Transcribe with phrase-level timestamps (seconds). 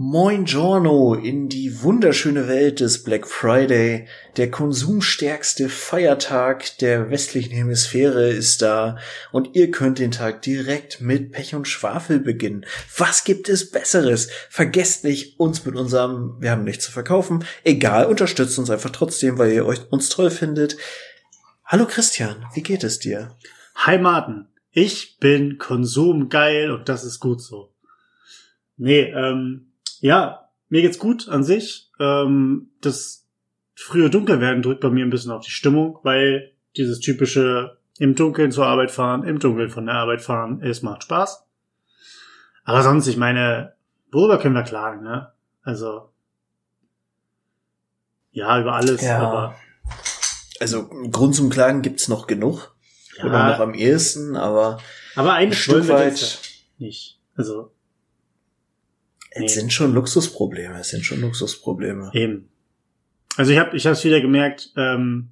[0.00, 4.06] Moin Giorno in die wunderschöne Welt des Black Friday.
[4.36, 8.98] Der konsumstärkste Feiertag der westlichen Hemisphäre ist da
[9.32, 12.64] und ihr könnt den Tag direkt mit Pech und Schwafel beginnen.
[12.96, 14.30] Was gibt es Besseres?
[14.48, 17.44] Vergesst nicht, uns mit unserem, wir haben nichts zu verkaufen.
[17.64, 20.76] Egal, unterstützt uns einfach trotzdem, weil ihr euch uns toll findet.
[21.64, 23.36] Hallo Christian, wie geht es dir?
[23.74, 27.72] Hi Martin, ich bin konsumgeil und das ist gut so.
[28.76, 29.67] Nee, ähm,
[30.00, 31.90] ja, mir geht's gut an sich.
[32.00, 33.26] Ähm, das
[33.74, 38.52] frühe Dunkelwerden drückt bei mir ein bisschen auf die Stimmung, weil dieses typische im Dunkeln
[38.52, 41.44] zur Arbeit fahren, im Dunkeln von der Arbeit fahren, es macht Spaß.
[42.64, 43.74] Aber sonst, ich meine,
[44.12, 45.32] worüber können wir klagen, ne?
[45.62, 46.10] Also,
[48.30, 49.18] ja, über alles, ja.
[49.18, 49.56] aber.
[50.60, 52.74] Also, Grund zum Klagen gibt's noch genug.
[53.16, 53.24] Ja.
[53.24, 54.78] Oder noch am ehesten, aber.
[55.16, 56.40] Aber ein Stück weit
[56.78, 57.18] nicht.
[57.36, 57.72] Also,
[59.44, 62.10] es sind schon Luxusprobleme, es sind schon Luxusprobleme.
[62.14, 62.48] Eben.
[63.36, 65.30] Also ich habe ich es wieder gemerkt, ähm,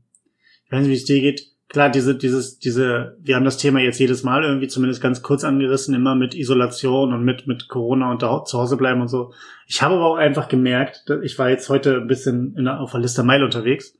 [0.64, 1.48] ich weiß nicht, wie es dir geht.
[1.68, 5.42] Klar, diese, dieses, diese, wir haben das Thema jetzt jedes Mal irgendwie zumindest ganz kurz
[5.42, 9.32] angerissen, immer mit Isolation und mit, mit Corona und da zu Hause bleiben und so.
[9.66, 13.00] Ich habe aber auch einfach gemerkt, ich war jetzt heute ein bisschen in, auf der
[13.00, 13.94] Liste Mile unterwegs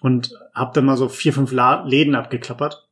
[0.00, 2.86] und habe dann mal so vier, fünf Läden abgeklappert.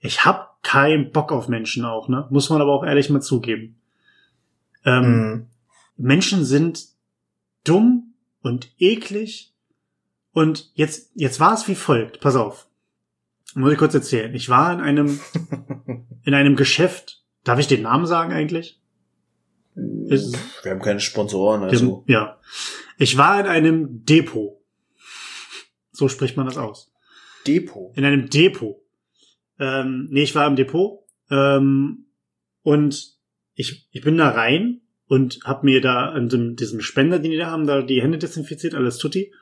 [0.00, 2.26] Ich habe keinen Bock auf Menschen auch, ne?
[2.30, 3.76] Muss man aber auch ehrlich mal zugeben.
[4.84, 5.46] Ähm, mm.
[5.96, 6.86] Menschen sind
[7.64, 9.52] dumm und eklig.
[10.32, 12.20] Und jetzt, jetzt war es wie folgt.
[12.20, 12.68] Pass auf.
[13.54, 14.34] Muss ich kurz erzählen.
[14.34, 15.20] Ich war in einem,
[16.24, 17.22] in einem Geschäft.
[17.44, 18.80] Darf ich den Namen sagen eigentlich?
[20.06, 22.02] Ist, Wir haben keine Sponsoren, also.
[22.06, 22.40] Dem, ja.
[22.98, 24.60] Ich war in einem Depot.
[25.92, 26.92] So spricht man das aus.
[27.46, 27.96] Depot?
[27.96, 28.76] In einem Depot.
[29.58, 31.00] Ähm, nee, ich war im Depot.
[31.30, 32.06] Ähm,
[32.62, 33.16] und
[33.54, 34.80] ich, ich bin da rein
[35.14, 38.18] und habe mir da an dem, diesem Spender, den die da haben, da die Hände
[38.18, 39.32] desinfiziert, alles tutti.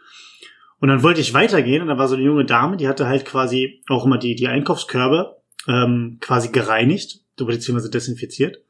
[0.80, 3.24] Und dann wollte ich weitergehen und da war so eine junge Dame, die hatte halt
[3.24, 8.61] quasi auch immer die, die Einkaufskörbe ähm, quasi gereinigt, beziehungsweise desinfiziert.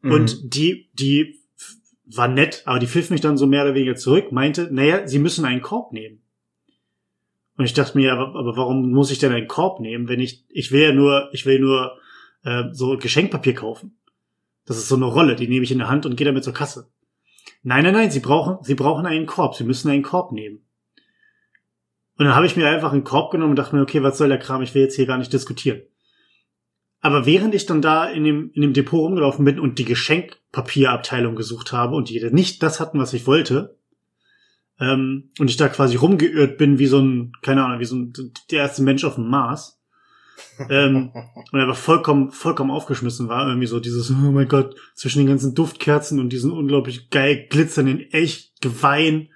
[0.00, 0.12] Mhm.
[0.12, 1.40] Und die, die
[2.06, 5.18] war nett, aber die pfiff mich dann so mehr oder weniger zurück, meinte, naja, sie
[5.18, 6.22] müssen einen Korb nehmen.
[7.58, 10.44] Und ich dachte mir, aber, aber warum muss ich denn einen Korb nehmen, wenn ich,
[10.48, 11.98] ich will ja nur, ich will nur
[12.44, 13.98] äh, so Geschenkpapier kaufen.
[14.64, 16.54] Das ist so eine Rolle, die nehme ich in der Hand und gehe damit zur
[16.54, 16.90] Kasse.
[17.62, 20.64] Nein, nein, nein, sie brauchen, sie brauchen einen Korb, sie müssen einen Korb nehmen.
[22.16, 24.28] Und dann habe ich mir einfach einen Korb genommen und dachte mir, okay, was soll
[24.28, 25.82] der Kram, ich will jetzt hier gar nicht diskutieren.
[27.00, 31.34] Aber während ich dann da in dem, in dem Depot rumgelaufen bin und die Geschenkpapierabteilung
[31.34, 33.76] gesucht habe und die nicht das hatten, was ich wollte,
[34.78, 38.12] ähm, und ich da quasi rumgeirrt bin wie so ein, keine Ahnung, wie so ein,
[38.50, 39.81] der erste Mensch auf dem Mars,
[40.70, 41.10] ähm,
[41.50, 43.46] und er war vollkommen, vollkommen aufgeschmissen war.
[43.48, 48.00] Irgendwie so dieses, oh mein Gott, zwischen den ganzen Duftkerzen und diesen unglaublich geil glitzernden
[48.12, 49.28] Elchgeweih,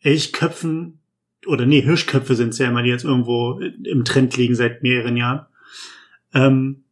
[0.00, 0.98] Elchköpfen,
[1.46, 5.46] oder nee, Hirschköpfe sind's ja immer, die jetzt irgendwo im Trend liegen seit mehreren Jahren.
[6.34, 6.84] Ähm,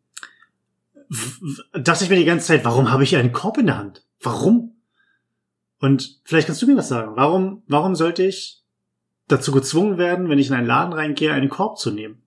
[1.73, 4.05] dachte ich mir die ganze Zeit, warum habe ich einen Korb in der Hand?
[4.21, 4.77] Warum?
[5.79, 7.13] Und vielleicht kannst du mir was sagen.
[7.17, 8.63] Warum, warum sollte ich
[9.29, 12.23] dazu gezwungen werden, wenn ich in einen Laden reingehe, einen Korb zu nehmen?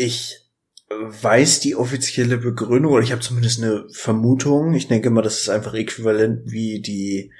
[0.00, 0.48] Ich
[0.90, 4.74] weiß die offizielle Begründung, oder ich habe zumindest eine Vermutung.
[4.74, 7.32] Ich denke mal, das ist einfach äquivalent wie die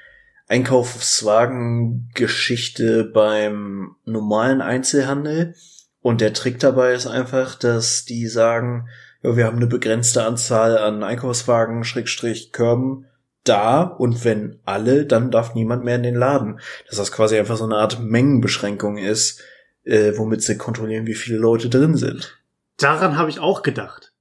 [0.49, 5.55] Einkaufswagen-Geschichte beim normalen Einzelhandel.
[6.01, 8.89] Und der Trick dabei ist einfach, dass die sagen,
[9.23, 13.05] ja, wir haben eine begrenzte Anzahl an Einkaufswagen, Schrägstrich, Körben
[13.45, 16.59] da und wenn alle, dann darf niemand mehr in den Laden.
[16.89, 19.41] Dass das quasi einfach so eine Art Mengenbeschränkung ist,
[19.85, 22.35] äh, womit sie kontrollieren, wie viele Leute drin sind.
[22.79, 24.13] Daran habe ich auch gedacht.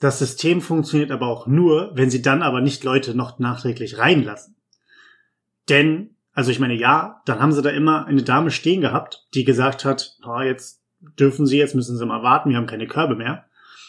[0.00, 4.56] Das System funktioniert aber auch nur, wenn sie dann aber nicht Leute noch nachträglich reinlassen.
[5.68, 9.44] Denn, also ich meine, ja, dann haben sie da immer eine Dame stehen gehabt, die
[9.44, 10.82] gesagt hat, oh, jetzt
[11.18, 13.46] dürfen sie, jetzt müssen sie mal warten, wir haben keine Körbe mehr.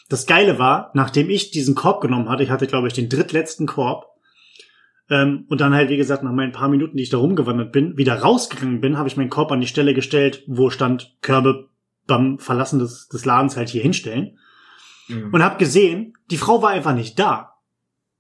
[0.10, 3.66] Das Geile war, nachdem ich diesen Korb genommen hatte, ich hatte, glaube ich, den drittletzten
[3.66, 4.14] Korb,
[5.10, 7.98] ähm, und dann halt, wie gesagt, nach meinen paar Minuten, die ich da rumgewandert bin,
[7.98, 11.70] wieder rausgegangen bin, habe ich meinen Korb an die Stelle gestellt, wo stand Körbe
[12.08, 14.38] beim Verlassen des, des Ladens halt hier hinstellen.
[15.08, 15.34] Mhm.
[15.34, 17.56] Und habe gesehen, die Frau war einfach nicht da.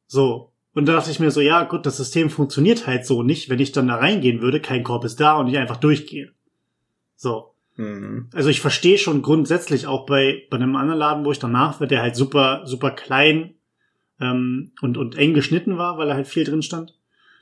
[0.07, 0.51] So.
[0.73, 3.59] Und da dachte ich mir so, ja, gut, das System funktioniert halt so nicht, wenn
[3.59, 6.31] ich dann da reingehen würde, kein Korb ist da und ich einfach durchgehe.
[7.15, 7.53] So.
[7.75, 8.29] Mhm.
[8.33, 11.87] Also ich verstehe schon grundsätzlich auch bei, bei einem anderen Laden, wo ich danach war,
[11.87, 13.55] der halt super, super klein
[14.19, 16.97] ähm, und, und eng geschnitten war, weil er halt viel drin stand.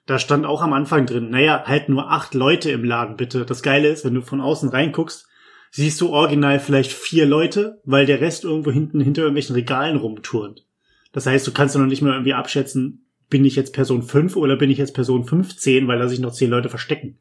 [0.05, 3.45] Da stand auch am Anfang drin, naja, halt nur acht Leute im Laden, bitte.
[3.45, 5.27] Das Geile ist, wenn du von außen reinguckst,
[5.71, 10.65] siehst du original vielleicht vier Leute, weil der Rest irgendwo hinten hinter irgendwelchen Regalen rumturnt.
[11.13, 14.35] Das heißt, du kannst ja noch nicht mehr irgendwie abschätzen, bin ich jetzt Person 5
[14.35, 17.17] oder bin ich jetzt Person 15, weil da sich noch zehn Leute verstecken.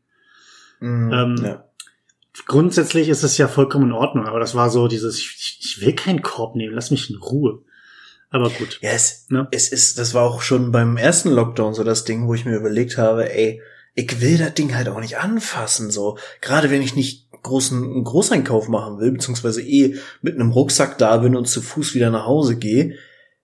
[0.81, 1.65] Mhm, Ähm, ja.
[2.47, 5.95] Grundsätzlich ist es ja vollkommen in Ordnung, aber das war so dieses, ich, ich will
[5.95, 7.63] keinen Korb nehmen, lass mich in Ruhe.
[8.31, 8.79] Aber gut.
[8.81, 9.49] Ja, es, Ne?
[9.51, 12.57] es ist, das war auch schon beim ersten Lockdown so das Ding, wo ich mir
[12.57, 13.61] überlegt habe, ey,
[14.01, 16.19] ich will das Ding halt auch nicht anfassen, so.
[16.41, 21.19] Gerade wenn ich nicht großen, einen Großeinkauf machen will, beziehungsweise eh mit einem Rucksack da
[21.19, 22.97] bin und zu Fuß wieder nach Hause gehe,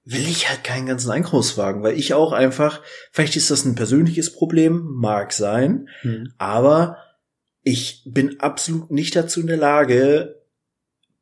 [0.04, 2.80] will ich halt keinen ganzen Einkaufswagen, weil ich auch einfach,
[3.10, 6.32] vielleicht ist das ein persönliches Problem, mag sein, Hm.
[6.38, 6.98] aber
[7.62, 10.36] ich bin absolut nicht dazu in der Lage,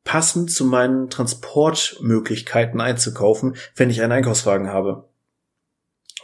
[0.03, 5.09] passend zu meinen Transportmöglichkeiten einzukaufen, wenn ich einen Einkaufswagen habe.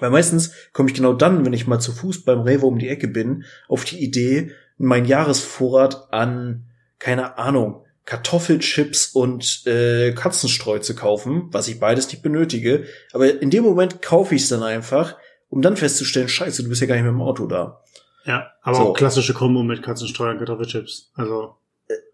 [0.02, 2.90] Weil meistens komme ich genau dann, wenn ich mal zu Fuß beim Rewe um die
[2.90, 6.66] Ecke bin, auf die Idee, meinen Jahresvorrat an,
[7.00, 12.86] keine Ahnung, Kartoffelchips und äh, Katzenstreu zu kaufen, was ich beides nicht benötige.
[13.14, 15.16] Aber in dem Moment kaufe ich es dann einfach,
[15.50, 17.82] um dann festzustellen, scheiße, du bist ja gar nicht mit dem Auto da.
[18.26, 18.82] Ja, aber So.
[18.84, 21.12] auch klassische Kombo mit Katzenstreu und Kartoffelchips.
[21.16, 21.56] Also,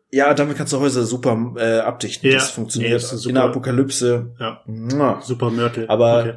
[0.10, 2.30] Ja, damit kannst du Häuser super äh, abdichten.
[2.30, 2.92] Ja, das funktioniert.
[2.92, 3.44] nee, das In der.
[3.44, 4.31] Apokalypse.
[4.39, 5.22] ja, Mua.
[5.22, 5.86] super Mörtel.
[5.89, 6.34] Aber- Okay.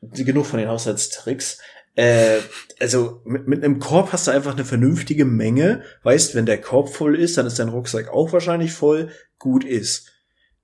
[0.00, 1.58] Genug von den Haushaltstricks.
[1.94, 2.38] Äh,
[2.78, 5.82] also mit, mit einem Korb hast du einfach eine vernünftige Menge.
[6.02, 9.10] Weißt, wenn der Korb voll ist, dann ist dein Rucksack auch wahrscheinlich voll.
[9.38, 10.10] Gut ist.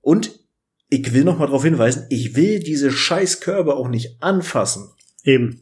[0.01, 0.39] Und
[0.89, 4.89] ich will noch mal darauf hinweisen, ich will diese scheiß Körbe auch nicht anfassen.
[5.23, 5.61] Eben.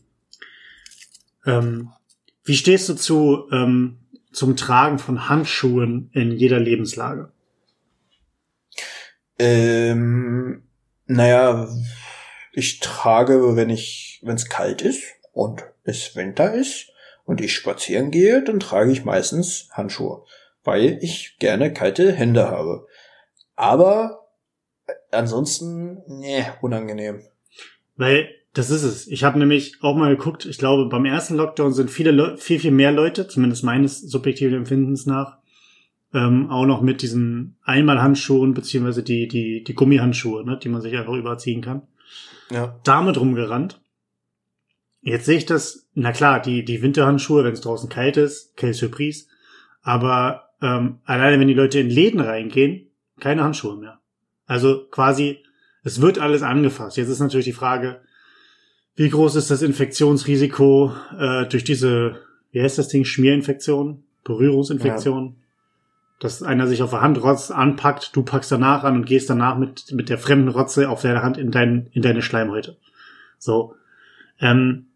[1.45, 1.89] Ähm,
[2.43, 3.99] wie stehst du zu ähm,
[4.31, 7.31] zum Tragen von Handschuhen in jeder Lebenslage?
[9.39, 10.63] Ähm,
[11.07, 11.67] naja,
[12.55, 15.03] ich trage, wenn ich, wenn es kalt ist
[15.33, 16.87] und es Winter ist
[17.25, 20.23] und ich spazieren gehe, dann trage ich meistens Handschuhe,
[20.63, 22.87] weil ich gerne kalte Hände habe.
[23.57, 24.29] Aber
[24.87, 27.23] äh, ansonsten, nee, unangenehm.
[27.97, 29.07] Weil das ist es.
[29.07, 32.59] Ich habe nämlich auch mal geguckt, ich glaube, beim ersten Lockdown sind viele Leu viel,
[32.59, 35.39] viel mehr Leute, zumindest meines subjektiven Empfindens nach,
[36.13, 40.95] ähm, auch noch mit diesen Einmalhandschuhen, beziehungsweise die, die, die Gummihandschuhe, ne, die man sich
[40.95, 41.81] einfach überziehen kann.
[42.49, 42.79] Ja.
[42.83, 43.81] damit rumgerannt.
[45.01, 48.73] Jetzt sehe ich das, na klar, die, die Winterhandschuhe, wenn es draußen kalt ist, quelle
[48.73, 49.25] Surprise.
[49.81, 52.87] Aber ähm, alleine, wenn die Leute in Läden reingehen,
[53.19, 53.99] keine Handschuhe mehr.
[54.47, 55.39] Also quasi,
[55.83, 56.97] es wird alles angefasst.
[56.97, 58.01] Jetzt ist natürlich die Frage,
[58.95, 62.19] wie groß ist das Infektionsrisiko äh, durch diese,
[62.51, 65.35] wie heißt das Ding, Schmierinfektion, Berührungsinfektion?
[66.19, 69.57] Dass einer sich auf der Hand rotzt, anpackt, du packst danach an und gehst danach
[69.57, 72.77] mit, mit der fremden Rotze auf deiner Hand in, dein, in deine Schleimhäute.
[73.37, 73.75] So.
[74.39, 74.87] Ähm,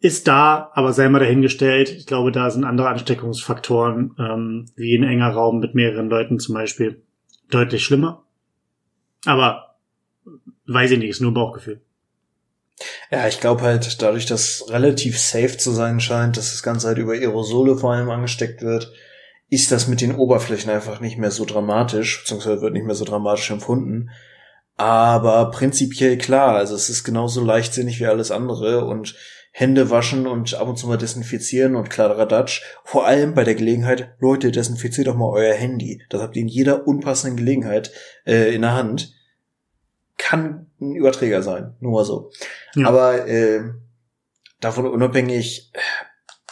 [0.00, 1.90] ist da, aber sei mal dahingestellt.
[1.90, 6.54] Ich glaube, da sind andere Ansteckungsfaktoren, ähm, wie ein enger Raum mit mehreren Leuten zum
[6.54, 7.02] Beispiel,
[7.50, 8.24] deutlich schlimmer.
[9.26, 9.76] Aber
[10.66, 11.80] weiß ich nicht, ist nur Bauchgefühl.
[13.10, 16.98] Ja, ich glaube halt, dadurch, dass relativ safe zu sein scheint, dass das Ganze halt
[16.98, 18.92] über Aerosole vor allem angesteckt wird,
[19.50, 23.04] ist das mit den Oberflächen einfach nicht mehr so dramatisch, beziehungsweise wird nicht mehr so
[23.04, 24.10] dramatisch empfunden.
[24.76, 29.16] Aber prinzipiell klar, also es ist genauso leichtsinnig wie alles andere und
[29.52, 32.62] Hände waschen und ab und zu mal desinfizieren und Kladderadatsch.
[32.84, 36.02] Vor allem bei der Gelegenheit, Leute, desinfiziert doch mal euer Handy.
[36.08, 37.90] Das habt ihr in jeder unpassenden Gelegenheit
[38.24, 39.12] äh, in der Hand.
[40.16, 42.30] Kann ein Überträger sein, nur mal so.
[42.76, 42.86] Ja.
[42.86, 43.64] Aber äh,
[44.60, 45.72] davon unabhängig,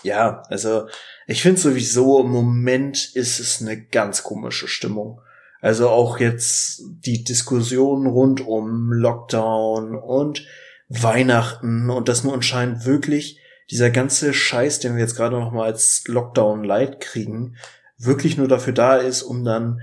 [0.03, 0.89] ja, also
[1.31, 5.21] ich finde sowieso im Moment ist es eine ganz komische Stimmung.
[5.61, 10.47] Also auch jetzt die Diskussion rund um Lockdown und
[10.89, 13.39] Weihnachten und das nur anscheinend wirklich
[13.71, 17.57] dieser ganze Scheiß, den wir jetzt gerade noch mal als Lockdown Light kriegen,
[17.99, 19.83] wirklich nur dafür da ist, um dann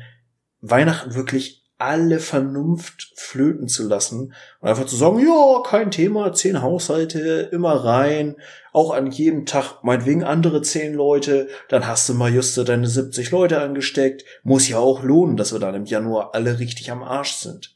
[0.62, 6.62] Weihnachten wirklich alle Vernunft flöten zu lassen und einfach zu sagen, ja, kein Thema, zehn
[6.62, 8.36] Haushalte, immer rein,
[8.72, 13.32] auch an jedem Tag, meinetwegen andere zehn Leute, dann hast du mal just deine 70
[13.32, 17.34] Leute angesteckt, muss ja auch lohnen, dass wir dann im Januar alle richtig am Arsch
[17.34, 17.76] sind.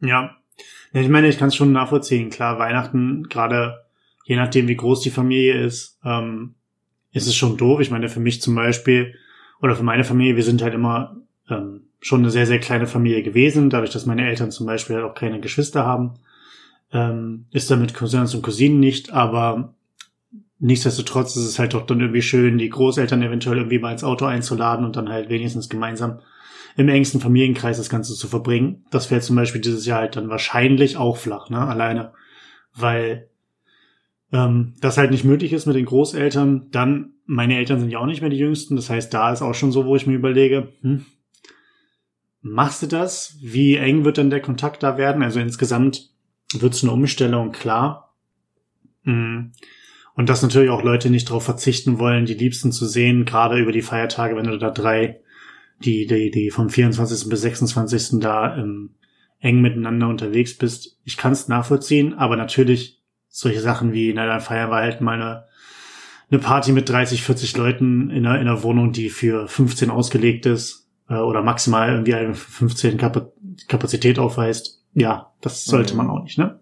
[0.00, 0.36] Ja.
[0.92, 2.28] ja ich meine, ich kann es schon nachvollziehen.
[2.28, 3.84] Klar, Weihnachten, gerade
[4.24, 6.54] je nachdem, wie groß die Familie ist, ähm,
[7.12, 7.80] ist es schon doof.
[7.80, 9.14] Ich meine, für mich zum Beispiel
[9.62, 11.16] oder für meine Familie, wir sind halt immer
[11.48, 15.14] ähm, schon eine sehr, sehr kleine Familie gewesen, dadurch, dass meine Eltern zum Beispiel auch
[15.14, 16.12] keine Geschwister haben.
[16.92, 19.72] Ähm, ist damit Cousins und Cousinen nicht, aber
[20.58, 24.26] nichtsdestotrotz ist es halt doch dann irgendwie schön, die Großeltern eventuell irgendwie mal ins Auto
[24.26, 26.18] einzuladen und dann halt wenigstens gemeinsam
[26.76, 28.84] im engsten Familienkreis das Ganze zu verbringen.
[28.90, 31.58] Das fällt zum Beispiel dieses Jahr halt dann wahrscheinlich auch flach, ne?
[31.58, 32.12] Alleine.
[32.74, 33.30] Weil
[34.30, 36.66] ähm, das halt nicht möglich ist mit den Großeltern.
[36.70, 38.76] Dann, meine Eltern sind ja auch nicht mehr die Jüngsten.
[38.76, 41.06] Das heißt, da ist auch schon so, wo ich mir überlege, hm,
[42.44, 43.36] machst du das?
[43.40, 45.22] Wie eng wird dann der Kontakt da werden?
[45.22, 46.10] Also insgesamt
[46.52, 48.14] wird es eine Umstellung, klar.
[49.02, 49.52] Mhm.
[50.14, 53.72] Und dass natürlich auch Leute nicht darauf verzichten wollen, die Liebsten zu sehen, gerade über
[53.72, 55.20] die Feiertage, wenn du da drei,
[55.80, 57.28] die, die, die vom 24.
[57.28, 58.20] bis 26.
[58.20, 58.90] da ähm,
[59.40, 60.98] eng miteinander unterwegs bist.
[61.02, 65.14] Ich kann es nachvollziehen, aber natürlich solche Sachen wie, na, dann feiern wir halt mal
[65.14, 65.44] eine,
[66.30, 70.46] eine Party mit 30, 40 Leuten in einer, in einer Wohnung, die für 15 ausgelegt
[70.46, 73.32] ist äh, oder maximal irgendwie eine 15 Kap
[73.68, 74.82] Kapazität aufweist.
[74.94, 75.98] Ja, das sollte mhm.
[75.98, 76.58] man auch nicht, ne?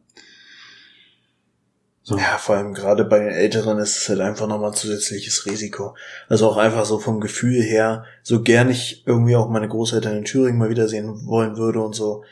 [2.04, 2.18] So.
[2.18, 5.94] Ja, vor allem gerade bei den Älteren ist es halt einfach nochmal ein zusätzliches Risiko.
[6.28, 10.24] Also auch einfach so vom Gefühl her, so gern ich irgendwie auch meine Großeltern in
[10.24, 12.24] Thüringen mal wiedersehen wollen würde und so,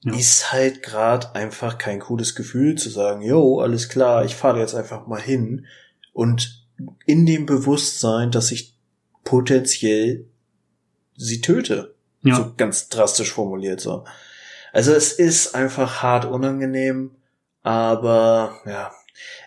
[0.00, 0.14] ja.
[0.14, 4.74] ist halt gerade einfach kein cooles Gefühl zu sagen, yo, alles klar, ich fahre jetzt
[4.74, 5.66] einfach mal hin
[6.14, 6.66] und
[7.04, 8.78] in dem Bewusstsein, dass ich
[9.24, 10.26] potenziell
[11.24, 11.94] sie töte.
[12.22, 12.36] Ja.
[12.36, 14.04] So ganz drastisch formuliert so.
[14.72, 17.10] Also es ist einfach hart unangenehm,
[17.62, 18.92] aber ja,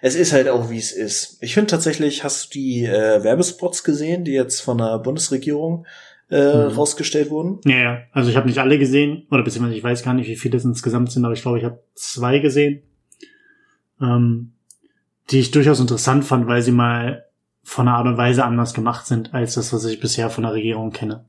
[0.01, 1.37] es ist halt auch, wie es ist.
[1.41, 5.85] Ich finde tatsächlich, hast du die äh, Werbespots gesehen, die jetzt von der Bundesregierung
[6.29, 6.75] äh, mhm.
[6.75, 7.59] rausgestellt wurden?
[7.65, 8.01] Ja, ja.
[8.11, 10.65] Also ich habe nicht alle gesehen, oder beziehungsweise ich weiß gar nicht, wie viele es
[10.65, 12.83] insgesamt sind, aber ich glaube, ich habe zwei gesehen,
[14.01, 14.53] ähm,
[15.31, 17.25] die ich durchaus interessant fand, weil sie mal
[17.63, 20.53] von der Art und Weise anders gemacht sind, als das, was ich bisher von der
[20.53, 21.25] Regierung kenne.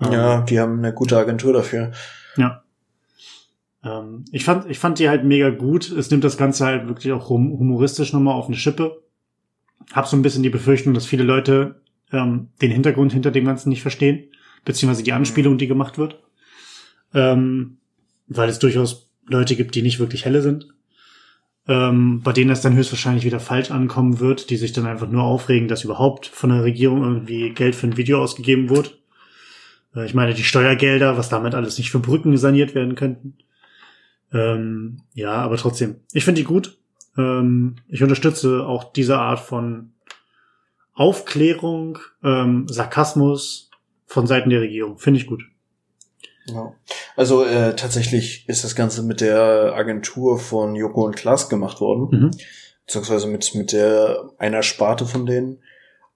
[0.00, 1.92] Ähm, ja, die haben eine gute Agentur dafür.
[2.36, 2.62] Ja.
[3.84, 5.90] Ähm, ich fand, ich fand die halt mega gut.
[5.90, 9.02] Es nimmt das Ganze halt wirklich auch humoristisch nochmal auf eine Schippe.
[9.92, 11.80] Hab so ein bisschen die Befürchtung, dass viele Leute
[12.12, 14.28] ähm, den Hintergrund hinter dem Ganzen nicht verstehen,
[14.64, 16.22] beziehungsweise die Anspielung, die gemacht wird.
[17.14, 17.78] Ähm,
[18.28, 20.68] weil es durchaus Leute gibt, die nicht wirklich helle sind.
[21.66, 25.22] Ähm, bei denen das dann höchstwahrscheinlich wieder falsch ankommen wird, die sich dann einfach nur
[25.22, 28.90] aufregen, dass überhaupt von der Regierung irgendwie Geld für ein Video ausgegeben wurde.
[29.94, 33.36] Äh, ich meine, die Steuergelder, was damit alles nicht für Brücken saniert werden könnten.
[34.32, 36.78] Ähm, ja, aber trotzdem, ich finde die gut.
[37.16, 39.92] Ähm, ich unterstütze auch diese Art von
[40.94, 43.70] Aufklärung, ähm, Sarkasmus
[44.06, 44.98] von Seiten der Regierung.
[44.98, 45.42] Finde ich gut.
[46.46, 46.72] Ja.
[47.16, 52.08] Also äh, tatsächlich ist das Ganze mit der Agentur von Joko und Klaas gemacht worden,
[52.10, 52.30] mhm.
[52.86, 55.58] beziehungsweise mit mit der einer Sparte von denen.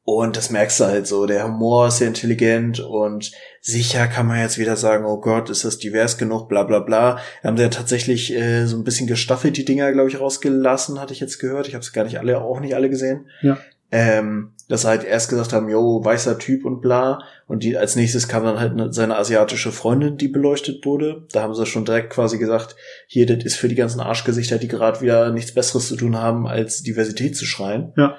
[0.07, 1.25] Und das merkst du halt so.
[1.25, 3.33] Der Humor ist sehr intelligent und
[3.63, 7.19] sicher kann man jetzt wieder sagen, oh Gott, ist das divers genug, bla bla bla.
[7.43, 11.15] Haben sie ja tatsächlich äh, so ein bisschen gestaffelt die Dinger, glaube ich, rausgelassen, hatte
[11.15, 11.69] ich jetzt gehört.
[11.69, 13.31] Ich habe es gar nicht alle, auch nicht alle gesehen.
[13.41, 13.57] Ja.
[13.91, 17.21] Ähm, dass sie halt erst gesagt haben, yo, weißer Typ und bla.
[17.47, 21.27] Und die als nächstes kam dann halt seine asiatische Freundin, die beleuchtet wurde.
[21.33, 24.69] Da haben sie schon direkt quasi gesagt, hier, das ist für die ganzen Arschgesichter, die
[24.69, 27.95] gerade wieder nichts Besseres zu tun haben, als Diversität zu schreien.
[27.97, 28.17] Ja.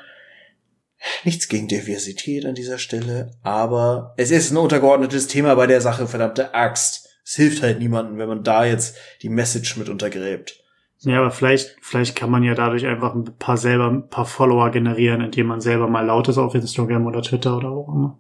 [1.24, 6.08] Nichts gegen Diversität an dieser Stelle, aber es ist ein untergeordnetes Thema bei der Sache,
[6.08, 7.10] verdammte Axt.
[7.24, 10.64] Es hilft halt niemandem, wenn man da jetzt die Message mit untergräbt.
[11.00, 14.72] Ja, aber vielleicht, vielleicht kann man ja dadurch einfach ein paar selber, ein paar Follower
[14.72, 18.20] generieren, indem man selber mal laut ist auf Instagram oder Twitter oder wo auch immer.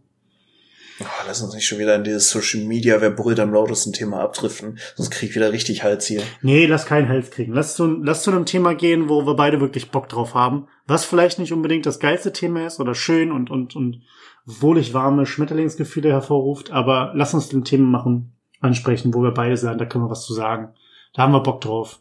[1.01, 4.21] Oh, lass uns nicht schon wieder in dieses Social Media, wer brüllt am lautesten Thema
[4.21, 6.21] abdriften, sonst krieg ich wieder richtig Hals hier.
[6.41, 7.53] Nee, lass keinen Hals kriegen.
[7.53, 10.67] Lass zu, lass zu einem Thema gehen, wo wir beide wirklich Bock drauf haben.
[10.87, 14.01] Was vielleicht nicht unbedingt das geilste Thema ist oder schön und, und, und
[14.45, 19.79] wohlig warme Schmetterlingsgefühle hervorruft, aber lass uns den Thema machen, ansprechen, wo wir beide sagen,
[19.79, 20.69] da können wir was zu sagen.
[21.13, 21.99] Da haben wir Bock drauf.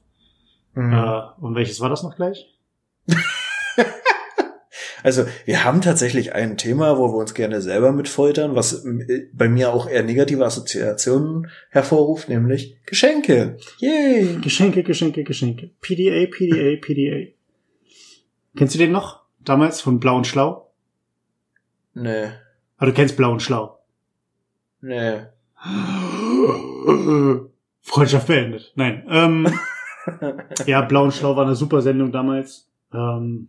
[0.74, 0.92] Mhm.
[0.92, 2.52] Äh, und welches war das noch gleich?
[5.04, 9.50] Also wir haben tatsächlich ein Thema, wo wir uns gerne selber mitfoltern, was äh, bei
[9.50, 13.58] mir auch eher negative Assoziationen hervorruft, nämlich Geschenke.
[13.80, 14.38] Yay!
[14.40, 15.68] Geschenke, Geschenke, Geschenke.
[15.82, 17.34] PDA, PDA, PDA.
[18.56, 19.22] Kennst du den noch?
[19.40, 20.70] Damals von Blau und Schlau?
[21.94, 22.30] Nee.
[22.76, 23.78] Aber du kennst Blau und Schlau?
[24.80, 25.22] Nee.
[27.82, 28.72] Freundschaft beendet.
[28.76, 29.04] Nein.
[29.08, 29.58] Ähm,
[30.66, 32.68] ja, Blau und Schlau war eine super Sendung damals.
[32.92, 33.48] Ähm,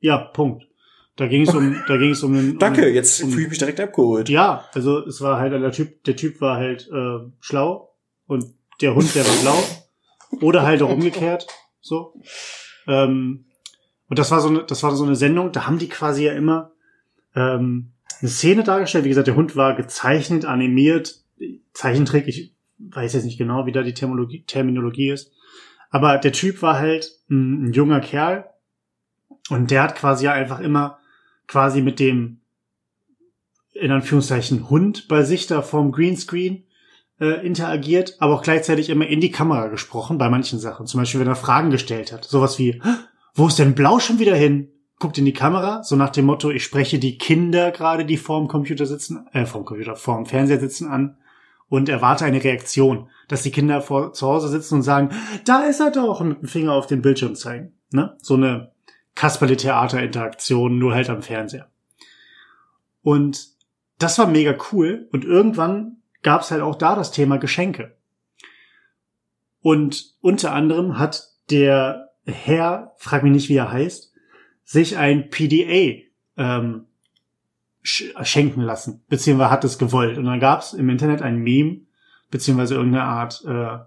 [0.00, 0.66] ja, Punkt.
[1.16, 2.58] Da ging es um, da ging es um den.
[2.58, 4.30] Danke, um, jetzt um, fühle ich mich direkt abgeholt.
[4.30, 7.94] Ja, also es war halt der Typ, der Typ war halt äh, schlau
[8.26, 8.46] und
[8.80, 9.62] der Hund, der war blau.
[10.40, 11.46] Oder halt auch umgekehrt.
[11.82, 12.14] So.
[12.90, 13.44] Ähm,
[14.08, 16.32] und das war so eine, das war so eine Sendung, da haben die quasi ja
[16.32, 16.72] immer
[17.34, 19.04] ähm, eine Szene dargestellt.
[19.04, 21.22] Wie gesagt, der Hund war gezeichnet, animiert,
[21.72, 25.32] Zeichentrick, ich weiß jetzt nicht genau, wie da die Terminologie, Terminologie ist.
[25.90, 28.50] Aber der Typ war halt ein, ein junger Kerl,
[29.50, 30.98] und der hat quasi ja einfach immer
[31.46, 32.40] quasi mit dem,
[33.72, 36.64] in Anführungszeichen, Hund bei sich da vorm Greenscreen
[37.20, 40.86] äh, interagiert, aber auch gleichzeitig immer in die Kamera gesprochen bei manchen Sachen.
[40.86, 42.24] Zum Beispiel, wenn er Fragen gestellt hat.
[42.24, 42.80] Sowas wie,
[43.34, 44.70] wo ist denn Blau schon wieder hin?
[44.98, 48.48] Guckt in die Kamera, so nach dem Motto, ich spreche die Kinder gerade, die vorm
[48.48, 51.16] Computer sitzen, äh, vorm Computer, vorm Fernseher sitzen an
[51.68, 53.08] und erwarte eine Reaktion.
[53.28, 55.10] dass die Kinder vor, zu Hause sitzen und sagen,
[55.44, 57.74] da ist er doch, und mit dem Finger auf den Bildschirm zeigen.
[57.92, 58.16] Ne?
[58.20, 58.72] So eine
[59.14, 61.70] Kasperle-Theater-Interaktion, nur halt am Fernseher.
[63.02, 63.50] Und
[63.98, 65.08] das war mega cool.
[65.12, 67.96] Und irgendwann gab es halt auch da das Thema Geschenke.
[69.60, 74.12] Und unter anderem hat der Herr, frag mich nicht, wie er heißt,
[74.64, 76.02] sich ein PDA
[76.36, 76.86] ähm,
[77.82, 80.18] sch schenken lassen, beziehungsweise hat es gewollt.
[80.18, 81.82] Und dann gab es im Internet ein Meme,
[82.30, 83.78] beziehungsweise irgendeine Art äh,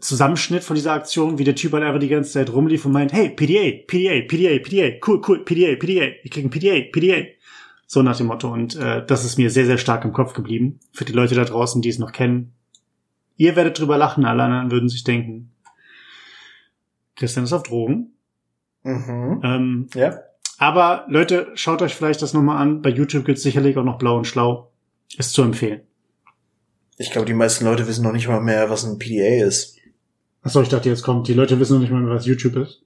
[0.00, 3.12] Zusammenschnitt von dieser Aktion, wie der Typ halt einfach die ganze Zeit rumlief und meint,
[3.12, 7.26] hey, PDA, PDA, PDA, PDA, cool, cool, PDA, PDA, ich krieg ein PDA, PDA.
[7.92, 8.52] So nach dem Motto.
[8.52, 10.78] Und äh, das ist mir sehr, sehr stark im Kopf geblieben.
[10.92, 12.52] Für die Leute da draußen, die es noch kennen.
[13.36, 15.50] Ihr werdet drüber lachen, alle anderen würden sich denken,
[17.16, 18.12] Christian ist auf Drogen.
[18.84, 19.40] Mhm.
[19.42, 20.20] Ähm, Ja.
[20.56, 22.80] aber Leute, schaut euch vielleicht das nochmal an.
[22.80, 24.70] Bei YouTube gibt's sicherlich auch noch Blau und Schlau.
[25.18, 25.80] Ist zu empfehlen.
[26.96, 29.78] Ich glaube, die meisten Leute wissen noch nicht mal mehr, was ein PDA ist.
[30.42, 31.26] Achso, ich dachte, jetzt kommt.
[31.26, 32.84] Die Leute wissen noch nicht mal, mehr, was YouTube ist.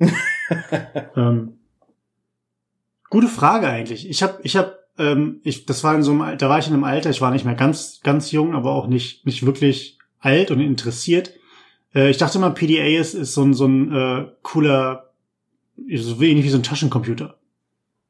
[1.16, 1.58] ähm,
[3.12, 4.08] gute Frage eigentlich.
[4.08, 6.72] Ich habe, ich habe, ähm, ich, das war in so einem, da war ich in
[6.72, 7.10] einem Alter.
[7.10, 11.34] Ich war nicht mehr ganz, ganz jung, aber auch nicht, nicht wirklich alt und interessiert.
[11.94, 15.10] Äh, ich dachte mal, PDA ist, ist so ein, so ein äh, cooler,
[15.94, 17.38] so ähnlich wie so ein Taschencomputer.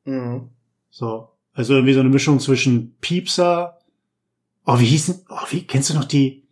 [0.04, 0.50] Mhm.
[0.90, 1.30] So.
[1.52, 3.78] Also irgendwie so eine Mischung zwischen Piepser.
[4.64, 6.44] Oh, wie hießen, oh, wie, kennst du noch die,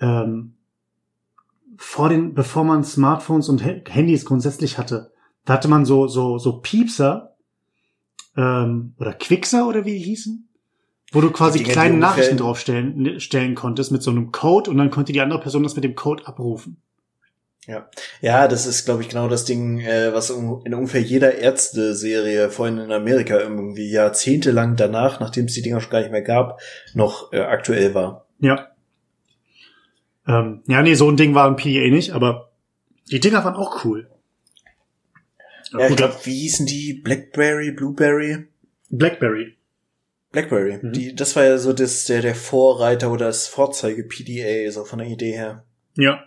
[0.00, 0.54] ähm,
[1.76, 5.12] vor den, bevor man Smartphones und Ha- Handys grundsätzlich hatte,
[5.44, 7.27] da hatte man so, so, so Piepser,
[8.38, 10.48] ähm, oder Quixer oder wie die hießen,
[11.12, 14.90] wo du quasi die kleine Nachrichten draufstellen, stellen konntest mit so einem Code und dann
[14.90, 16.80] konnte die andere Person das mit dem Code abrufen.
[18.22, 20.38] Ja, das ist, glaube ich, genau das Ding, äh, was in
[20.74, 26.00] ungefähr jeder Ärzte-Serie, vorhin in Amerika, irgendwie jahrzehntelang danach, nachdem es die Dinger schon gar
[26.00, 26.60] nicht mehr gab,
[26.94, 28.24] noch äh, aktuell war.
[28.38, 28.68] Ja.
[30.26, 32.52] Ähm, ja, nee, so ein Ding war ein PDA nicht, aber
[33.10, 34.08] die Dinger waren auch cool.
[35.72, 36.94] Ja, ich glaube, wie hießen die?
[36.94, 38.46] Blackberry, Blueberry?
[38.90, 39.56] Blackberry.
[40.32, 40.78] Blackberry.
[40.82, 40.92] Mhm.
[40.92, 45.08] Die, das war ja so das, der, der Vorreiter oder das Vorzeige-PDA, so von der
[45.08, 45.64] Idee her.
[45.96, 46.24] Ja.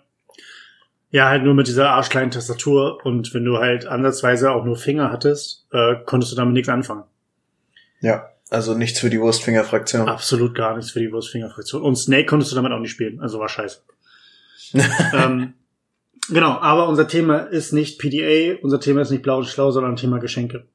[1.12, 5.12] Ja, halt nur mit dieser arschkleinen Tastatur und wenn du halt ansatzweise auch nur Finger
[5.12, 7.04] hattest, äh, konntest du damit nichts anfangen.
[8.00, 8.30] Ja.
[8.50, 10.10] Also nichts für die Wurstfinger-Fraktion.
[10.10, 11.82] Absolut gar nichts für die Wurstfingerfraktion.
[11.82, 13.82] Und Snake konntest du damit auch nicht spielen, also war scheiße.
[15.14, 15.54] ähm,
[16.30, 19.96] genau, aber unser Thema ist nicht PDA, unser Thema ist nicht blau und schlau, sondern
[19.96, 20.66] Thema Geschenke.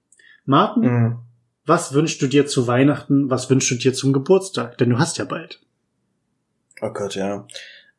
[0.45, 1.19] Martin, Mhm.
[1.65, 4.79] was wünschst du dir zu Weihnachten, was wünschst du dir zum Geburtstag?
[4.79, 5.61] Denn du hast ja bald.
[6.81, 7.47] Oh Gott, ja.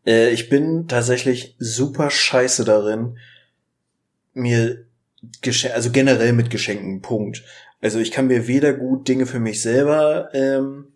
[0.05, 3.17] Äh, ich bin tatsächlich super scheiße darin,
[4.33, 4.85] mir
[5.41, 7.43] Geschenke, also generell mit Geschenken, Punkt.
[7.81, 10.87] Also ich kann mir weder gut Dinge für mich selber ähm,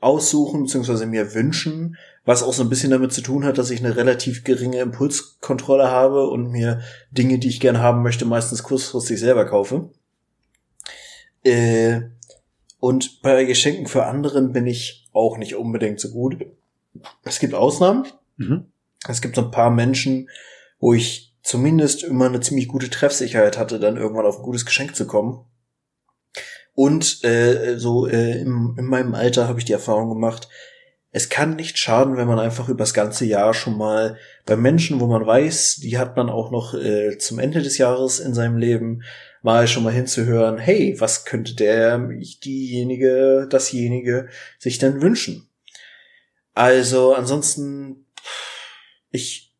[0.00, 3.80] aussuchen, beziehungsweise mir wünschen, was auch so ein bisschen damit zu tun hat, dass ich
[3.80, 6.80] eine relativ geringe Impulskontrolle habe und mir
[7.10, 9.90] Dinge, die ich gern haben möchte, meistens kurzfristig selber kaufe.
[11.42, 12.02] Äh,
[12.78, 16.36] und bei Geschenken für anderen bin ich auch nicht unbedingt so gut.
[17.24, 18.06] Es gibt Ausnahmen.
[18.36, 18.66] Mhm.
[19.08, 20.28] Es gibt so ein paar Menschen,
[20.78, 24.94] wo ich zumindest immer eine ziemlich gute Treffsicherheit hatte, dann irgendwann auf ein gutes Geschenk
[24.94, 25.44] zu kommen.
[26.74, 30.48] Und äh, so äh, im, in meinem Alter habe ich die Erfahrung gemacht,
[31.14, 35.06] es kann nicht schaden, wenn man einfach übers ganze Jahr schon mal bei Menschen, wo
[35.06, 39.02] man weiß, die hat man auch noch äh, zum Ende des Jahres in seinem Leben,
[39.42, 45.48] mal schon mal hinzuhören, hey, was könnte der, diejenige, dasjenige sich denn wünschen?
[46.54, 48.06] Also ansonsten,
[49.10, 49.54] ich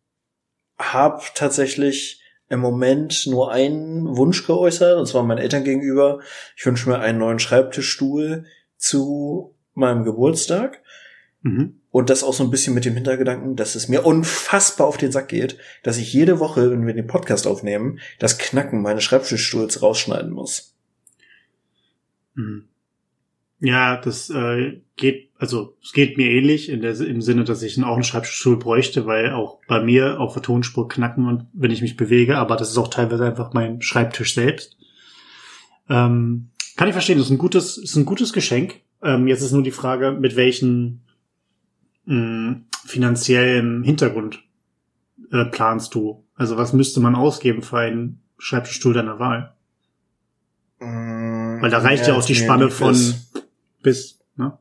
[0.79, 6.21] habe tatsächlich im Moment nur einen Wunsch geäußert, und zwar meinen Eltern gegenüber.
[6.57, 10.83] Ich wünsche mir einen neuen Schreibtischstuhl zu meinem Geburtstag.
[11.43, 11.75] Mhm.
[11.91, 15.13] Und das auch so ein bisschen mit dem Hintergedanken, dass es mir unfassbar auf den
[15.13, 19.83] Sack geht, dass ich jede Woche, wenn wir den Podcast aufnehmen, das Knacken meines Schreibtischstuhls
[19.83, 20.75] rausschneiden muss.
[22.35, 22.65] Mhm.
[23.65, 27.81] Ja, das äh, geht, also es geht mir ähnlich in der, im Sinne, dass ich
[27.85, 31.83] auch einen Schreibtischstuhl bräuchte, weil auch bei mir auf der Tonspur knacken und wenn ich
[31.83, 34.77] mich bewege, aber das ist auch teilweise einfach mein Schreibtisch selbst.
[35.89, 38.81] Ähm, kann ich verstehen, das ist ein gutes, ist ein gutes Geschenk.
[39.01, 41.03] Ähm, jetzt ist nur die Frage, mit welchen
[42.05, 44.43] mh, finanziellen Hintergrund
[45.31, 46.25] äh, planst du?
[46.35, 49.55] Also was müsste man ausgeben für einen Schreibtischstuhl deiner Wahl?
[50.79, 52.97] Weil da reicht ja, auch die Spanne von
[53.83, 54.59] bis, ne?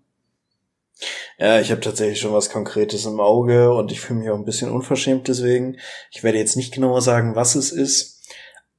[1.40, 4.46] Ja, ich habe tatsächlich schon was Konkretes im Auge und ich fühle mich auch ein
[4.46, 5.78] bisschen unverschämt deswegen.
[6.12, 8.22] Ich werde jetzt nicht genauer sagen, was es ist,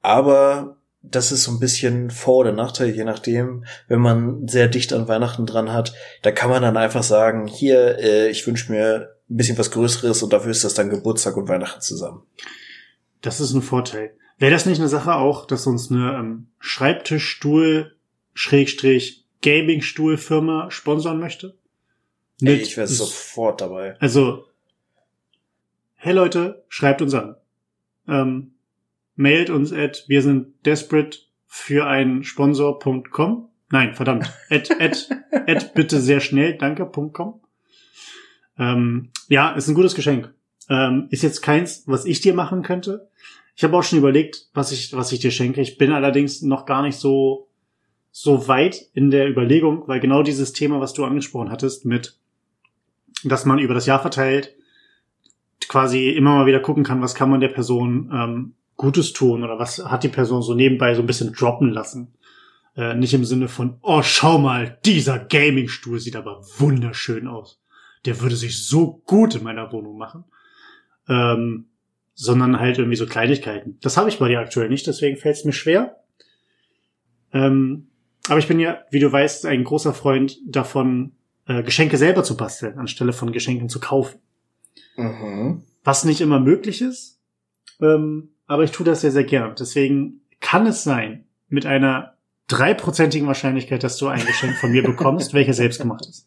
[0.03, 4.93] aber das ist so ein bisschen Vor- oder Nachteil, je nachdem, wenn man sehr dicht
[4.93, 9.11] an Weihnachten dran hat, da kann man dann einfach sagen, hier, äh, ich wünsche mir
[9.29, 12.23] ein bisschen was Größeres und dafür ist das dann Geburtstag und Weihnachten zusammen.
[13.21, 14.15] Das ist ein Vorteil.
[14.39, 17.95] Wäre das nicht eine Sache auch, dass uns eine ähm, Schreibtischstuhl,
[18.35, 21.57] Schrägstrich, Gaming-Stuhl-Firma sponsoren möchte?
[22.41, 23.97] Ey, ich wäre sofort dabei.
[24.01, 24.47] Also,
[25.95, 27.37] hey Leute, schreibt uns an.
[28.09, 28.52] Ähm,
[29.17, 33.49] mailt uns at wir sind desperate für einen Sponsor.com.
[33.71, 34.33] Nein, verdammt.
[34.51, 35.09] at, at,
[35.47, 37.41] at bitte sehr schnell, danke.com.
[38.59, 40.33] Ähm, ja, ist ein gutes Geschenk.
[40.69, 43.09] Ähm, ist jetzt keins, was ich dir machen könnte.
[43.55, 45.61] Ich habe auch schon überlegt, was ich, was ich dir schenke.
[45.61, 47.49] Ich bin allerdings noch gar nicht so,
[48.11, 52.19] so weit in der Überlegung, weil genau dieses Thema, was du angesprochen hattest, mit,
[53.25, 54.55] dass man über das Jahr verteilt,
[55.69, 59.61] quasi immer mal wieder gucken kann, was kann man der Person ähm, Gutes tun oder
[59.61, 62.15] was hat die Person so nebenbei so ein bisschen droppen lassen.
[62.77, 67.63] Äh, nicht im Sinne von, oh, schau mal, dieser Gaming-Stuhl sieht aber wunderschön aus.
[68.07, 70.25] Der würde sich so gut in meiner Wohnung machen.
[71.09, 71.67] Ähm,
[72.15, 73.79] sondern halt irgendwie so Kleinigkeiten.
[73.83, 76.03] Das habe ich bei dir aktuell nicht, deswegen fällt es mir schwer.
[77.33, 77.87] Ähm,
[78.29, 81.13] aber ich bin ja, wie du weißt, ein großer Freund davon,
[81.47, 84.19] äh, Geschenke selber zu basteln, anstelle von Geschenken zu kaufen.
[84.97, 85.63] Mhm.
[85.85, 87.21] Was nicht immer möglich ist,
[87.81, 89.55] ähm, aber ich tue das sehr, sehr gern.
[89.59, 92.15] Deswegen kann es sein, mit einer
[92.49, 96.27] dreiprozentigen Wahrscheinlichkeit, dass du ein Geschenk von mir bekommst, welches selbst gemacht ist.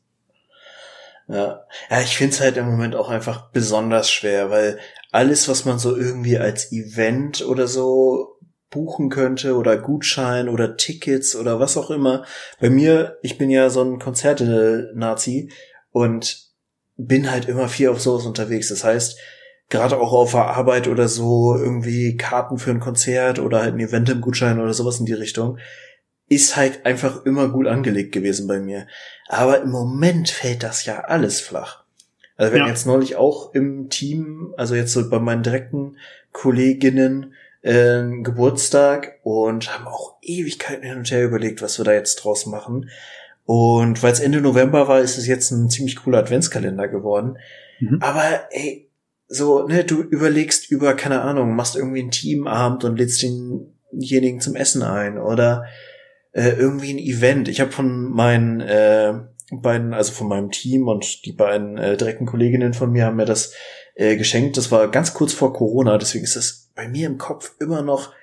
[1.28, 4.80] Ja, ja ich finde es halt im Moment auch einfach besonders schwer, weil
[5.12, 8.38] alles, was man so irgendwie als Event oder so
[8.70, 12.26] buchen könnte oder Gutschein oder Tickets oder was auch immer.
[12.60, 15.52] Bei mir, ich bin ja so ein Konzerte-Nazi
[15.92, 16.46] und
[16.98, 18.70] bin halt immer viel auf sowas unterwegs.
[18.70, 19.18] Das heißt,
[19.70, 23.80] gerade auch auf der Arbeit oder so irgendwie Karten für ein Konzert oder halt ein
[23.80, 25.58] Event im Gutschein oder sowas in die Richtung,
[26.28, 28.88] ist halt einfach immer gut angelegt gewesen bei mir.
[29.28, 31.84] Aber im Moment fällt das ja alles flach.
[32.38, 32.68] Also wir ja.
[32.68, 35.98] jetzt neulich auch im Team, also jetzt so bei meinen direkten
[36.32, 42.16] Kolleginnen, äh, Geburtstag und haben auch Ewigkeiten hin und her überlegt, was wir da jetzt
[42.18, 42.90] draus machen.
[43.46, 47.38] Und weil es Ende November war, ist es jetzt ein ziemlich cooler Adventskalender geworden.
[47.80, 48.00] Mhm.
[48.02, 48.85] Aber ey,
[49.28, 54.56] so, ne, du überlegst über, keine Ahnung, machst irgendwie einen Teamabend und lädst denjenigen zum
[54.56, 55.66] Essen ein oder
[56.32, 57.48] äh, irgendwie ein Event.
[57.48, 59.14] Ich habe von meinen äh,
[59.52, 63.26] beiden, also von meinem Team und die beiden äh, direkten Kolleginnen von mir haben mir
[63.26, 63.54] das
[63.96, 64.58] äh, geschenkt.
[64.58, 68.14] Das war ganz kurz vor Corona, deswegen ist das bei mir im Kopf immer noch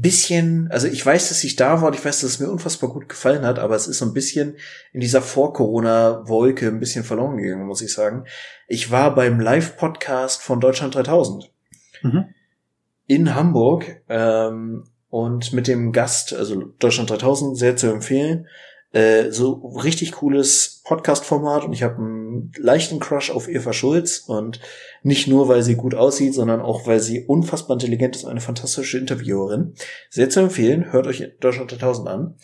[0.00, 2.88] bisschen, also ich weiß, dass ich da war und ich weiß, dass es mir unfassbar
[2.88, 4.56] gut gefallen hat, aber es ist so ein bisschen
[4.92, 8.24] in dieser Vor-Corona-Wolke ein bisschen verloren gegangen, muss ich sagen.
[8.68, 11.52] Ich war beim Live-Podcast von Deutschland 3000
[12.02, 12.24] mhm.
[13.06, 18.46] in Hamburg ähm, und mit dem Gast, also Deutschland 3000, sehr zu empfehlen.
[18.92, 19.52] Äh, so
[19.82, 24.60] richtig cooles Podcast-Format und ich habe einen leichten Crush auf Eva Schulz und
[25.02, 28.98] nicht nur, weil sie gut aussieht, sondern auch, weil sie unfassbar intelligent ist, eine fantastische
[28.98, 29.74] Interviewerin.
[30.10, 32.34] Sehr zu empfehlen, hört euch Deutschland 1000 an.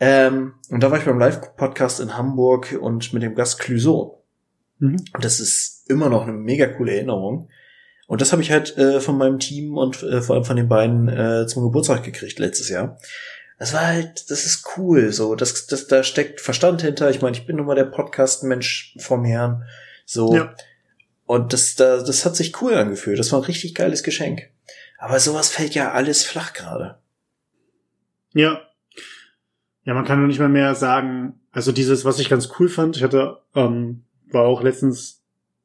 [0.00, 4.24] Ähm, und da war ich beim Live-Podcast in Hamburg und mit dem Gast Clüso.
[4.78, 5.04] Mhm.
[5.12, 7.50] Und das ist immer noch eine mega coole Erinnerung.
[8.06, 10.68] Und das habe ich halt äh, von meinem Team und äh, vor allem von den
[10.68, 12.98] beiden äh, zum Geburtstag gekriegt letztes Jahr
[13.58, 17.10] das war halt, das ist cool, so, das, das, da steckt Verstand hinter.
[17.10, 19.64] Ich meine, ich bin nun mal der Podcast-Mensch vom Herrn,
[20.04, 20.34] so.
[20.34, 20.54] Ja.
[21.26, 23.18] Und das, da, das hat sich cool angefühlt.
[23.18, 24.50] Das war ein richtig geiles Geschenk.
[24.98, 26.98] Aber sowas fällt ja alles flach gerade.
[28.32, 28.60] Ja.
[29.84, 32.96] Ja, man kann nur nicht mal mehr sagen, also dieses, was ich ganz cool fand,
[32.96, 35.22] ich hatte, ähm, war auch letztens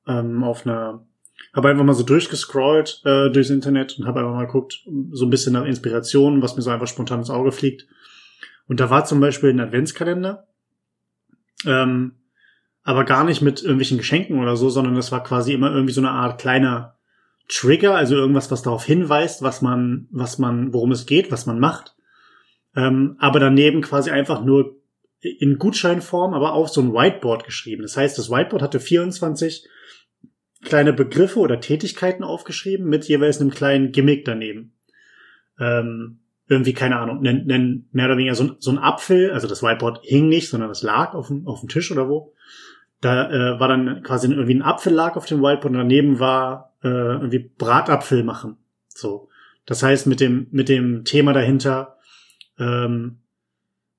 [0.08, 1.06] ähm, auf einer
[1.54, 5.30] habe einfach mal so durchgescrollt äh, durchs Internet und habe einfach mal geguckt, so ein
[5.30, 7.88] bisschen nach Inspiration, was mir so einfach spontan ins Auge fliegt.
[8.68, 10.48] Und da war zum Beispiel ein Adventskalender,
[11.66, 12.14] ähm,
[12.84, 16.02] aber gar nicht mit irgendwelchen Geschenken oder so, sondern das war quasi immer irgendwie so
[16.02, 16.96] eine Art kleiner
[17.48, 21.60] Trigger, also irgendwas, was darauf hinweist, was man, was man, worum es geht, was man
[21.60, 21.96] macht.
[22.76, 24.78] Ähm, aber daneben quasi einfach nur
[25.22, 27.82] in Gutscheinform, aber auf so ein Whiteboard geschrieben.
[27.82, 29.68] Das heißt, das Whiteboard hatte 24
[30.64, 34.74] kleine Begriffe oder Tätigkeiten aufgeschrieben mit jeweils einem kleinen Gimmick daneben.
[35.60, 39.62] Ähm, irgendwie, keine Ahnung, nen, nen, mehr oder weniger so, so ein Apfel, also das
[39.62, 42.34] Whiteboard hing nicht, sondern es lag auf dem, auf dem Tisch oder wo.
[43.02, 46.74] Da äh, war dann quasi irgendwie ein Apfel lag auf dem Whiteboard und daneben war
[46.84, 48.58] äh, irgendwie Bratapfel machen.
[48.88, 49.30] So.
[49.66, 51.98] Das heißt, mit dem, mit dem Thema dahinter
[52.58, 53.20] ähm,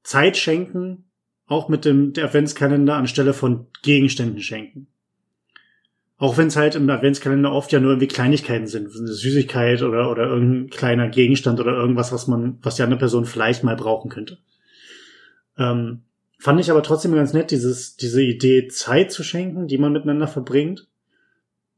[0.03, 1.05] Zeit schenken,
[1.47, 4.89] auch mit dem der Adventskalender anstelle von Gegenständen schenken.
[6.21, 10.11] Auch wenn es halt im Adventskalender oft ja nur irgendwie Kleinigkeiten sind, eine Süßigkeit oder,
[10.11, 14.11] oder irgendein kleiner Gegenstand oder irgendwas, was man, was die andere Person vielleicht mal brauchen
[14.11, 14.37] könnte.
[15.57, 16.03] Ähm,
[16.39, 20.27] fand ich aber trotzdem ganz nett, dieses, diese Idee, Zeit zu schenken, die man miteinander
[20.27, 20.89] verbringt,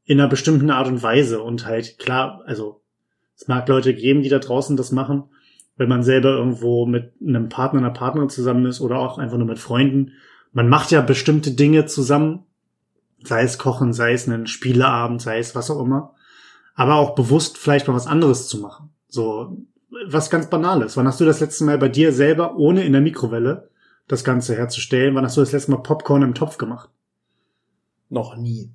[0.03, 1.41] in einer bestimmten Art und Weise.
[1.41, 2.81] Und halt, klar, also,
[3.37, 5.23] es mag Leute geben, die da draußen das machen,
[5.77, 9.47] wenn man selber irgendwo mit einem Partner, einer Partnerin zusammen ist oder auch einfach nur
[9.47, 10.11] mit Freunden.
[10.51, 12.45] Man macht ja bestimmte Dinge zusammen,
[13.23, 16.13] sei es Kochen, sei es einen Spieleabend, sei es was auch immer,
[16.75, 18.89] aber auch bewusst vielleicht mal was anderes zu machen.
[19.07, 19.57] So
[20.07, 20.97] was ganz Banales.
[20.97, 23.69] Wann hast du das letzte Mal bei dir selber ohne in der Mikrowelle
[24.07, 25.15] das Ganze herzustellen?
[25.15, 26.89] Wann hast du das letzte Mal Popcorn im Topf gemacht?
[28.09, 28.71] Noch nie.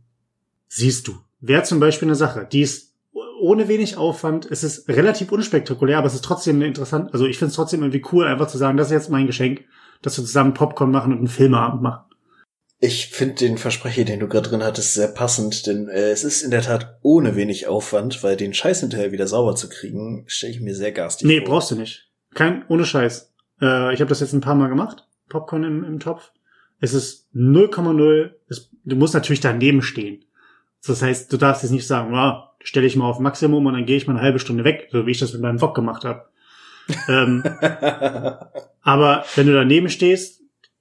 [0.68, 1.18] Siehst du.
[1.40, 2.94] Wäre zum Beispiel eine Sache, die ist
[3.40, 4.46] ohne wenig Aufwand.
[4.50, 7.12] Es ist relativ unspektakulär, aber es ist trotzdem interessant.
[7.12, 9.64] Also ich finde es trotzdem irgendwie cool, einfach zu sagen, das ist jetzt mein Geschenk,
[10.02, 12.04] dass wir zusammen Popcorn machen und einen Filmeabend machen.
[12.80, 16.42] Ich finde den Versprecher, den du gerade drin hattest, sehr passend, denn äh, es ist
[16.42, 20.52] in der Tat ohne wenig Aufwand, weil den Scheiß hinterher wieder sauber zu kriegen, stelle
[20.52, 21.40] ich mir sehr garstig nee, vor.
[21.40, 22.08] Nee, brauchst du nicht.
[22.34, 23.32] Kein, ohne Scheiß.
[23.60, 26.30] Äh, ich habe das jetzt ein paar Mal gemacht, Popcorn im, im Topf.
[26.80, 28.30] Es ist 0,0,
[28.84, 30.24] du musst natürlich daneben stehen.
[30.86, 33.86] Das heißt, du darfst jetzt nicht sagen, wow, stelle ich mal auf Maximum und dann
[33.86, 36.04] gehe ich mal eine halbe Stunde weg, so wie ich das mit meinem Wok gemacht
[36.04, 36.28] habe.
[37.08, 37.42] ähm,
[38.82, 40.37] aber wenn du daneben stehst,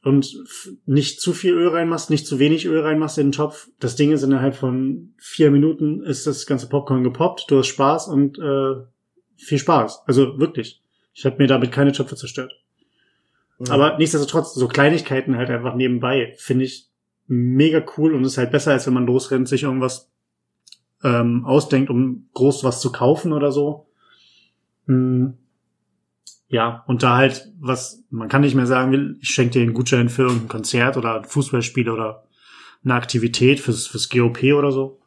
[0.08, 0.42] und
[0.86, 3.70] nicht zu viel Öl reinmachst, nicht zu wenig Öl reinmachst in den Topf.
[3.80, 8.08] Das Ding ist innerhalb von vier Minuten ist das ganze Popcorn gepoppt, du hast Spaß
[8.08, 8.76] und äh,
[9.36, 10.04] viel Spaß.
[10.08, 10.82] Also wirklich.
[11.14, 12.54] Ich habe mir damit keine Töpfe zerstört.
[13.60, 13.74] Ja.
[13.74, 16.88] Aber nichtsdestotrotz, so Kleinigkeiten halt einfach nebenbei, finde ich
[17.28, 20.10] mega cool und ist halt besser, als wenn man losrennt, sich irgendwas
[21.04, 23.88] ähm, ausdenkt, um groß was zu kaufen oder so.
[24.86, 25.38] Hm
[26.50, 30.10] ja, und da halt, was, man kann nicht mehr sagen, ich schenke dir einen Gutschein
[30.10, 32.26] für irgendein Konzert oder ein Fußballspiel oder
[32.84, 35.02] eine Aktivität fürs, fürs GOP oder so.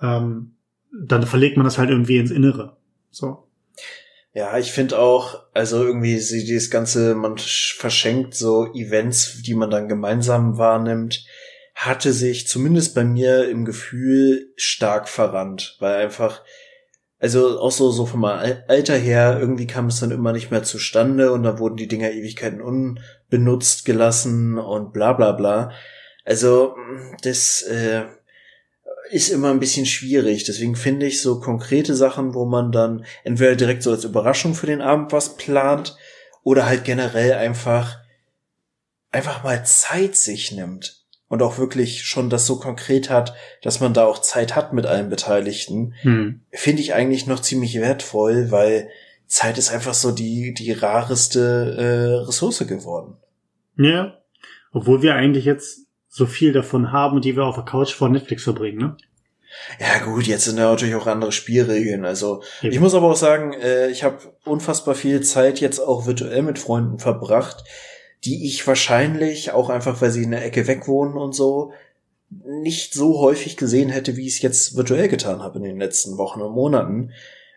[0.00, 0.52] Ähm,
[0.92, 2.76] dann verlegt man das halt irgendwie ins Innere.
[3.10, 3.48] So.
[4.32, 9.88] Ja, ich finde auch, also irgendwie dieses ganze, man verschenkt so Events, die man dann
[9.88, 11.24] gemeinsam wahrnimmt,
[11.74, 16.42] hatte sich zumindest bei mir im Gefühl stark verrannt, weil einfach
[17.26, 21.32] also auch so, so vom Alter her, irgendwie kam es dann immer nicht mehr zustande
[21.32, 25.72] und da wurden die Dinger Ewigkeiten unbenutzt gelassen und bla bla bla.
[26.24, 26.76] Also
[27.22, 28.04] das äh,
[29.10, 30.44] ist immer ein bisschen schwierig.
[30.44, 34.66] Deswegen finde ich so konkrete Sachen, wo man dann entweder direkt so als Überraschung für
[34.66, 35.96] den Abend was plant
[36.44, 37.98] oder halt generell einfach
[39.10, 43.94] einfach mal Zeit sich nimmt und auch wirklich schon das so konkret hat, dass man
[43.94, 46.40] da auch Zeit hat mit allen Beteiligten, hm.
[46.52, 48.88] finde ich eigentlich noch ziemlich wertvoll, weil
[49.26, 53.16] Zeit ist einfach so die, die rareste äh, Ressource geworden.
[53.76, 54.18] Ja,
[54.72, 58.44] obwohl wir eigentlich jetzt so viel davon haben, die wir auf der Couch vor Netflix
[58.44, 58.96] verbringen, ne?
[59.80, 62.04] Ja gut, jetzt sind ja natürlich auch andere Spielregeln.
[62.04, 62.74] Also Eben.
[62.74, 66.58] ich muss aber auch sagen, äh, ich habe unfassbar viel Zeit jetzt auch virtuell mit
[66.58, 67.64] Freunden verbracht,
[68.26, 71.72] die ich wahrscheinlich, auch einfach weil sie in der Ecke weg wohnen und so,
[72.46, 76.18] nicht so häufig gesehen hätte, wie ich es jetzt virtuell getan habe in den letzten
[76.18, 77.12] Wochen und Monaten.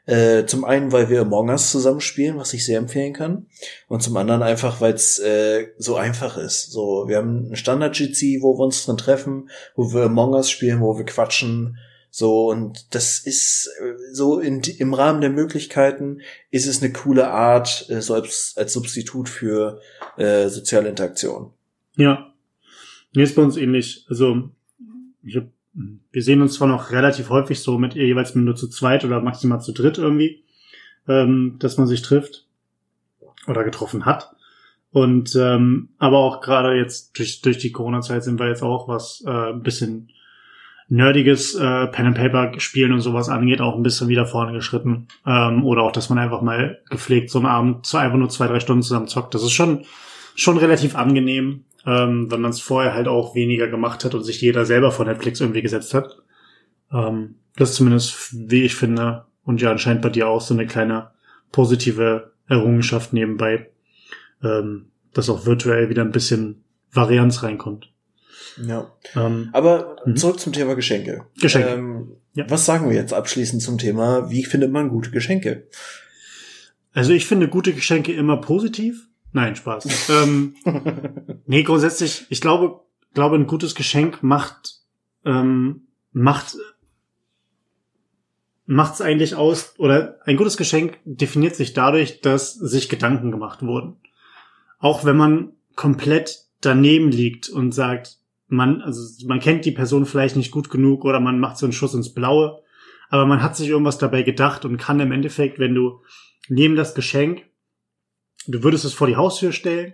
[0.06, 3.48] Äh, zum einen, weil wir Among Us zusammenspielen, was ich sehr empfehlen kann.
[3.88, 6.72] Und zum anderen einfach, weil es äh, so einfach ist.
[6.72, 10.82] So, wir haben ein Standard-GC, wo wir uns drin treffen, wo wir Among Us spielen,
[10.82, 11.78] wo wir quatschen,
[12.12, 17.30] so, und das ist äh, so in, im Rahmen der Möglichkeiten ist es eine coole
[17.30, 19.80] Art, äh, so als, als Substitut für
[20.18, 21.52] äh, soziale Interaktion.
[21.96, 22.34] Ja.
[23.14, 24.06] Mir ist bei uns ähnlich.
[24.10, 24.50] Also,
[25.24, 25.46] ich hab,
[26.12, 29.62] wir sehen uns zwar noch relativ häufig so mit jeweils nur zu zweit oder maximal
[29.62, 30.44] zu dritt irgendwie,
[31.08, 32.48] ähm, dass man sich trifft
[33.48, 34.36] oder getroffen hat.
[34.92, 39.24] Und ähm, aber auch gerade jetzt durch, durch die Corona-Zeit sind wir jetzt auch was
[39.26, 40.12] äh, ein bisschen
[40.90, 45.08] nerdiges äh, Pen and Paper spielen und sowas angeht, auch ein bisschen wieder vorne geschritten.
[45.26, 48.48] Ähm, oder auch, dass man einfach mal gepflegt so einen Abend zwei, einfach nur zwei,
[48.48, 49.36] drei Stunden zusammen zockt.
[49.36, 49.86] Das ist schon,
[50.36, 54.42] schon relativ angenehm, ähm, wenn man es vorher halt auch weniger gemacht hat und sich
[54.42, 56.18] jeder selber vor Netflix irgendwie gesetzt hat.
[56.92, 61.12] Ähm, das zumindest, wie ich finde, und ja anscheinend bei dir auch so eine kleine
[61.52, 63.70] positive Errungenschaft nebenbei,
[64.44, 67.89] ähm, dass auch virtuell wieder ein bisschen Varianz reinkommt.
[68.58, 68.92] Ja.
[69.16, 70.16] Ähm, Aber mhm.
[70.16, 71.26] zurück zum Thema Geschenke.
[71.40, 71.70] Geschenke.
[71.70, 72.50] Ähm, ja.
[72.50, 75.68] Was sagen wir jetzt abschließend zum Thema, wie findet man gute Geschenke?
[76.94, 79.08] Also ich finde gute Geschenke immer positiv.
[79.32, 80.10] Nein, Spaß.
[80.24, 80.56] ähm,
[81.46, 82.82] nee, grundsätzlich, ich glaube,
[83.14, 84.76] glaube, ein gutes Geschenk macht,
[85.26, 86.56] ähm, macht,
[88.66, 93.98] macht's eigentlich aus, oder ein gutes Geschenk definiert sich dadurch, dass sich Gedanken gemacht wurden.
[94.80, 98.19] Auch wenn man komplett daneben liegt und sagt,
[98.50, 101.74] man, also man kennt die Person vielleicht nicht gut genug oder man macht so einen
[101.74, 102.62] Schuss ins Blaue,
[103.10, 106.02] aber man hat sich irgendwas dabei gedacht und kann im Endeffekt, wenn du
[106.50, 107.46] neben das Geschenk,
[108.48, 109.94] du würdest es vor die Haustür stellen,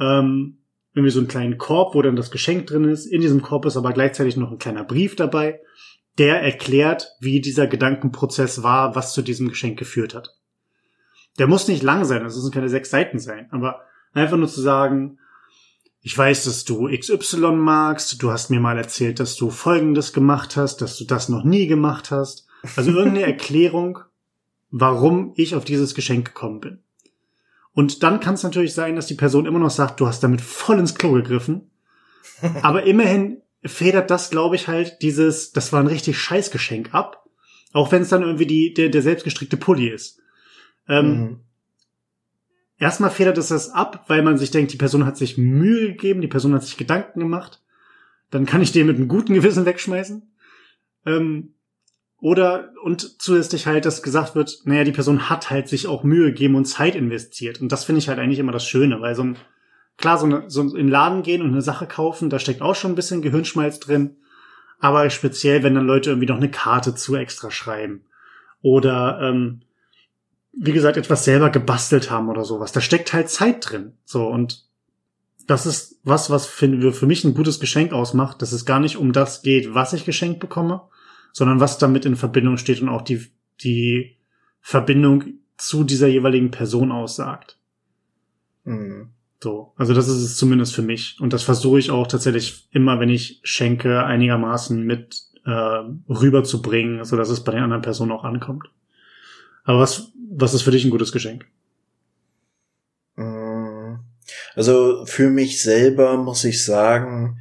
[0.00, 0.58] ähm,
[0.94, 3.06] irgendwie so einen kleinen Korb, wo dann das Geschenk drin ist.
[3.06, 5.60] In diesem Korb ist aber gleichzeitig noch ein kleiner Brief dabei,
[6.18, 10.36] der erklärt, wie dieser Gedankenprozess war, was zu diesem Geschenk geführt hat.
[11.38, 13.80] Der muss nicht lang sein, das müssen keine sechs Seiten sein, aber
[14.12, 15.18] einfach nur zu sagen,
[16.06, 20.54] ich weiß, dass du XY magst, du hast mir mal erzählt, dass du Folgendes gemacht
[20.54, 22.46] hast, dass du das noch nie gemacht hast.
[22.76, 24.00] Also irgendeine Erklärung,
[24.70, 26.78] warum ich auf dieses Geschenk gekommen bin.
[27.72, 30.42] Und dann kann es natürlich sein, dass die Person immer noch sagt, du hast damit
[30.42, 31.70] voll ins Klo gegriffen.
[32.60, 37.24] Aber immerhin federt das, glaube ich, halt dieses, das war ein richtig scheiß Geschenk ab.
[37.72, 40.20] Auch wenn es dann irgendwie die, der, der selbstgestrickte Pulli ist.
[40.86, 41.40] Ähm, mhm
[42.78, 46.20] erstmal federt es das ab, weil man sich denkt, die Person hat sich Mühe gegeben,
[46.20, 47.62] die Person hat sich Gedanken gemacht.
[48.30, 50.22] Dann kann ich den mit einem guten Gewissen wegschmeißen.
[51.06, 51.54] Ähm,
[52.20, 56.26] oder, und zusätzlich halt, dass gesagt wird, naja, die Person hat halt sich auch Mühe
[56.26, 57.60] gegeben und Zeit investiert.
[57.60, 59.36] Und das finde ich halt eigentlich immer das Schöne, weil so ein,
[59.98, 62.74] klar, so, eine, so in den Laden gehen und eine Sache kaufen, da steckt auch
[62.74, 64.16] schon ein bisschen Gehirnschmalz drin.
[64.80, 68.06] Aber speziell, wenn dann Leute irgendwie noch eine Karte zu extra schreiben.
[68.62, 69.60] Oder ähm,
[70.58, 72.72] wie gesagt, etwas selber gebastelt haben oder sowas.
[72.72, 73.92] Da steckt halt Zeit drin.
[74.04, 74.64] So, und
[75.46, 78.96] das ist was, was für, für mich ein gutes Geschenk ausmacht, dass es gar nicht
[78.96, 80.82] um das geht, was ich geschenkt bekomme,
[81.32, 83.26] sondern was damit in Verbindung steht und auch die,
[83.62, 84.16] die
[84.60, 85.24] Verbindung
[85.56, 87.58] zu dieser jeweiligen Person aussagt.
[88.64, 89.10] Mhm.
[89.42, 91.18] So, also das ist es zumindest für mich.
[91.20, 95.50] Und das versuche ich auch tatsächlich immer, wenn ich schenke, einigermaßen mit äh,
[96.08, 98.70] rüberzubringen, so dass es bei den anderen Personen auch ankommt.
[99.64, 101.46] Aber was, was ist für dich ein gutes Geschenk?
[103.16, 103.96] Mm.
[104.54, 107.38] Also für mich selber muss ich sagen,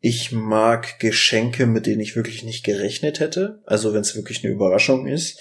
[0.00, 3.62] ich mag Geschenke, mit denen ich wirklich nicht gerechnet hätte.
[3.64, 5.38] Also wenn es wirklich eine Überraschung ist.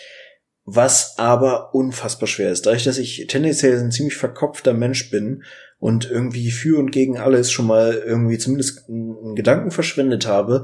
[0.66, 2.66] Was aber unfassbar schwer ist.
[2.66, 5.44] Dadurch, dass ich tendenziell ein ziemlich verkopfter Mensch bin
[5.80, 10.64] und irgendwie für und gegen alles schon mal irgendwie zumindest einen Gedanken verschwendet habe,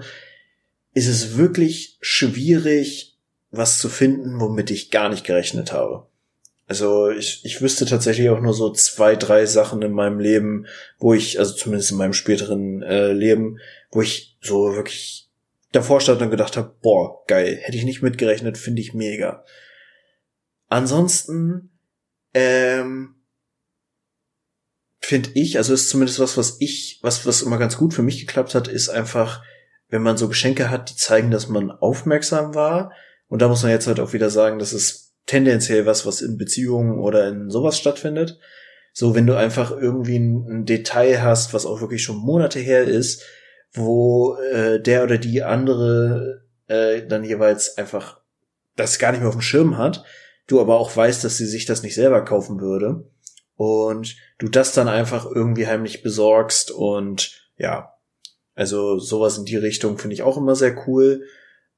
[0.94, 3.18] ist es wirklich schwierig,
[3.52, 6.09] was zu finden, womit ich gar nicht gerechnet habe.
[6.70, 10.68] Also ich, ich wüsste tatsächlich auch nur so zwei, drei Sachen in meinem Leben,
[11.00, 13.58] wo ich, also zumindest in meinem späteren äh, Leben,
[13.90, 15.32] wo ich so wirklich
[15.72, 19.44] davor stand und gedacht habe, boah, geil, hätte ich nicht mitgerechnet, finde ich mega.
[20.68, 21.72] Ansonsten,
[22.36, 23.16] ähm,
[25.00, 28.20] finde ich, also ist zumindest was, was ich, was, was immer ganz gut für mich
[28.20, 29.44] geklappt hat, ist einfach,
[29.88, 32.92] wenn man so Geschenke hat, die zeigen, dass man aufmerksam war,
[33.28, 36.38] und da muss man jetzt halt auch wieder sagen, das ist tendenziell was, was in
[36.38, 38.40] Beziehungen oder in sowas stattfindet.
[38.94, 43.24] So, wenn du einfach irgendwie ein, Detail hast, was auch wirklich schon Monate her ist,
[43.72, 48.22] wo äh, der oder die andere äh, dann jeweils einfach
[48.76, 50.04] das gar nicht mehr auf dem Schirm hat,
[50.48, 53.08] du aber auch weißt, dass sie sich das nicht selber kaufen würde
[53.56, 57.94] und du das dann einfach irgendwie heimlich besorgst und ja,
[58.56, 61.24] also sowas in die Richtung finde ich auch immer sehr cool.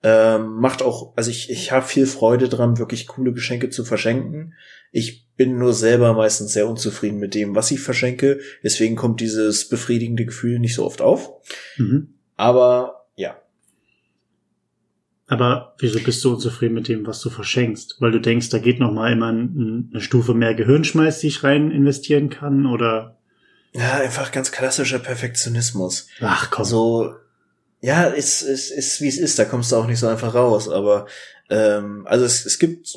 [0.04, 4.54] Ähm, macht auch, also ich, ich habe viel Freude dran, wirklich coole Geschenke zu verschenken.
[4.92, 8.40] Ich bin nur selber meistens sehr unzufrieden mit dem, was ich verschenke.
[8.64, 11.30] Deswegen kommt dieses befriedigende Gefühl nicht so oft auf.
[11.78, 12.16] Mhm.
[12.36, 13.36] Aber ja.
[15.28, 17.98] Aber wieso bist du unzufrieden mit dem, was du verschenkst?
[18.00, 21.72] Weil du denkst, da geht noch mal immer eine Stufe mehr Gehirnschmeiß, die ich rein
[21.72, 23.18] investieren kann, oder?
[23.74, 26.08] Ja, einfach ganz klassischer Perfektionismus.
[26.20, 26.66] Ach komm.
[26.66, 27.16] So,
[27.82, 30.70] ja, ist, ist, ist wie es ist, da kommst du auch nicht so einfach raus,
[30.70, 31.08] aber
[31.50, 32.96] ähm, also es, es gibt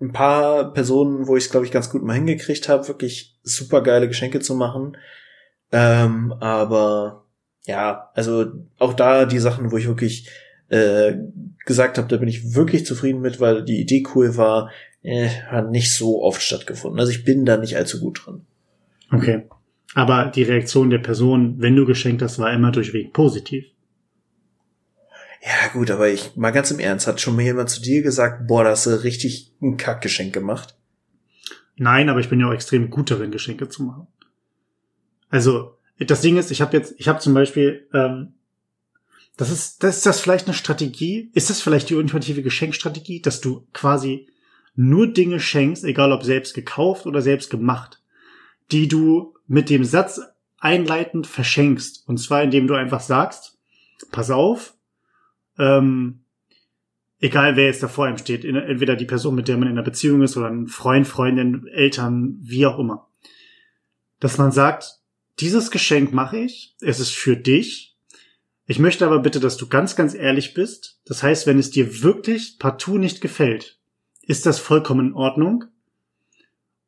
[0.00, 3.82] ein paar Personen, wo ich es, glaube ich, ganz gut mal hingekriegt habe, wirklich super
[3.82, 4.96] geile Geschenke zu machen.
[5.72, 7.26] Ähm, aber
[7.66, 8.46] ja, also
[8.78, 10.30] auch da die Sachen, wo ich wirklich
[10.68, 11.14] äh,
[11.66, 14.70] gesagt habe, da bin ich wirklich zufrieden mit, weil die Idee cool war,
[15.02, 16.98] äh, hat nicht so oft stattgefunden.
[16.98, 18.42] Also ich bin da nicht allzu gut drin.
[19.12, 19.42] Okay.
[19.94, 23.66] Aber die Reaktion der Person, wenn du geschenkt hast, war immer durchweg positiv.
[25.42, 28.46] Ja, gut, aber ich, mal ganz im Ernst, hat schon mal jemand zu dir gesagt,
[28.46, 30.76] boah, da hast du richtig ein Kackgeschenk gemacht?
[31.76, 34.06] Nein, aber ich bin ja auch extrem gut darin, Geschenke zu machen.
[35.30, 38.34] Also, das Ding ist, ich habe jetzt, ich habe zum Beispiel, ähm,
[39.38, 41.30] das ist, das ist das vielleicht eine Strategie?
[41.32, 44.28] Ist das vielleicht die ultimative Geschenkstrategie, dass du quasi
[44.74, 48.02] nur Dinge schenkst, egal ob selbst gekauft oder selbst gemacht,
[48.70, 50.20] die du mit dem Satz
[50.58, 52.06] einleitend verschenkst.
[52.06, 53.58] Und zwar indem du einfach sagst,
[54.10, 54.74] pass auf,
[55.60, 56.24] ähm,
[57.20, 59.82] egal wer jetzt da vor ihm steht, entweder die Person, mit der man in einer
[59.82, 63.08] Beziehung ist oder ein Freund, Freundin, Eltern, wie auch immer.
[64.18, 65.00] Dass man sagt,
[65.38, 67.90] dieses Geschenk mache ich, es ist für dich,
[68.70, 71.00] Ich möchte aber bitte, dass du ganz, ganz ehrlich bist.
[71.04, 73.80] Das heißt, wenn es dir wirklich partout nicht gefällt,
[74.22, 75.64] ist das vollkommen in Ordnung.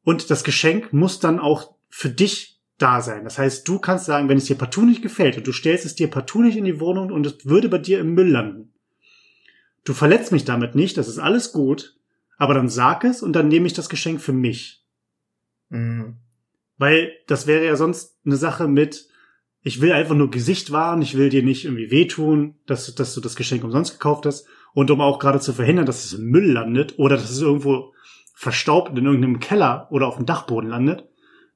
[0.04, 2.51] Und das Geschenk muss dann auch für dich
[2.82, 3.24] da sein.
[3.24, 5.94] Das heißt, du kannst sagen, wenn es dir partout nicht gefällt und du stellst es
[5.94, 8.72] dir partout nicht in die Wohnung und es würde bei dir im Müll landen.
[9.84, 11.96] Du verletzt mich damit nicht, das ist alles gut,
[12.38, 14.84] aber dann sag es und dann nehme ich das Geschenk für mich.
[15.68, 16.16] Mhm.
[16.78, 19.08] Weil das wäre ja sonst eine Sache mit,
[19.62, 23.20] ich will einfach nur Gesicht wahren, ich will dir nicht irgendwie wehtun, dass, dass du
[23.20, 24.46] das Geschenk umsonst gekauft hast.
[24.74, 27.92] Und um auch gerade zu verhindern, dass es im Müll landet oder dass es irgendwo
[28.34, 31.08] verstaubt in irgendeinem Keller oder auf dem Dachboden landet,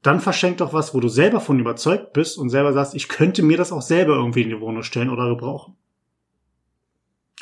[0.07, 3.43] dann verschenk doch was, wo du selber von überzeugt bist und selber sagst, ich könnte
[3.43, 5.77] mir das auch selber irgendwie in die Wohnung stellen oder gebrauchen.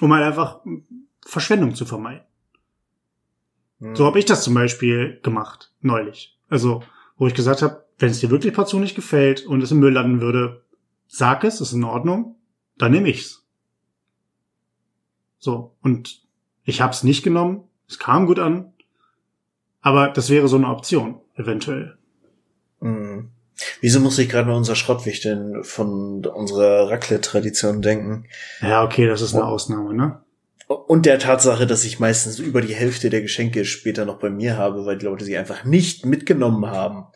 [0.00, 0.60] Um halt einfach
[1.26, 2.24] Verschwendung zu vermeiden.
[3.80, 3.94] Mhm.
[3.94, 6.38] So habe ich das zum Beispiel gemacht, neulich.
[6.48, 6.82] Also,
[7.16, 9.92] wo ich gesagt habe, wenn es dir wirklich partout nicht gefällt und es im Müll
[9.92, 10.64] landen würde,
[11.06, 12.36] sag es, ist in Ordnung,
[12.78, 13.46] dann nehme ich's.
[15.38, 16.22] So, und
[16.64, 18.72] ich hab's nicht genommen, es kam gut an,
[19.82, 21.98] aber das wäre so eine Option, eventuell.
[23.80, 28.26] Wieso muss ich gerade an unser Schrottwichteln von unserer Raclette-Tradition denken?
[28.60, 30.20] Ja, okay, das ist eine Ausnahme, ne?
[30.66, 34.56] Und der Tatsache, dass ich meistens über die Hälfte der Geschenke später noch bei mir
[34.56, 37.06] habe, weil die Leute sie einfach nicht mitgenommen haben.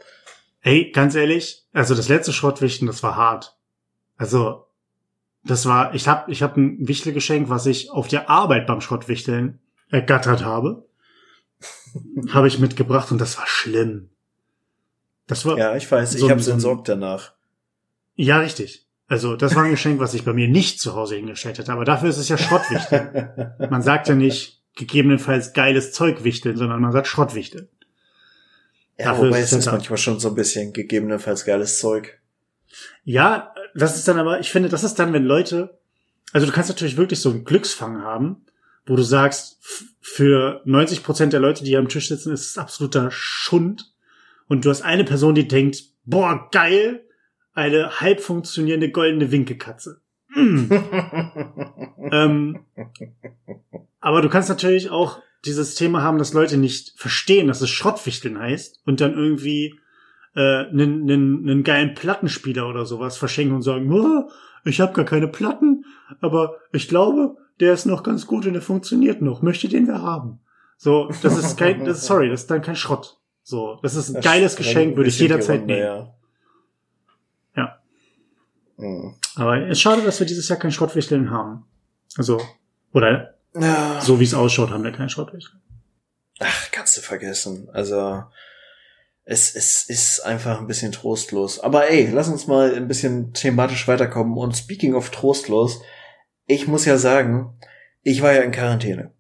[0.61, 3.57] Ey, ganz ehrlich, also das letzte Schrottwichten, das war hart.
[4.17, 4.67] Also,
[5.45, 9.61] das war, ich hab, ich hab ein Wichtelgeschenk, was ich auf der Arbeit beim Schrottwichteln
[9.89, 10.87] ergattert habe.
[12.31, 14.11] habe ich mitgebracht und das war schlimm.
[15.29, 17.35] Das war, Ja, ich weiß, So ich habe so ein- entsorgt danach.
[18.17, 18.85] ja, richtig.
[19.11, 21.85] Also, das war ein Geschenk, was ich bei mir nicht zu Hause hingestellt hätte, aber
[21.87, 23.31] dafür ist es ja Schrottwichteln.
[23.71, 27.69] Man sagt ja nicht gegebenenfalls geiles Zeug wichteln, sondern man sagt Schrottwichteln.
[28.99, 32.21] Ja, Dafür wobei ist es es ist manchmal schon so ein bisschen gegebenenfalls geiles Zeug.
[33.03, 35.79] Ja, das ist dann aber, ich finde, das ist dann, wenn Leute,
[36.33, 38.45] also du kannst natürlich wirklich so einen Glücksfang haben,
[38.87, 39.59] wo du sagst,
[40.01, 43.91] für 90 Prozent der Leute, die hier am Tisch sitzen, ist es absoluter Schund.
[44.49, 47.05] Und du hast eine Person, die denkt, boah, geil,
[47.53, 50.01] eine halb funktionierende goldene Winkekatze.
[50.35, 50.71] Mm.
[52.13, 52.61] ähm,
[54.01, 58.39] aber du kannst natürlich auch dieses Thema haben, dass Leute nicht verstehen, dass es Schrottwichteln
[58.39, 59.79] heißt und dann irgendwie
[60.35, 64.31] äh, einen, einen, einen geilen Plattenspieler oder sowas verschenken und sagen, oh,
[64.65, 65.85] ich habe gar keine Platten,
[66.21, 69.43] aber ich glaube, der ist noch ganz gut und der funktioniert noch.
[69.43, 70.41] Möchte den wer haben?
[70.77, 73.18] So, das ist kein, das ist, sorry, das ist dann kein Schrott.
[73.49, 75.87] So, das ist ein Das geiles Geschenk, würde ich jederzeit Runde, nehmen.
[75.87, 76.15] Ja.
[77.57, 77.79] Ja.
[78.77, 79.15] Mhm.
[79.37, 81.65] Aber es ist schade, dass wir dieses Jahr kein Schrottwichteln haben.
[82.19, 82.43] Also,
[82.93, 84.03] oder Ja.
[84.03, 85.63] so wie es ausschaut, haben wir kein Schrottwichteln.
[86.41, 87.71] Ach, kannst du vergessen.
[87.73, 88.23] Also,
[89.25, 91.59] es, es ist einfach ein bisschen trostlos.
[91.59, 94.37] Aber ey, lass uns mal ein bisschen thematisch weiterkommen.
[94.37, 95.81] Und speaking of trostlos,
[96.45, 97.59] ich muss ja sagen,
[98.03, 99.11] ich war ja in Quarantäne.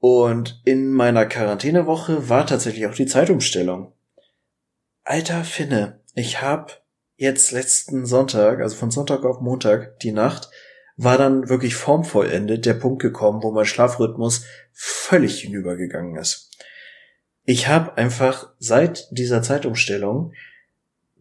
[0.00, 3.92] Und in meiner Quarantänewoche war tatsächlich auch die Zeitumstellung.
[5.04, 6.84] Alter Finne, ich hab
[7.16, 10.50] jetzt letzten Sonntag, also von Sonntag auf Montag, die Nacht,
[10.96, 16.50] war dann wirklich formvollendet der Punkt gekommen, wo mein Schlafrhythmus völlig hinübergegangen ist.
[17.44, 20.32] Ich habe einfach seit dieser Zeitumstellung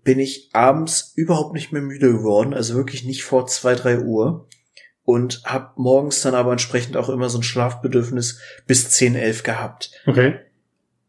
[0.03, 4.47] bin ich abends überhaupt nicht mehr müde geworden, also wirklich nicht vor zwei drei Uhr
[5.07, 9.91] und habe morgens dann aber entsprechend auch immer so ein Schlafbedürfnis bis 10, 11 gehabt.
[10.05, 10.37] Okay.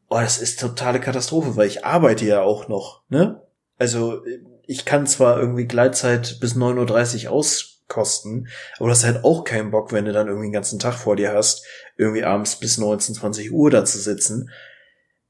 [0.09, 3.43] Oh, das ist totale Katastrophe, weil ich arbeite ja auch noch, ne?
[3.77, 4.23] Also
[4.69, 8.47] ich kann zwar irgendwie Gleitzeit bis 9.30 Uhr auskosten,
[8.79, 11.17] aber das ist halt auch keinen Bock, wenn du dann irgendwie den ganzen Tag vor
[11.17, 14.49] dir hast, irgendwie abends bis 19, 20 Uhr da zu sitzen.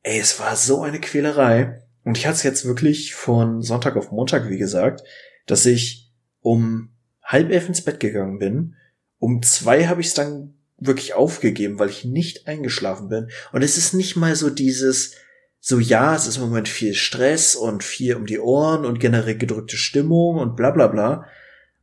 [0.03, 1.81] Ey, es war so eine Quälerei.
[2.05, 5.05] Und ich hatte es jetzt wirklich von Sonntag auf Montag, wie gesagt,
[5.47, 6.13] dass ich
[6.43, 6.91] um
[7.29, 8.75] halb elf ins Bett gegangen bin.
[9.21, 13.29] Um zwei habe ich es dann wirklich aufgegeben, weil ich nicht eingeschlafen bin.
[13.53, 15.15] Und es ist nicht mal so dieses,
[15.61, 19.37] so ja, es ist im Moment viel Stress und viel um die Ohren und generell
[19.37, 21.27] gedrückte Stimmung und bla bla bla.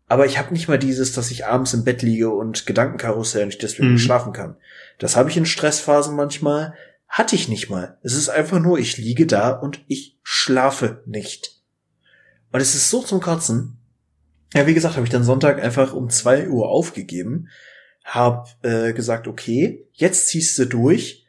[0.08, 3.50] Aber ich habe nicht mal dieses, dass ich abends im Bett liege und Gedankenkarussell und
[3.50, 3.94] ich deswegen Mhm.
[3.96, 4.56] nicht schlafen kann.
[5.00, 6.74] Das habe ich in Stressphasen manchmal,
[7.08, 7.98] hatte ich nicht mal.
[8.02, 11.60] Es ist einfach nur, ich liege da und ich schlafe nicht.
[12.52, 13.78] Und es ist so zum Kotzen.
[14.54, 17.50] Ja, wie gesagt, habe ich dann Sonntag einfach um zwei Uhr aufgegeben,
[18.04, 21.26] hab äh, gesagt, okay, jetzt ziehst du durch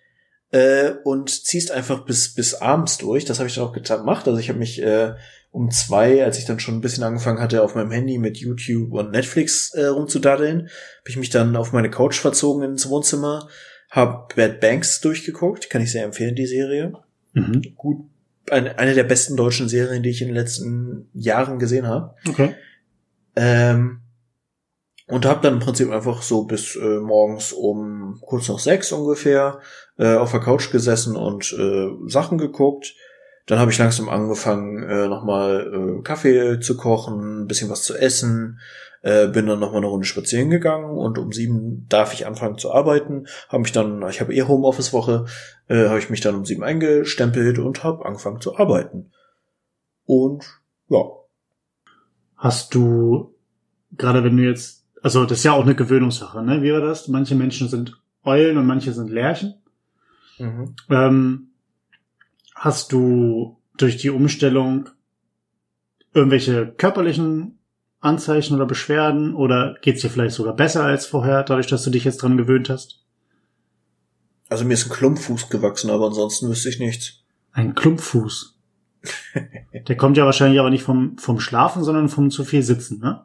[0.52, 3.24] äh, und ziehst einfach bis bis abends durch.
[3.24, 4.28] Das habe ich dann auch getan, gemacht.
[4.28, 5.14] Also ich habe mich äh,
[5.50, 8.92] um zwei, als ich dann schon ein bisschen angefangen hatte, auf meinem Handy mit YouTube
[8.92, 13.48] und Netflix äh, rumzudaddeln, habe ich mich dann auf meine Couch verzogen ins Wohnzimmer,
[13.90, 16.92] hab Bad Banks durchgeguckt, kann ich sehr empfehlen, die Serie.
[17.32, 17.62] Mhm.
[17.74, 18.04] Gut,
[18.50, 22.14] eine, eine der besten deutschen Serien, die ich in den letzten Jahren gesehen habe.
[22.28, 22.54] Okay.
[23.36, 24.00] Ähm,
[25.08, 29.60] und habe dann im Prinzip einfach so bis äh, morgens um kurz nach sechs ungefähr
[29.98, 32.94] äh, auf der Couch gesessen und äh, Sachen geguckt.
[33.46, 37.96] Dann habe ich langsam angefangen, äh, nochmal äh, Kaffee zu kochen, ein bisschen was zu
[37.96, 38.58] essen,
[39.02, 42.72] äh, bin dann nochmal eine Runde spazieren gegangen und um sieben darf ich anfangen zu
[42.72, 43.28] arbeiten.
[43.48, 45.26] Habe mich dann, ich habe eh Homeoffice-Woche,
[45.68, 49.12] äh, habe ich mich dann um sieben eingestempelt und habe angefangen zu arbeiten.
[50.04, 50.44] Und
[50.88, 51.04] ja.
[52.36, 53.34] Hast du,
[53.96, 56.62] gerade wenn du jetzt, also das ist ja auch eine Gewöhnungssache, ne?
[56.62, 57.08] Wie war das?
[57.08, 59.54] Manche Menschen sind Eulen und manche sind Lerchen.
[60.38, 60.74] Mhm.
[60.90, 61.48] Ähm,
[62.54, 64.88] hast du durch die Umstellung
[66.12, 67.58] irgendwelche körperlichen
[68.00, 72.04] Anzeichen oder Beschwerden oder geht's dir vielleicht sogar besser als vorher, dadurch, dass du dich
[72.04, 73.04] jetzt dran gewöhnt hast?
[74.48, 77.24] Also mir ist ein Klumpfuß gewachsen, aber ansonsten wüsste ich nichts.
[77.52, 78.55] Ein Klumpfuß.
[79.88, 83.24] Der kommt ja wahrscheinlich aber nicht vom, vom Schlafen, sondern vom zu viel Sitzen, ne?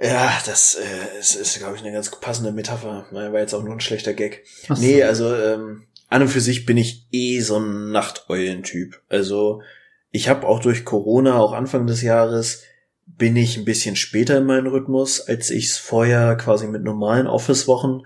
[0.00, 3.06] Ja, das äh, ist, ist glaube ich, eine ganz passende Metapher.
[3.12, 4.44] War jetzt auch nur ein schlechter Gag.
[4.66, 4.74] So.
[4.74, 9.00] Nee, also ähm, an und für sich bin ich eh so ein Nachteulentyp.
[9.08, 9.62] Also
[10.10, 12.62] ich habe auch durch Corona, auch Anfang des Jahres,
[13.06, 17.26] bin ich ein bisschen später in meinen Rhythmus, als ich es vorher quasi mit normalen
[17.26, 18.02] Office-Wochen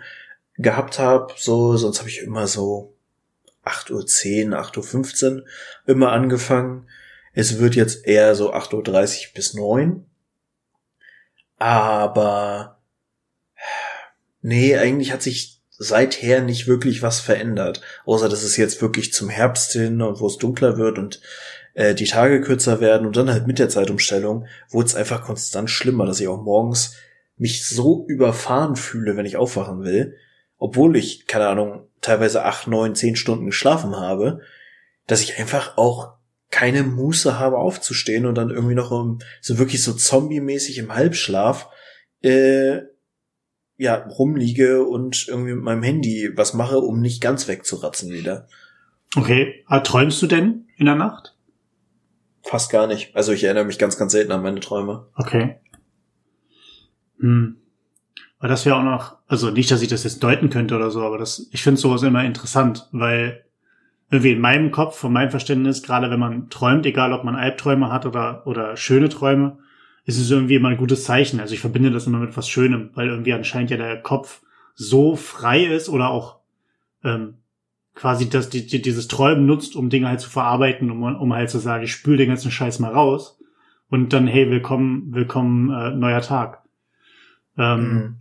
[0.57, 1.33] gehabt habe.
[1.37, 2.96] So, sonst habe ich immer so
[3.67, 5.45] 8.10 Uhr, 8.15 Uhr
[5.87, 6.89] immer angefangen.
[7.33, 10.07] Es wird jetzt eher so 8.30 Uhr bis 9.
[11.59, 12.81] Aber
[14.43, 17.83] nee, eigentlich hat sich seither nicht wirklich was verändert.
[18.05, 21.21] Außer dass es jetzt wirklich zum Herbst hin und wo es dunkler wird und
[21.75, 25.71] äh, die Tage kürzer werden und dann halt mit der Zeitumstellung wurde es einfach konstant
[25.71, 26.95] schlimmer, dass ich auch morgens
[27.37, 30.17] mich so überfahren fühle, wenn ich aufwachen will,
[30.57, 34.41] obwohl ich, keine Ahnung, teilweise acht, neun, zehn Stunden geschlafen habe,
[35.07, 36.15] dass ich einfach auch
[36.51, 41.69] keine Muße habe aufzustehen und dann irgendwie noch im, so wirklich so zombie-mäßig im Halbschlaf
[42.23, 42.83] äh,
[43.77, 48.49] ja rumliege und irgendwie mit meinem Handy was mache, um nicht ganz wegzuratzen wieder.
[49.17, 51.37] Okay, Aber träumst du denn in der Nacht?
[52.43, 53.15] Fast gar nicht.
[53.17, 55.09] Also ich erinnere mich ganz, ganz selten an meine Träume.
[55.17, 55.57] Okay.
[57.19, 57.57] Hm.
[58.47, 61.03] Aber das wäre auch noch, also nicht, dass ich das jetzt deuten könnte oder so,
[61.03, 63.45] aber das, ich finde sowas immer interessant, weil
[64.09, 67.91] irgendwie in meinem Kopf, von meinem Verständnis, gerade wenn man träumt, egal ob man Albträume
[67.91, 69.59] hat oder, oder schöne Träume,
[70.05, 71.41] ist es irgendwie immer ein gutes Zeichen.
[71.41, 74.43] Also ich verbinde das immer mit was Schönem, weil irgendwie anscheinend ja der Kopf
[74.77, 76.37] so frei ist oder auch
[77.03, 77.39] ähm,
[77.97, 81.51] quasi das, die, die, dieses Träumen nutzt, um Dinge halt zu verarbeiten, um, um halt
[81.51, 83.41] zu sagen, ich spüle den ganzen Scheiß mal raus
[83.89, 86.63] und dann, hey, willkommen, willkommen, äh, neuer Tag.
[87.59, 88.17] Ähm, mhm.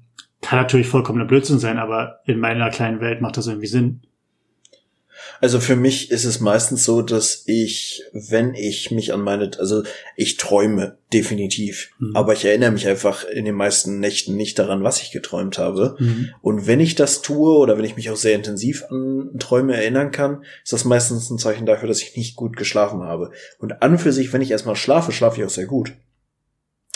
[0.45, 4.01] Kann natürlich vollkommener Blödsinn sein, aber in meiner kleinen Welt macht das irgendwie Sinn.
[5.41, 9.81] Also für mich ist es meistens so, dass ich, wenn ich mich an meine, also
[10.15, 12.15] ich träume definitiv, mhm.
[12.15, 15.95] aber ich erinnere mich einfach in den meisten Nächten nicht daran, was ich geträumt habe.
[15.97, 16.29] Mhm.
[16.43, 20.11] Und wenn ich das tue oder wenn ich mich auch sehr intensiv an Träume erinnern
[20.11, 23.31] kann, ist das meistens ein Zeichen dafür, dass ich nicht gut geschlafen habe.
[23.57, 25.93] Und an und für sich, wenn ich erstmal schlafe, schlafe ich auch sehr gut.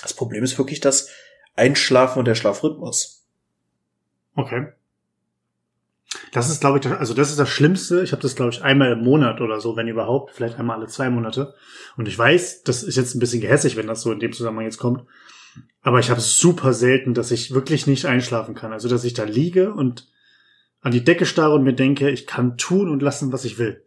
[0.04, 1.10] Das Problem ist wirklich das
[1.56, 3.19] Einschlafen und der Schlafrhythmus.
[4.36, 4.68] Okay.
[6.32, 8.04] Das ist, glaube ich, also das ist das Schlimmste.
[8.04, 10.88] Ich habe das, glaube ich, einmal im Monat oder so, wenn überhaupt, vielleicht einmal alle
[10.88, 11.54] zwei Monate.
[11.98, 14.66] Und ich weiß, das ist jetzt ein bisschen gehässig, wenn das so in dem Zusammenhang
[14.66, 15.04] jetzt kommt.
[15.82, 18.74] Aber ich habe super selten, dass ich wirklich nicht einschlafen kann.
[18.74, 20.08] Also, dass ich da liege und
[20.82, 23.84] an die Decke starre und mir denke, ich kann tun und lassen, was ich will.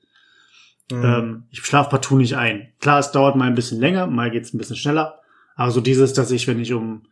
[0.90, 1.05] Mhm.
[1.05, 2.72] Ähm, ich schlafe partout nicht ein.
[2.80, 5.20] Klar, es dauert mal ein bisschen länger, mal geht's ein bisschen schneller.
[5.55, 7.03] Aber so dieses, dass ich, wenn ich um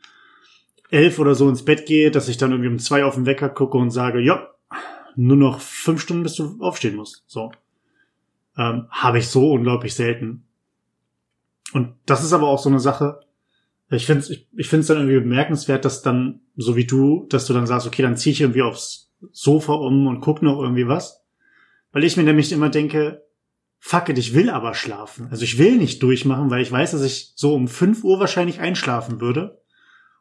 [0.91, 3.49] elf oder so ins Bett gehe, dass ich dann irgendwie um zwei auf den Wecker
[3.49, 4.49] gucke und sage, ja,
[5.17, 7.25] nur noch fünf Stunden, bis du aufstehen musst.
[7.27, 7.53] So.
[8.57, 10.45] Ähm, Habe ich so unglaublich selten.
[11.73, 13.21] Und das ist aber auch so eine Sache.
[13.91, 17.47] Ich finde es ich, ich find's dann irgendwie bemerkenswert, dass dann, so wie du, dass
[17.47, 20.89] du dann sagst, okay, dann ziehe ich irgendwie aufs Sofa um und guck noch irgendwie
[20.89, 21.23] was.
[21.93, 23.25] Weil ich mir nämlich immer denke,
[23.79, 25.29] fuck it, ich will aber schlafen.
[25.31, 28.61] Also ich will nicht durchmachen, weil ich weiß, dass ich so um fünf Uhr wahrscheinlich
[28.61, 29.61] einschlafen würde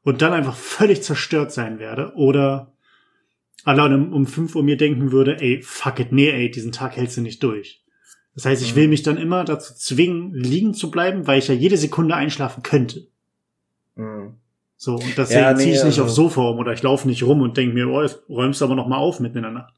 [0.04, 2.14] und dann einfach völlig zerstört sein werde.
[2.16, 2.74] Oder
[3.64, 7.18] allein um, 5 Uhr mir denken würde, ey, fuck it, nee, ey, diesen Tag hältst
[7.18, 7.84] du nicht durch.
[8.36, 8.92] Das heißt, ich will mhm.
[8.92, 13.08] mich dann immer dazu zwingen, liegen zu bleiben, weil ich ja jede Sekunde einschlafen könnte.
[13.96, 14.36] Mhm.
[14.78, 17.06] So, und deswegen ja, nee, ziehe ich nicht also aufs Sofa um oder ich laufe
[17.06, 19.44] nicht rum und denke mir, oh, jetzt räumst du aber noch mal auf mitten in
[19.44, 19.74] der Nacht.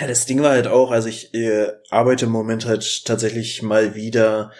[0.00, 3.94] Ja, das Ding war halt auch, also ich äh, arbeite im Moment halt tatsächlich mal
[3.94, 4.50] wieder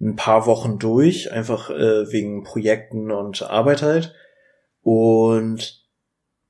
[0.00, 4.14] ein paar Wochen durch, einfach äh, wegen Projekten und Arbeit halt.
[4.82, 5.84] Und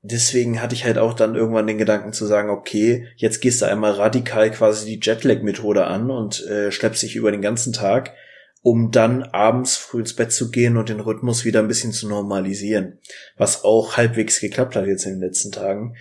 [0.01, 3.65] deswegen hatte ich halt auch dann irgendwann den Gedanken zu sagen, okay, jetzt gehst du
[3.65, 8.13] einmal radikal quasi die Jetlag-Methode an und äh, schleppst dich über den ganzen Tag
[8.61, 12.07] um dann abends früh ins Bett zu gehen und den Rhythmus wieder ein bisschen zu
[12.09, 12.99] normalisieren,
[13.37, 15.95] was auch halbwegs geklappt hat jetzt in den letzten Tagen.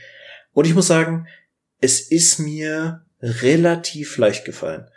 [0.53, 1.29] Und ich muss sagen,
[1.81, 4.89] es ist mir relativ leicht gefallen.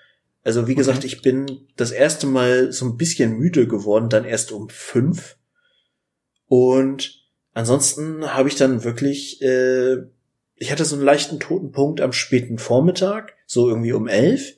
[0.44, 4.52] Also wie gesagt, ich bin das erste Mal so ein bisschen müde geworden, dann erst
[4.52, 5.38] um fünf.
[6.48, 7.24] Und
[7.54, 9.98] ansonsten habe ich dann wirklich, äh,
[10.56, 14.56] ich hatte so einen leichten toten Punkt am späten Vormittag, so irgendwie um elf,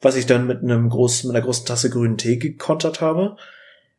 [0.00, 3.36] was ich dann mit einem großen, mit einer großen Tasse grünen Tee gekontert habe.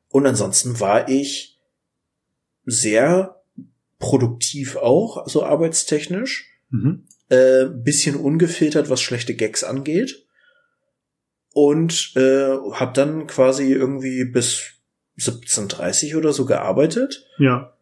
[0.09, 1.57] Und ansonsten war ich
[2.65, 3.41] sehr
[3.97, 6.49] produktiv auch, so arbeitstechnisch.
[6.69, 7.05] Mhm.
[7.30, 10.22] Äh, bisschen ungefiltert, was schlechte Gags angeht
[11.53, 14.73] und äh, habe dann quasi irgendwie bis
[15.17, 17.25] 17:30 oder so gearbeitet.
[17.37, 17.73] Ja.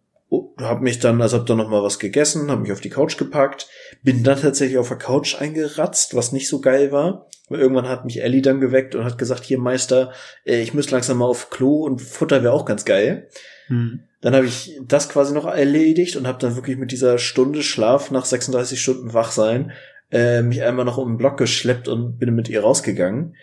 [0.58, 3.18] Hab mich dann, also hab dann noch mal was gegessen, hab mich auf die Couch
[3.18, 3.68] gepackt,
[4.02, 7.28] bin dann tatsächlich auf der Couch eingeratzt, was nicht so geil war.
[7.50, 10.14] Weil irgendwann hat mich Ellie dann geweckt und hat gesagt, hier Meister,
[10.46, 13.28] äh, ich muss langsam mal auf Klo und Futter wäre auch ganz geil.
[13.68, 14.04] Hm.
[14.22, 18.12] Dann habe ich das quasi noch erledigt und habe dann wirklich mit dieser Stunde Schlaf
[18.12, 19.74] nach 36 Stunden Wachsein
[20.12, 23.36] äh, mich einmal noch um den Block geschleppt und bin mit ihr rausgegangen.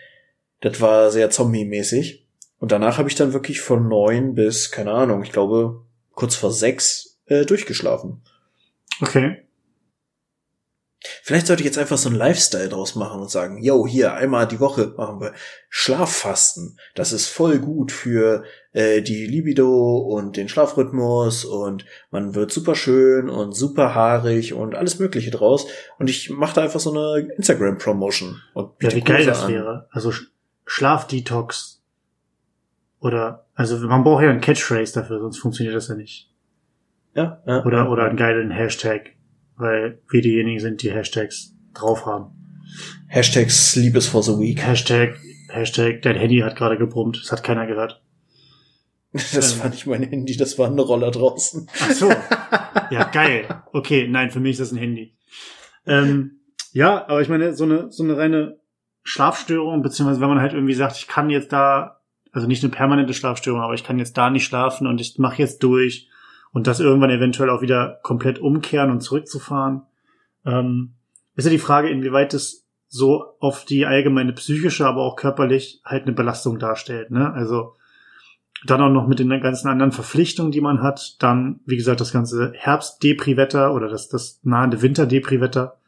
[0.61, 2.25] Das war sehr zombie-mäßig.
[2.59, 5.81] Und danach habe ich dann wirklich von neun bis, keine Ahnung, ich glaube,
[6.13, 8.21] kurz vor sechs äh, durchgeschlafen.
[9.01, 9.37] Okay.
[11.23, 14.47] Vielleicht sollte ich jetzt einfach so ein Lifestyle draus machen und sagen, yo, hier, einmal
[14.47, 15.33] die Woche machen wir
[15.69, 16.77] Schlaffasten.
[16.93, 18.43] Das ist voll gut für
[18.73, 24.75] äh, die Libido und den Schlafrhythmus und man wird super schön und super haarig und
[24.75, 25.67] alles mögliche draus.
[25.99, 28.41] Und ich mache da einfach so eine Instagram-Promotion.
[28.55, 29.53] Ja, wie geil das an.
[29.53, 29.87] wäre.
[29.91, 30.11] Also
[30.69, 31.81] Schlafdetox.
[32.99, 36.31] Oder, also man braucht ja einen Catchphrase dafür, sonst funktioniert das ja nicht.
[37.15, 37.41] Ja.
[37.47, 39.15] ja oder, oder einen geilen Hashtag,
[39.55, 42.35] weil wir diejenigen sind, die Hashtags drauf haben.
[43.07, 44.61] Hashtag Sleep is for the Week.
[44.61, 45.17] Hashtag,
[45.49, 48.03] Hashtag, dein Handy hat gerade gebrummt, das hat keiner gehört.
[49.11, 49.63] Das ähm.
[49.63, 51.67] war nicht mein Handy, das war eine Roller draußen.
[51.81, 52.13] Ach so.
[52.91, 53.63] Ja, geil.
[53.71, 55.15] Okay, nein, für mich ist das ein Handy.
[55.85, 56.41] Ähm,
[56.73, 58.58] ja, aber ich meine, so eine, so eine reine
[59.09, 61.99] Schlafstörung, beziehungsweise wenn man halt irgendwie sagt, ich kann jetzt da,
[62.31, 65.39] also nicht eine permanente Schlafstörung, aber ich kann jetzt da nicht schlafen und ich mache
[65.39, 66.09] jetzt durch
[66.51, 69.81] und das irgendwann eventuell auch wieder komplett umkehren und zurückzufahren.
[70.45, 70.93] Ähm,
[71.35, 76.03] ist ja die Frage, inwieweit es so auf die allgemeine psychische, aber auch körperlich halt
[76.03, 77.09] eine Belastung darstellt.
[77.09, 77.33] Ne?
[77.33, 77.73] Also
[78.63, 81.15] dann auch noch mit den ganzen anderen Verpflichtungen, die man hat.
[81.17, 85.79] Dann, wie gesagt, das ganze Herbst-Depri-Wetter oder das, das nahende Winter-Depri-Wetter.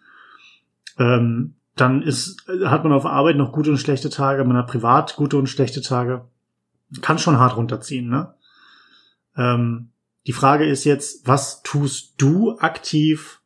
[0.97, 5.15] Ähm, dann ist, hat man auf Arbeit noch gute und schlechte Tage, man hat privat
[5.15, 6.25] gute und schlechte Tage.
[7.01, 8.33] Kann schon hart runterziehen, ne?
[9.37, 9.91] Ähm,
[10.27, 13.41] die Frage ist jetzt, was tust du aktiv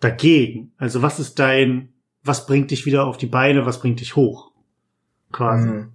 [0.00, 0.72] dagegen?
[0.78, 1.92] Also was ist dein,
[2.24, 4.50] was bringt dich wieder auf die Beine, was bringt dich hoch?
[5.30, 5.68] Quasi.
[5.68, 5.92] Hm.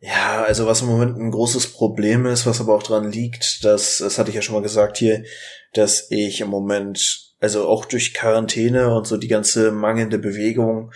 [0.00, 3.98] Ja, also was im Moment ein großes Problem ist, was aber auch dran liegt, dass,
[3.98, 5.24] das hatte ich ja schon mal gesagt hier,
[5.72, 10.92] dass ich im Moment also auch durch Quarantäne und so die ganze mangelnde Bewegung.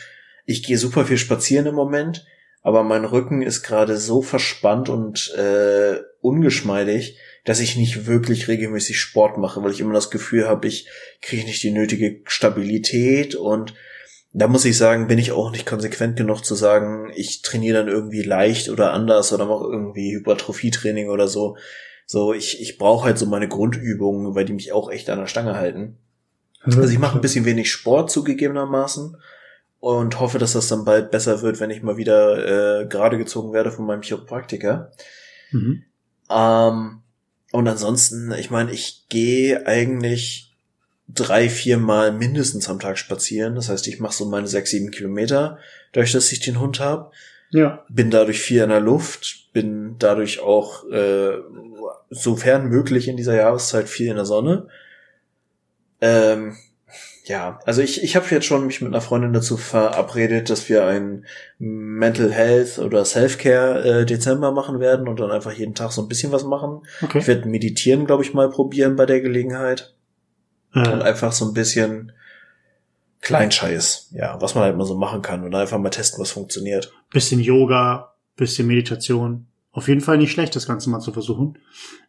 [0.47, 2.27] Ich gehe super viel spazieren im Moment,
[2.63, 9.01] aber mein Rücken ist gerade so verspannt und äh, ungeschmeidig, dass ich nicht wirklich regelmäßig
[9.01, 10.89] Sport mache, weil ich immer das Gefühl habe, ich
[11.23, 13.75] kriege nicht die nötige Stabilität und
[14.33, 17.89] da muss ich sagen, bin ich auch nicht konsequent genug zu sagen, ich trainiere dann
[17.89, 21.57] irgendwie leicht oder anders oder mache irgendwie Hypertrophietraining oder so.
[22.07, 25.27] So, ich, ich brauche halt so meine Grundübungen, weil die mich auch echt an der
[25.27, 25.99] Stange halten.
[26.63, 29.17] Also ich mache ein bisschen wenig Sport zugegebenermaßen
[29.81, 33.53] und hoffe, dass das dann bald besser wird, wenn ich mal wieder äh, gerade gezogen
[33.53, 34.93] werde von meinem Chiropraktiker.
[35.53, 35.85] Mhm.
[36.31, 37.03] Ähm,
[37.53, 40.55] und ansonsten, ich meine, ich gehe eigentlich
[41.09, 43.55] drei, vier Mal mindestens am Tag spazieren.
[43.55, 45.59] Das heißt, ich mache so meine sechs, sieben Kilometer,
[45.93, 47.11] dadurch, dass ich den Hund habe.
[47.51, 47.85] Ja.
[47.89, 51.33] Bin dadurch viel in der Luft, bin dadurch auch, äh,
[52.11, 54.69] sofern möglich in dieser Jahreszeit viel in der Sonne.
[56.01, 56.57] Ähm,
[57.25, 60.87] ja, also ich, ich habe jetzt schon mich mit einer Freundin dazu verabredet, dass wir
[60.87, 61.27] ein
[61.59, 66.09] Mental Health oder Self-Care äh, Dezember machen werden und dann einfach jeden Tag so ein
[66.09, 66.83] bisschen was machen.
[67.03, 67.19] Okay.
[67.19, 69.95] Ich werde meditieren, glaube ich, mal probieren bei der Gelegenheit.
[70.73, 70.83] Mhm.
[70.83, 72.13] Und einfach so ein bisschen
[73.21, 76.93] Kleinscheiß, ja, was man halt mal so machen kann und einfach mal testen, was funktioniert.
[77.13, 79.47] Bisschen Yoga, bisschen Meditation.
[79.73, 81.59] Auf jeden Fall nicht schlecht, das Ganze mal zu versuchen.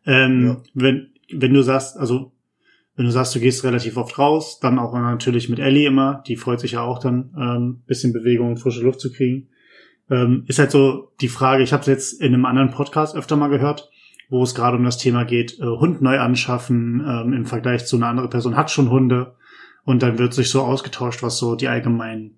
[0.06, 0.64] Ähm, ja.
[0.74, 2.32] wenn, wenn du sagst, also
[3.02, 6.36] wenn du sagst, du gehst relativ oft raus, dann auch natürlich mit Ellie immer, die
[6.36, 9.48] freut sich ja auch dann, ähm, bisschen Bewegung und frische Luft zu kriegen.
[10.08, 13.38] Ähm, ist halt so die Frage, ich habe es jetzt in einem anderen Podcast öfter
[13.38, 13.90] mal gehört,
[14.30, 17.96] wo es gerade um das Thema geht, äh, Hund neu anschaffen ähm, im Vergleich zu
[17.96, 19.34] einer anderen Person hat schon Hunde
[19.84, 22.38] und dann wird sich so ausgetauscht, was so die allgemeinen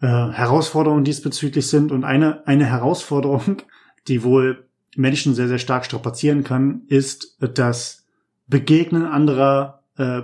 [0.00, 1.92] äh, Herausforderungen diesbezüglich sind.
[1.92, 3.60] Und eine, eine Herausforderung,
[4.08, 8.01] die wohl Menschen sehr, sehr stark strapazieren kann, ist das
[8.46, 10.22] Begegnen anderer äh,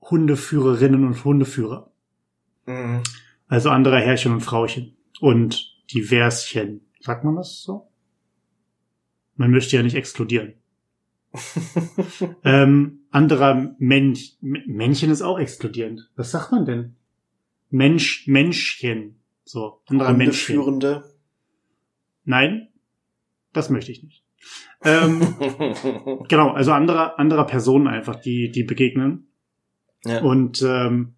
[0.00, 1.90] Hundeführerinnen und Hundeführer.
[2.66, 3.02] Mhm.
[3.46, 6.82] Also anderer Herrchen und Frauchen und Diverschen.
[7.00, 7.88] Sagt man das so?
[9.36, 10.54] Man möchte ja nicht exkludieren.
[12.44, 16.10] ähm, anderer Mensch, Männchen ist auch exkludierend.
[16.16, 16.96] Was sagt man denn?
[17.70, 19.16] Mensch, Menschchen.
[19.44, 20.82] So, anderer Menschchen.
[22.24, 22.68] Nein,
[23.52, 24.23] das möchte ich nicht.
[24.84, 25.20] Ähm,
[26.28, 29.28] genau, also anderer, anderer Personen einfach, die, die begegnen.
[30.04, 30.20] Ja.
[30.20, 31.14] Und ähm,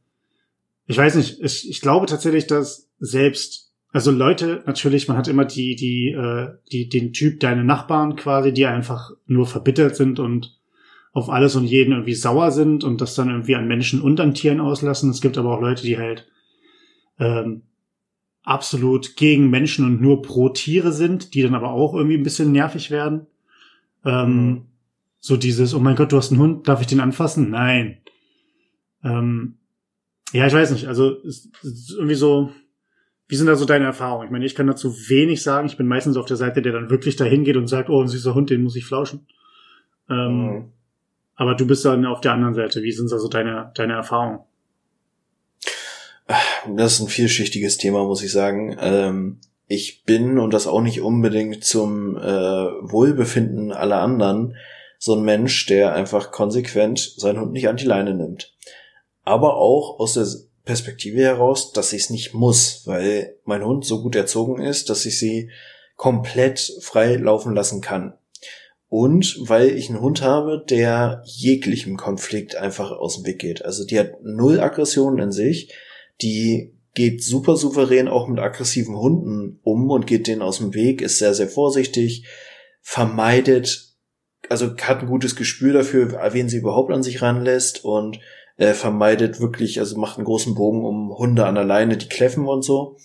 [0.87, 5.45] ich weiß nicht, ich, ich glaube tatsächlich, dass selbst, also Leute, natürlich, man hat immer
[5.45, 10.57] die, die, äh, die, den Typ, deine Nachbarn quasi, die einfach nur verbittert sind und
[11.13, 14.35] auf alles und jeden irgendwie sauer sind und das dann irgendwie an Menschen und an
[14.35, 15.11] Tieren auslassen.
[15.11, 16.29] Es gibt aber auch Leute, die halt
[17.19, 17.63] ähm,
[18.47, 22.53] absolut gegen Menschen und nur pro Tiere sind, die dann aber auch irgendwie ein bisschen
[22.53, 23.27] nervig werden.
[24.05, 24.63] Ähm, mhm.
[25.19, 27.51] So dieses, oh mein Gott, du hast einen Hund, darf ich den anfassen?
[27.51, 27.99] Nein.
[29.03, 29.57] Ähm,
[30.33, 30.87] ja, ich weiß nicht.
[30.87, 32.53] Also es ist irgendwie so,
[33.27, 34.27] wie sind da so deine Erfahrungen?
[34.27, 35.67] Ich meine, ich kann dazu wenig sagen.
[35.67, 38.09] Ich bin meistens auf der Seite, der dann wirklich dahin geht und sagt, oh, ein
[38.09, 39.27] süßer Hund, den muss ich flauschen.
[40.09, 40.65] Ähm, mhm.
[41.35, 42.83] Aber du bist dann auf der anderen Seite.
[42.83, 44.41] Wie sind da so deine, deine Erfahrungen?
[46.75, 48.77] Das ist ein vielschichtiges Thema, muss ich sagen.
[48.81, 54.57] Ähm, ich bin, und das auch nicht unbedingt zum äh, Wohlbefinden aller anderen,
[54.99, 58.55] so ein Mensch, der einfach konsequent seinen Hund nicht an die Leine nimmt.
[59.25, 60.27] Aber auch aus der
[60.65, 65.07] Perspektive heraus, dass ich es nicht muss, weil mein Hund so gut erzogen ist, dass
[65.07, 65.51] ich sie
[65.97, 68.15] komplett frei laufen lassen kann.
[68.89, 73.65] Und weil ich einen Hund habe, der jeglichem Konflikt einfach aus dem Weg geht.
[73.65, 75.73] Also die hat null Aggressionen in sich,
[76.23, 81.03] die geht super souverän auch mit aggressiven Hunden um und geht denen aus dem Weg,
[81.03, 82.27] ist sehr, sehr vorsichtig,
[82.81, 83.95] vermeidet,
[84.49, 88.19] also hat ein gutes Gespür dafür, wen sie überhaupt an sich ranlässt und
[88.57, 92.47] äh, vermeidet wirklich, also macht einen großen Bogen um Hunde an der Leine, die kläffen
[92.47, 92.97] und so.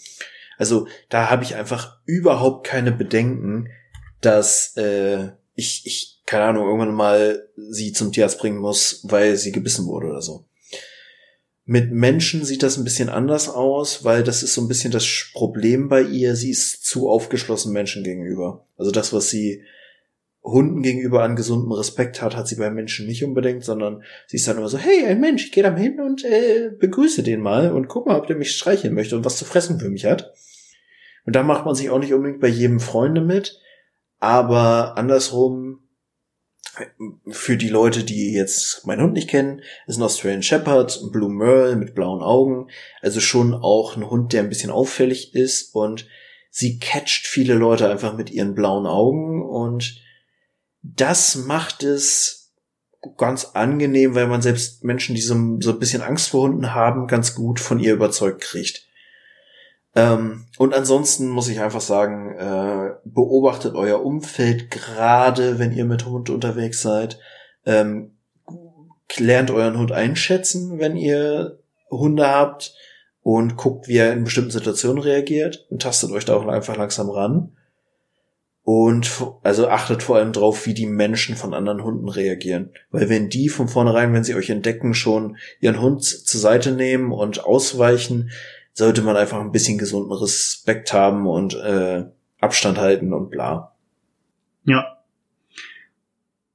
[0.57, 3.69] Also da habe ich einfach überhaupt keine Bedenken,
[4.21, 9.51] dass äh, ich, ich, keine Ahnung, irgendwann mal sie zum Tierarzt bringen muss, weil sie
[9.51, 10.45] gebissen wurde oder so.
[11.71, 15.07] Mit Menschen sieht das ein bisschen anders aus, weil das ist so ein bisschen das
[15.31, 16.35] Problem bei ihr.
[16.35, 18.65] Sie ist zu aufgeschlossen Menschen gegenüber.
[18.75, 19.63] Also das, was sie
[20.43, 24.45] Hunden gegenüber an gesundem Respekt hat, hat sie bei Menschen nicht unbedingt, sondern sie ist
[24.49, 27.39] dann immer so, hey, ein Mensch, ich gehe da mal hin und äh, begrüße den
[27.39, 30.03] mal und guck mal, ob der mich streicheln möchte und was zu fressen für mich
[30.03, 30.33] hat.
[31.25, 33.61] Und da macht man sich auch nicht unbedingt bei jedem Freunde mit,
[34.19, 35.80] aber andersrum
[37.29, 41.29] für die Leute, die jetzt meinen Hund nicht kennen, ist ein Australian Shepherd, ein Blue
[41.29, 42.69] Merle mit blauen Augen.
[43.01, 46.07] Also schon auch ein Hund, der ein bisschen auffällig ist und
[46.49, 50.01] sie catcht viele Leute einfach mit ihren blauen Augen und
[50.83, 52.53] das macht es
[53.17, 57.07] ganz angenehm, weil man selbst Menschen, die so, so ein bisschen Angst vor Hunden haben,
[57.07, 58.87] ganz gut von ihr überzeugt kriegt.
[59.95, 66.05] Ähm, und ansonsten muss ich einfach sagen, äh, beobachtet euer Umfeld, gerade wenn ihr mit
[66.05, 67.19] Hund unterwegs seid.
[67.65, 68.11] Ähm,
[69.17, 72.73] lernt euren Hund einschätzen, wenn ihr Hunde habt
[73.21, 77.09] und guckt, wie er in bestimmten Situationen reagiert und tastet euch da auch einfach langsam
[77.09, 77.51] ran.
[78.63, 79.09] Und
[79.41, 82.69] also achtet vor allem drauf, wie die Menschen von anderen Hunden reagieren.
[82.91, 87.11] Weil wenn die von vornherein, wenn sie euch entdecken, schon ihren Hund zur Seite nehmen
[87.11, 88.29] und ausweichen,
[88.73, 92.05] sollte man einfach ein bisschen gesunden Respekt haben und äh,
[92.39, 93.75] Abstand halten und bla.
[94.63, 94.97] Ja.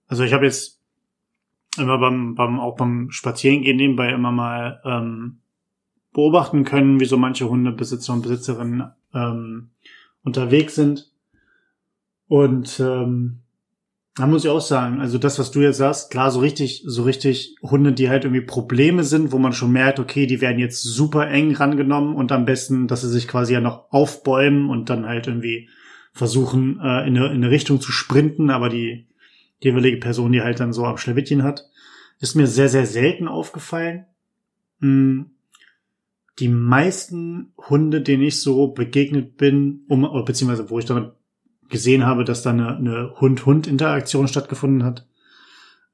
[0.08, 0.80] Also ich habe jetzt
[1.78, 5.38] immer beim, beim auch beim Spazierengehen nebenbei immer mal ähm,
[6.12, 9.70] beobachten können, wie so manche Hundebesitzer und Besitzerinnen ähm,
[10.22, 11.12] unterwegs sind.
[12.28, 13.42] Und ähm,
[14.16, 17.02] da muss ich auch sagen, also das, was du jetzt sagst, klar, so richtig, so
[17.02, 20.82] richtig Hunde, die halt irgendwie Probleme sind, wo man schon merkt, okay, die werden jetzt
[20.82, 25.04] super eng rangenommen und am besten, dass sie sich quasi ja noch aufbäumen und dann
[25.04, 25.68] halt irgendwie
[26.12, 29.06] versuchen, äh, in, eine, in eine Richtung zu sprinten, aber die,
[29.62, 31.66] die jeweilige Person, die halt dann so am Schlawittchen hat,
[32.18, 34.06] ist mir sehr, sehr selten aufgefallen.
[34.80, 35.32] Hm.
[36.38, 41.12] Die meisten Hunde, denen ich so begegnet bin, um, beziehungsweise wo ich dann
[41.68, 45.06] gesehen habe, dass da eine, eine Hund-Hund-Interaktion stattgefunden hat,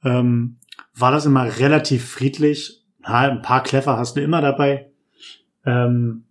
[0.04, 0.58] ähm,
[0.94, 2.84] war das immer relativ friedlich.
[3.04, 4.90] Ha, ein paar Kleffer hast du immer dabei.
[5.64, 6.24] Ähm,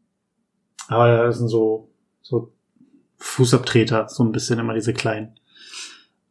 [0.87, 1.89] aber das sind so,
[2.21, 2.53] so
[3.17, 5.39] Fußabtreter, so ein bisschen immer diese kleinen.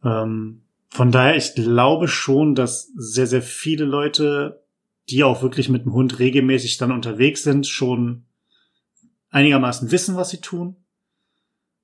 [0.04, 4.64] Ähm, von daher, ich glaube schon, dass sehr, sehr viele Leute,
[5.08, 8.24] die auch wirklich mit dem Hund regelmäßig dann unterwegs sind, schon
[9.30, 10.76] einigermaßen wissen, was sie tun.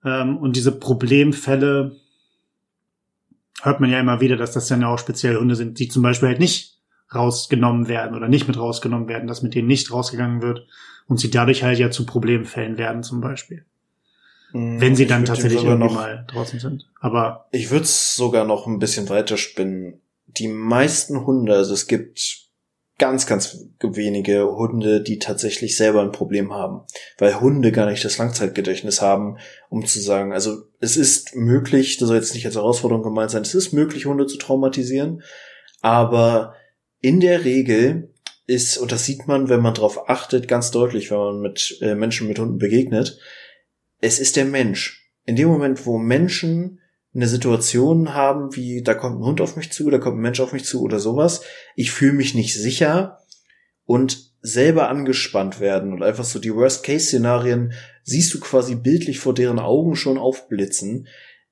[0.06, 1.96] Ähm, und diese Problemfälle
[3.62, 6.02] hört man ja immer wieder, dass das dann ja auch speziell Hunde sind, die zum
[6.02, 6.78] Beispiel halt nicht
[7.14, 10.66] rausgenommen werden oder nicht mit rausgenommen werden, dass mit denen nicht rausgegangen wird
[11.08, 13.64] und sie dadurch halt ja zu Problemfällen werden zum Beispiel.
[14.52, 16.86] Hm, Wenn sie dann tatsächlich irgendwie noch, mal draußen sind.
[17.00, 20.00] Aber Ich würde es sogar noch ein bisschen weiter spinnen.
[20.26, 22.45] Die meisten Hunde, also es gibt
[22.98, 26.82] ganz, ganz wenige Hunde, die tatsächlich selber ein Problem haben,
[27.18, 29.36] weil Hunde gar nicht das Langzeitgedächtnis haben,
[29.68, 33.42] um zu sagen, also es ist möglich, das soll jetzt nicht als Herausforderung gemeint sein,
[33.42, 35.22] es ist möglich, Hunde zu traumatisieren,
[35.82, 36.54] aber
[37.00, 38.14] in der Regel
[38.46, 41.94] ist, und das sieht man, wenn man darauf achtet, ganz deutlich, wenn man mit äh,
[41.94, 43.18] Menschen mit Hunden begegnet,
[44.00, 45.10] es ist der Mensch.
[45.24, 46.80] In dem Moment, wo Menschen
[47.16, 50.40] eine Situation haben, wie da kommt ein Hund auf mich zu, da kommt ein Mensch
[50.40, 51.42] auf mich zu oder sowas,
[51.74, 53.20] ich fühle mich nicht sicher
[53.84, 57.72] und selber angespannt werden und einfach so die Worst-Case-Szenarien
[58.04, 61.08] siehst du quasi bildlich vor deren Augen schon aufblitzen,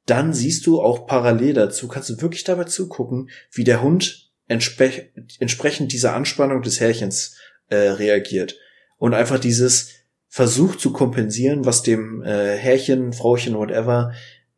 [0.07, 5.09] dann siehst du auch parallel dazu, kannst du wirklich dabei zugucken, wie der Hund entspre
[5.41, 7.37] entsprechend dieser Anspannung des Härchens
[7.69, 8.59] äh, reagiert.
[8.99, 9.91] Und einfach dieses
[10.29, 14.13] versucht zu kompensieren, was dem äh, Härchen, Frauchen, whatever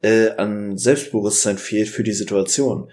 [0.07, 2.93] äh, an Selbstbewusstsein fehlt für die Situation.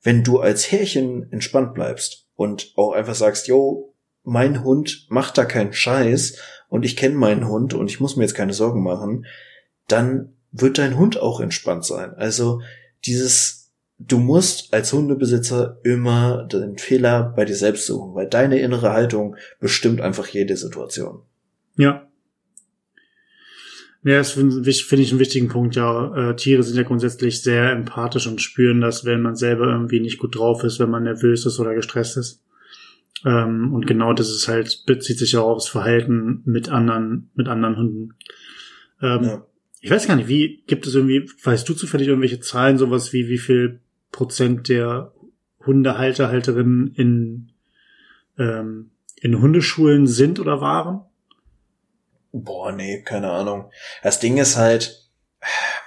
[0.00, 5.44] Wenn du als Härchen entspannt bleibst und auch einfach sagst, yo, mein Hund macht da
[5.44, 6.38] keinen Scheiß
[6.68, 9.26] und ich kenne meinen Hund und ich muss mir jetzt keine Sorgen machen,
[9.88, 12.14] dann wird dein Hund auch entspannt sein.
[12.14, 12.62] Also
[13.04, 18.92] dieses, du musst als Hundebesitzer immer den Fehler bei dir selbst suchen, weil deine innere
[18.92, 21.22] Haltung bestimmt einfach jede Situation.
[21.76, 22.06] ja.
[24.04, 26.30] Ja, das finde find ich einen wichtigen Punkt, ja.
[26.30, 30.18] Äh, Tiere sind ja grundsätzlich sehr empathisch und spüren das, wenn man selber irgendwie nicht
[30.18, 32.42] gut drauf ist, wenn man nervös ist oder gestresst ist.
[33.24, 37.76] Ähm, und genau das ist halt, bezieht sich auch aufs Verhalten mit anderen, mit anderen
[37.76, 38.14] Hunden.
[39.00, 39.46] Ähm, Ja.
[39.84, 43.28] Ich weiß gar nicht, wie, gibt es irgendwie, weißt du zufällig irgendwelche Zahlen, sowas wie
[43.28, 43.80] wie viel
[44.12, 45.12] Prozent der
[45.66, 47.48] Hundehalter, Halterinnen in,
[48.38, 48.90] ähm,
[49.20, 51.00] in Hundeschulen sind oder waren?
[52.32, 53.70] Boah, nee, keine Ahnung.
[54.02, 55.10] Das Ding ist halt,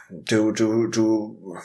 [0.10, 1.58] du, du, du,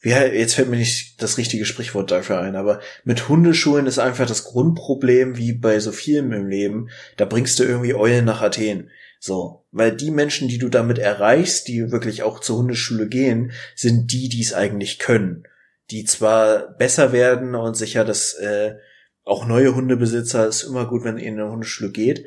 [0.00, 4.26] wie, jetzt fällt mir nicht das richtige Sprichwort dafür ein, aber mit Hundeschulen ist einfach
[4.26, 8.90] das Grundproblem, wie bei so vielen im Leben, da bringst du irgendwie Eulen nach Athen.
[9.18, 14.12] So, weil die Menschen, die du damit erreichst, die wirklich auch zur Hundeschule gehen, sind
[14.12, 15.44] die, die es eigentlich können.
[15.90, 18.74] Die zwar besser werden und sicher, dass äh,
[19.24, 22.26] auch neue Hundebesitzer ist immer gut, wenn ihr in eine Hundeschule geht,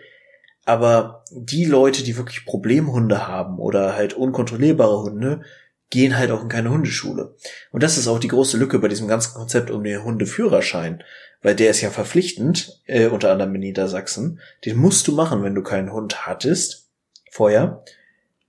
[0.66, 5.42] aber die Leute, die wirklich Problemhunde haben oder halt unkontrollierbare Hunde,
[5.90, 7.36] gehen halt auch in keine Hundeschule.
[7.72, 11.04] Und das ist auch die große Lücke bei diesem ganzen Konzept um den Hundeführerschein,
[11.42, 14.40] weil der ist ja verpflichtend, äh, unter anderem in Niedersachsen.
[14.66, 16.90] Den musst du machen, wenn du keinen Hund hattest
[17.32, 17.84] vorher.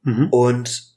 [0.03, 0.29] Mhm.
[0.31, 0.91] Und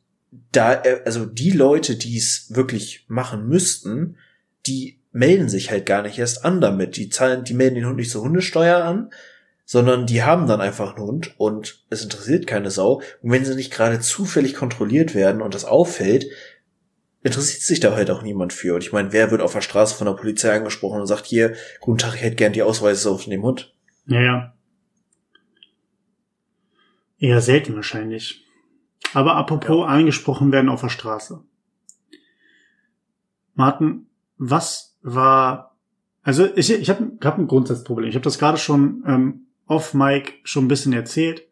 [0.51, 4.18] da, äh, also die Leute, die es wirklich machen müssten,
[4.66, 6.97] die melden sich halt gar nicht erst an damit.
[6.97, 9.11] Die zahlen, die melden den Hund nicht zur Hundesteuer an,
[9.66, 13.01] sondern die haben dann einfach einen Hund und es interessiert keine Sau.
[13.22, 16.26] Und wenn sie nicht gerade zufällig kontrolliert werden und das auffällt,
[17.24, 18.76] interessiert sich da halt auch niemand für.
[18.76, 21.55] Und ich meine, wer wird auf der Straße von der Polizei angesprochen und sagt, hier,
[21.80, 23.74] guten Tag, ich hätte gern die Ausweise auf dem Hund.
[24.05, 24.53] Ja, ja.
[27.18, 28.45] Eher selten wahrscheinlich.
[29.14, 31.41] Aber apropos angesprochen werden auf der Straße.
[33.53, 34.07] Martin,
[34.38, 35.78] was war,
[36.24, 38.09] also ich, ich habe hab ein Grundsatzproblem.
[38.09, 41.43] Ich habe das gerade schon ähm, off Mic schon ein bisschen erzählt.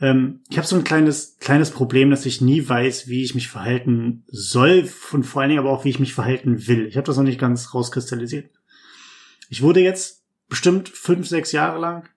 [0.00, 3.48] Ähm, ich habe so ein kleines, kleines Problem, dass ich nie weiß, wie ich mich
[3.48, 6.86] verhalten soll und vor allen Dingen aber auch, wie ich mich verhalten will.
[6.86, 8.50] Ich habe das noch nicht ganz rauskristallisiert.
[9.48, 12.08] Ich wurde jetzt bestimmt fünf, sechs Jahre lang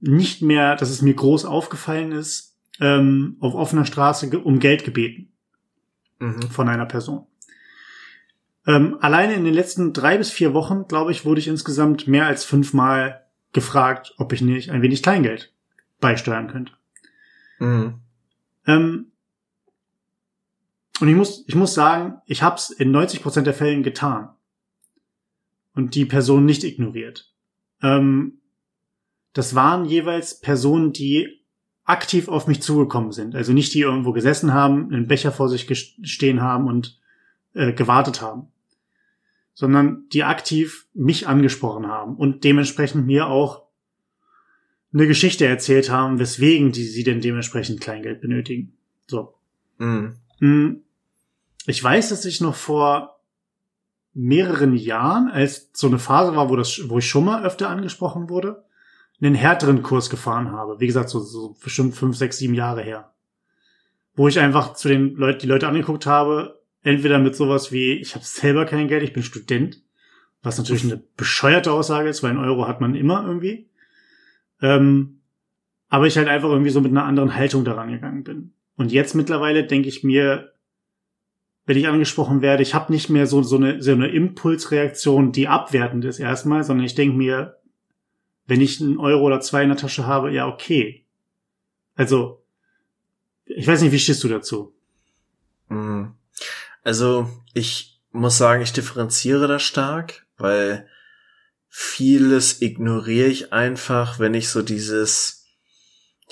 [0.00, 5.32] nicht mehr, dass es mir groß aufgefallen ist, ähm, auf offener Straße um Geld gebeten
[6.50, 7.26] von einer Person.
[8.66, 12.26] Ähm, alleine in den letzten drei bis vier Wochen, glaube ich, wurde ich insgesamt mehr
[12.26, 15.52] als fünfmal gefragt, ob ich nicht ein wenig Kleingeld
[16.00, 16.72] beisteuern könnte.
[17.58, 18.00] Mhm.
[18.66, 19.12] Ähm,
[21.00, 24.30] und ich muss, ich muss sagen, ich habe es in 90% der Fällen getan
[25.74, 27.32] und die Person nicht ignoriert.
[27.82, 28.40] Ähm,
[29.32, 31.42] das waren jeweils Personen, die
[31.84, 33.34] aktiv auf mich zugekommen sind.
[33.34, 35.68] Also nicht die irgendwo gesessen haben, einen Becher vor sich
[36.02, 36.98] stehen haben und
[37.54, 38.48] äh, gewartet haben,
[39.56, 43.62] sondern die aktiv mich angesprochen haben und dementsprechend mir auch
[44.92, 48.76] eine Geschichte erzählt haben, weswegen die sie denn dementsprechend Kleingeld benötigen.
[49.06, 49.34] So.
[49.78, 50.16] Mhm.
[50.40, 50.72] Mm,
[51.64, 53.18] Ich weiß, dass ich noch vor
[54.12, 58.28] mehreren Jahren, als so eine Phase war, wo das, wo ich schon mal öfter angesprochen
[58.28, 58.62] wurde,
[59.22, 60.80] einen härteren Kurs gefahren habe.
[60.80, 63.14] Wie gesagt, so, so bestimmt fünf, sechs, sieben Jahre her.
[64.14, 68.14] Wo ich einfach zu den Leuten, die Leute angeguckt habe, entweder mit sowas wie, ich
[68.14, 69.82] habe selber kein Geld, ich bin Student,
[70.42, 73.68] was natürlich eine bescheuerte Aussage ist, weil ein Euro hat man immer irgendwie.
[74.62, 75.18] Ähm,
[75.88, 78.52] aber ich halt einfach irgendwie so mit einer anderen Haltung daran gegangen bin.
[78.76, 80.52] Und jetzt mittlerweile denke ich mir,
[81.64, 85.48] wenn ich angesprochen werde, ich habe nicht mehr so, so, eine, so eine Impulsreaktion, die
[85.48, 87.56] abwertend ist erstmal, sondern ich denke mir,
[88.46, 91.04] wenn ich einen Euro oder zwei in der Tasche habe, ja, okay.
[91.96, 92.44] Also,
[93.44, 94.72] ich weiß nicht, wie stehst du dazu?
[95.68, 96.12] Mhm.
[96.86, 100.88] Also, ich muss sagen, ich differenziere da stark, weil
[101.68, 105.48] vieles ignoriere ich einfach, wenn ich so dieses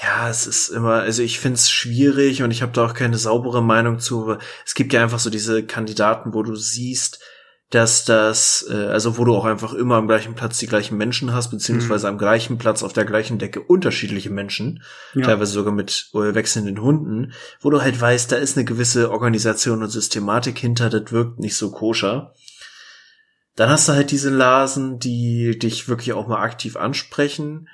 [0.01, 3.65] ja, es ist immer, also ich find's schwierig und ich habe da auch keine saubere
[3.65, 7.19] Meinung zu, aber es gibt ja einfach so diese Kandidaten, wo du siehst,
[7.75, 11.33] dass das, äh, also wo du auch einfach immer am gleichen Platz die gleichen Menschen
[11.33, 12.13] hast, beziehungsweise mhm.
[12.13, 14.83] am gleichen Platz auf der gleichen Decke unterschiedliche Menschen,
[15.15, 15.25] ja.
[15.25, 19.83] teilweise sogar mit äh, wechselnden Hunden, wo du halt weißt, da ist eine gewisse Organisation
[19.83, 22.35] und Systematik hinter, das wirkt nicht so koscher.
[23.57, 27.69] Dann hast du halt diese Lasen, die dich wirklich auch mal aktiv ansprechen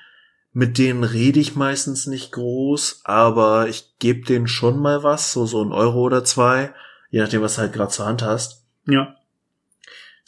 [0.53, 5.45] mit denen rede ich meistens nicht groß, aber ich gebe denen schon mal was, so
[5.45, 6.73] so ein Euro oder zwei,
[7.09, 8.65] je nachdem, was du halt gerade zur Hand hast.
[8.85, 9.15] Ja.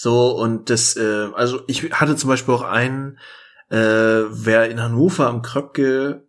[0.04, 3.20] So, und das, äh, also ich hatte zum Beispiel auch einen,
[3.70, 6.28] äh, wer in Hannover am Kröpke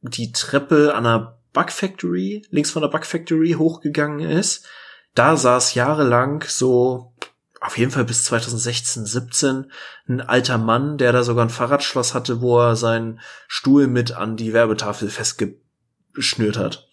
[0.00, 4.66] die Treppe an der Bug Factory, links von der Bug Factory hochgegangen ist,
[5.14, 7.12] da saß jahrelang so
[7.60, 9.70] auf jeden Fall bis 2016, 17
[10.08, 14.38] ein alter Mann, der da sogar ein Fahrradschloss hatte, wo er seinen Stuhl mit an
[14.38, 16.88] die Werbetafel festgeschnürt hat.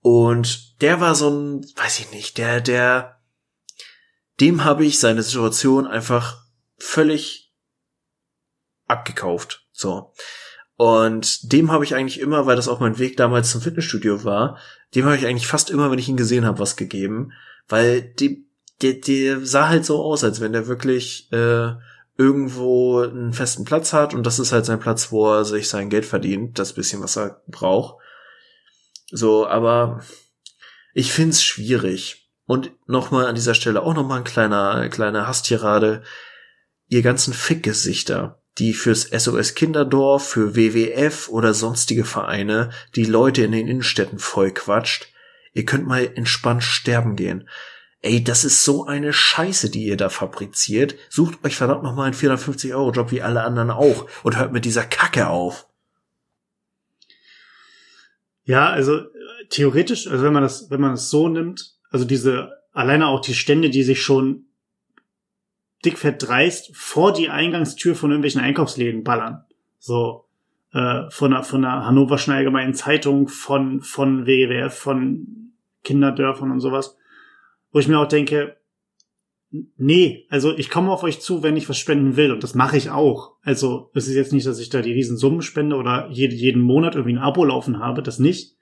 [0.00, 3.13] Und der war so ein, weiß ich nicht, der, der,
[4.40, 6.42] dem habe ich seine Situation einfach
[6.76, 7.52] völlig
[8.86, 9.66] abgekauft.
[9.72, 10.12] So.
[10.76, 14.58] Und dem habe ich eigentlich immer, weil das auch mein Weg damals zum Fitnessstudio war,
[14.94, 17.32] dem habe ich eigentlich fast immer, wenn ich ihn gesehen habe, was gegeben.
[17.68, 18.46] Weil dem,
[18.82, 21.72] der, der sah halt so aus, als wenn der wirklich äh,
[22.16, 25.90] irgendwo einen festen Platz hat und das ist halt sein Platz, wo er sich sein
[25.90, 27.96] Geld verdient, das bisschen, was er braucht.
[29.10, 30.00] So, aber
[30.92, 32.23] ich find's schwierig.
[32.46, 36.02] Und nochmal an dieser Stelle auch nochmal ein kleiner, kleiner Hasstirade.
[36.88, 43.52] Ihr ganzen Fickgesichter, die fürs SOS Kinderdorf, für WWF oder sonstige Vereine die Leute in
[43.52, 45.08] den Innenstädten voll quatscht.
[45.54, 47.48] Ihr könnt mal entspannt sterben gehen.
[48.02, 50.94] Ey, das ist so eine Scheiße, die ihr da fabriziert.
[51.08, 55.28] Sucht euch verdammt nochmal einen 450-Euro-Job wie alle anderen auch und hört mit dieser Kacke
[55.28, 55.66] auf.
[58.42, 59.00] Ja, also
[59.48, 63.34] theoretisch, also wenn man das, wenn man das so nimmt, also diese, alleine auch die
[63.34, 64.44] Stände, die sich schon
[65.84, 69.44] dickfett dreist vor die Eingangstür von irgendwelchen Einkaufsläden ballern.
[69.78, 70.26] So,
[70.72, 76.96] äh, von der, von der Hannoverschen Allgemeinen Zeitung, von, von WWF, von Kinderdörfern und sowas
[77.74, 78.56] wo ich mir auch denke,
[79.50, 82.76] nee, also ich komme auf euch zu, wenn ich was spenden will und das mache
[82.76, 83.32] ich auch.
[83.42, 86.94] Also es ist jetzt nicht, dass ich da die Riesensummen spende oder jede, jeden Monat
[86.94, 88.54] irgendwie ein Abo laufen habe, das nicht.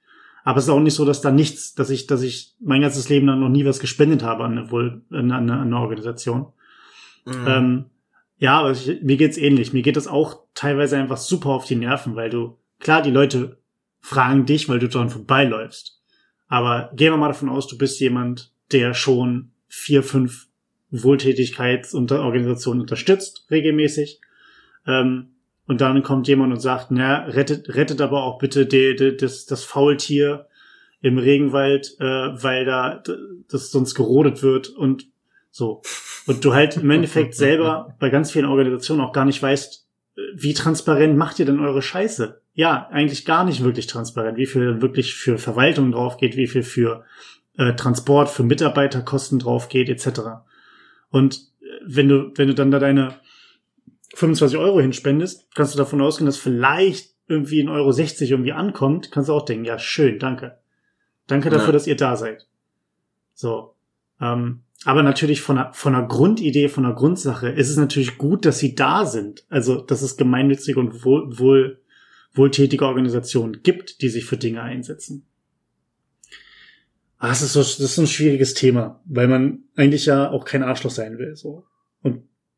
[0.44, 3.08] Aber es ist auch nicht so, dass da nichts, dass ich, dass ich mein ganzes
[3.08, 6.52] Leben dann noch nie was gespendet habe an eine, Wohl, an eine, an eine Organisation.
[7.24, 7.46] Mhm.
[7.46, 7.84] Ähm,
[8.38, 9.72] ja, aber ich, mir geht's ähnlich.
[9.72, 13.58] Mir geht es auch teilweise einfach super auf die Nerven, weil du, klar, die Leute
[14.00, 16.02] fragen dich, weil du dran vorbeiläufst.
[16.48, 20.48] Aber gehen wir mal davon aus, du bist jemand, der schon vier, fünf
[20.90, 24.20] Wohltätigkeitsorganisationen unterstützt, regelmäßig.
[24.86, 25.31] Ähm,
[25.72, 29.46] und dann kommt jemand und sagt, na, rettet, rettet aber auch bitte die, die, das,
[29.46, 30.46] das Faultier
[31.00, 33.02] im Regenwald, äh, weil da
[33.50, 35.06] das sonst gerodet wird und
[35.50, 35.80] so.
[36.26, 39.88] Und du halt im Endeffekt selber bei ganz vielen Organisationen auch gar nicht weißt,
[40.34, 42.42] wie transparent macht ihr denn eure Scheiße?
[42.52, 46.62] Ja, eigentlich gar nicht wirklich transparent, wie viel wirklich für Verwaltung drauf geht, wie viel
[46.62, 47.06] für
[47.56, 50.20] äh, Transport für Mitarbeiterkosten drauf geht, etc.
[51.08, 53.14] Und äh, wenn du, wenn du dann da deine
[54.14, 59.10] 25 Euro hinspendest, kannst du davon ausgehen, dass vielleicht irgendwie in Euro 60 irgendwie ankommt,
[59.10, 60.58] kannst du auch denken, ja, schön, danke.
[61.26, 61.72] Danke dafür, ja.
[61.72, 62.46] dass ihr da seid.
[63.34, 63.74] So.
[64.20, 68.44] Ähm, aber natürlich von der, von der Grundidee, von der Grundsache ist es natürlich gut,
[68.44, 69.44] dass sie da sind.
[69.48, 71.80] Also, dass es gemeinnützige und wohl, wohl,
[72.34, 75.26] wohltätige Organisationen gibt, die sich für Dinge einsetzen.
[77.18, 80.64] Ah, das ist so, das ist ein schwieriges Thema, weil man eigentlich ja auch kein
[80.64, 81.64] Arschloch sein will, so.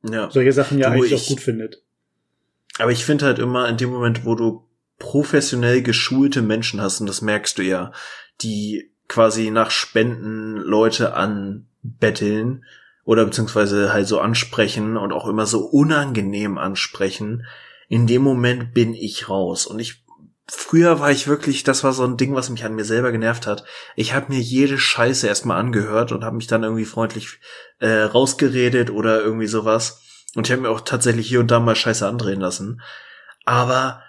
[0.09, 0.31] Ja.
[0.31, 1.83] solche Sachen ja du, eigentlich ich, auch gut findet.
[2.79, 4.67] Aber ich finde halt immer in dem Moment, wo du
[4.99, 7.93] professionell geschulte Menschen hast, und das merkst du ja,
[8.41, 12.65] die quasi nach Spenden Leute anbetteln
[13.05, 17.47] oder beziehungsweise halt so ansprechen und auch immer so unangenehm ansprechen.
[17.89, 19.67] in dem Moment bin ich raus.
[19.67, 20.04] Und ich
[20.47, 23.47] früher war ich wirklich, das war so ein Ding, was mich an mir selber genervt
[23.47, 23.65] hat.
[23.97, 27.41] Ich habe mir jede Scheiße erstmal angehört und habe mich dann irgendwie freundlich
[27.79, 30.03] äh, rausgeredet oder irgendwie sowas.
[30.35, 32.81] Und ich habe mir auch tatsächlich hier und da mal Scheiße andrehen lassen.
[33.45, 34.03] Aber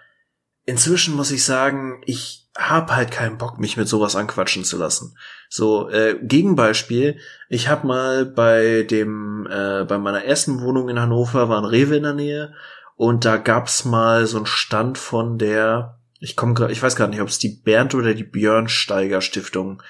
[0.66, 5.18] inzwischen muss ich sagen, ich hab halt keinen Bock, mich mit sowas anquatschen zu lassen.
[5.50, 7.20] So, äh, Gegenbeispiel,
[7.50, 11.98] ich hab mal bei dem, äh, bei meiner ersten Wohnung in Hannover war ein Rewe
[11.98, 12.54] in der Nähe
[12.96, 17.08] und da gab's mal so einen Stand von der, ich komme gerade, ich weiß gar
[17.08, 19.84] nicht, ob es die Bernd oder die Björnsteiger Stiftung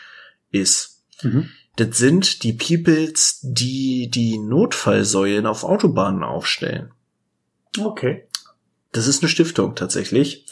[0.52, 1.02] ist.
[1.24, 1.50] Mhm.
[1.78, 6.92] Das sind die Peoples, die die Notfallsäulen auf Autobahnen aufstellen.
[7.80, 8.28] Okay.
[8.92, 10.46] Das ist eine Stiftung tatsächlich,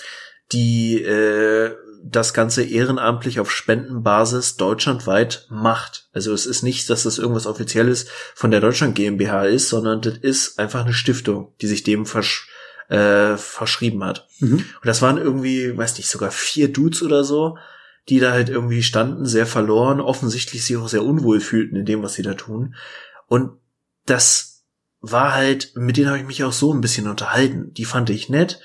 [0.53, 6.07] die äh, das Ganze ehrenamtlich auf Spendenbasis deutschlandweit macht.
[6.13, 10.17] Also es ist nicht, dass das irgendwas Offizielles von der Deutschland GmbH ist, sondern das
[10.17, 12.49] ist einfach eine Stiftung, die sich dem versch
[12.89, 14.27] äh, verschrieben hat.
[14.39, 14.57] Mhm.
[14.57, 17.57] Und das waren irgendwie, weiß nicht, sogar vier Dudes oder so,
[18.09, 22.03] die da halt irgendwie standen, sehr verloren, offensichtlich sich auch sehr unwohl fühlten in dem,
[22.03, 22.75] was sie da tun.
[23.27, 23.51] Und
[24.05, 24.65] das
[24.99, 27.73] war halt, mit denen habe ich mich auch so ein bisschen unterhalten.
[27.73, 28.61] Die fand ich nett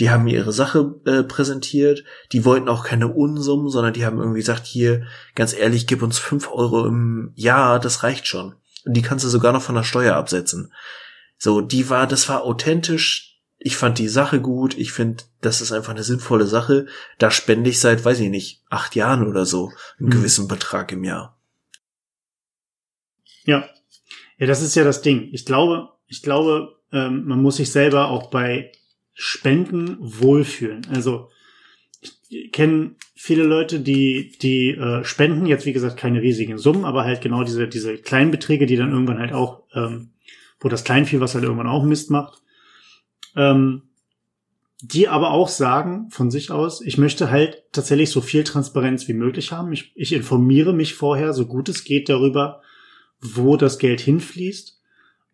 [0.00, 4.18] die haben mir ihre Sache äh, präsentiert, die wollten auch keine Unsummen, sondern die haben
[4.18, 5.02] irgendwie gesagt, hier,
[5.34, 8.54] ganz ehrlich, gib uns fünf Euro im Jahr, das reicht schon.
[8.86, 10.72] Und die kannst du sogar noch von der Steuer absetzen.
[11.36, 13.29] So, die war, das war authentisch,
[13.62, 16.86] ich fand die Sache gut, ich finde, das ist einfach eine sinnvolle Sache.
[17.18, 20.12] Da spende ich seit, weiß ich nicht, acht Jahren oder so einen mhm.
[20.12, 21.38] gewissen Betrag im Jahr.
[23.44, 23.68] Ja.
[24.38, 25.28] Ja, das ist ja das Ding.
[25.32, 28.72] Ich glaube, ich glaube, ähm, man muss sich selber auch bei
[29.12, 30.86] Spenden wohlfühlen.
[30.88, 31.28] Also
[32.30, 37.04] ich kenne viele Leute, die die äh, spenden jetzt wie gesagt keine riesigen Summen, aber
[37.04, 40.12] halt genau diese diese kleinen Beträge, die dann irgendwann halt auch, ähm,
[40.60, 42.39] wo das Kleinvieh was halt irgendwann auch Mist macht,
[43.36, 43.82] ähm,
[44.82, 49.12] die aber auch sagen von sich aus, ich möchte halt tatsächlich so viel Transparenz wie
[49.12, 49.72] möglich haben.
[49.72, 52.62] Ich, ich informiere mich vorher, so gut es geht, darüber,
[53.20, 54.80] wo das Geld hinfließt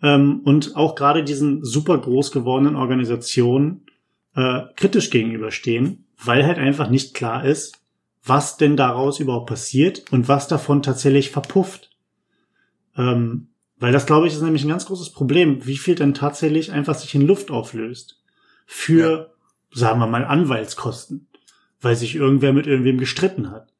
[0.02, 3.86] ähm, und auch gerade diesen super groß gewordenen Organisationen
[4.34, 7.78] äh, kritisch gegenüberstehen, weil halt einfach nicht klar ist,
[8.24, 11.90] was denn daraus überhaupt passiert und was davon tatsächlich verpufft.
[12.96, 13.48] Ähm,
[13.78, 16.94] weil das, glaube ich, ist nämlich ein ganz großes Problem, wie viel denn tatsächlich einfach
[16.94, 18.22] sich in Luft auflöst.
[18.64, 19.26] Für, ja.
[19.78, 21.28] sagen wir mal, Anwaltskosten,
[21.80, 23.72] weil sich irgendwer mit irgendwem gestritten hat.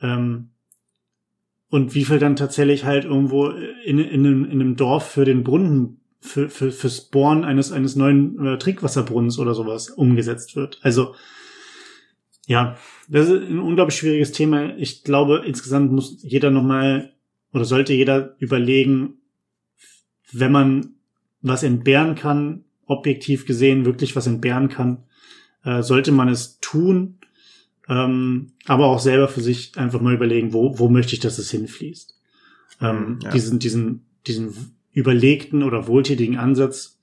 [0.00, 0.50] Ähm,
[1.68, 5.42] und wie viel dann tatsächlich halt irgendwo in, in, einem, in einem Dorf für den
[5.42, 10.78] Brunnen, für, für, fürs Bohren eines, eines neuen äh, Trinkwasserbrunnens oder sowas umgesetzt wird.
[10.82, 11.16] Also,
[12.46, 12.76] ja,
[13.08, 14.76] das ist ein unglaublich schwieriges Thema.
[14.76, 17.12] Ich glaube, insgesamt muss jeder nochmal
[17.52, 19.18] oder sollte jeder überlegen,
[20.32, 20.94] wenn man
[21.42, 25.04] was entbehren kann, objektiv gesehen wirklich was entbehren kann,
[25.64, 27.18] äh, sollte man es tun
[27.88, 31.50] ähm, aber auch selber für sich einfach mal überlegen, wo, wo möchte ich, dass es
[31.50, 32.18] hinfließt.
[32.80, 33.30] Ähm, mhm, ja.
[33.30, 36.98] Diesen, diesen, diesen überlegten oder wohltätigen Ansatz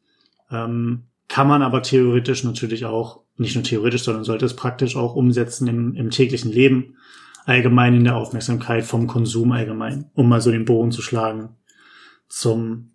[0.49, 5.15] ähm, kann man aber theoretisch natürlich auch, nicht nur theoretisch, sondern sollte es praktisch auch
[5.15, 6.95] umsetzen im, im täglichen Leben,
[7.45, 11.49] allgemein in der Aufmerksamkeit vom Konsum allgemein, um mal so den Bogen zu schlagen
[12.27, 12.90] zum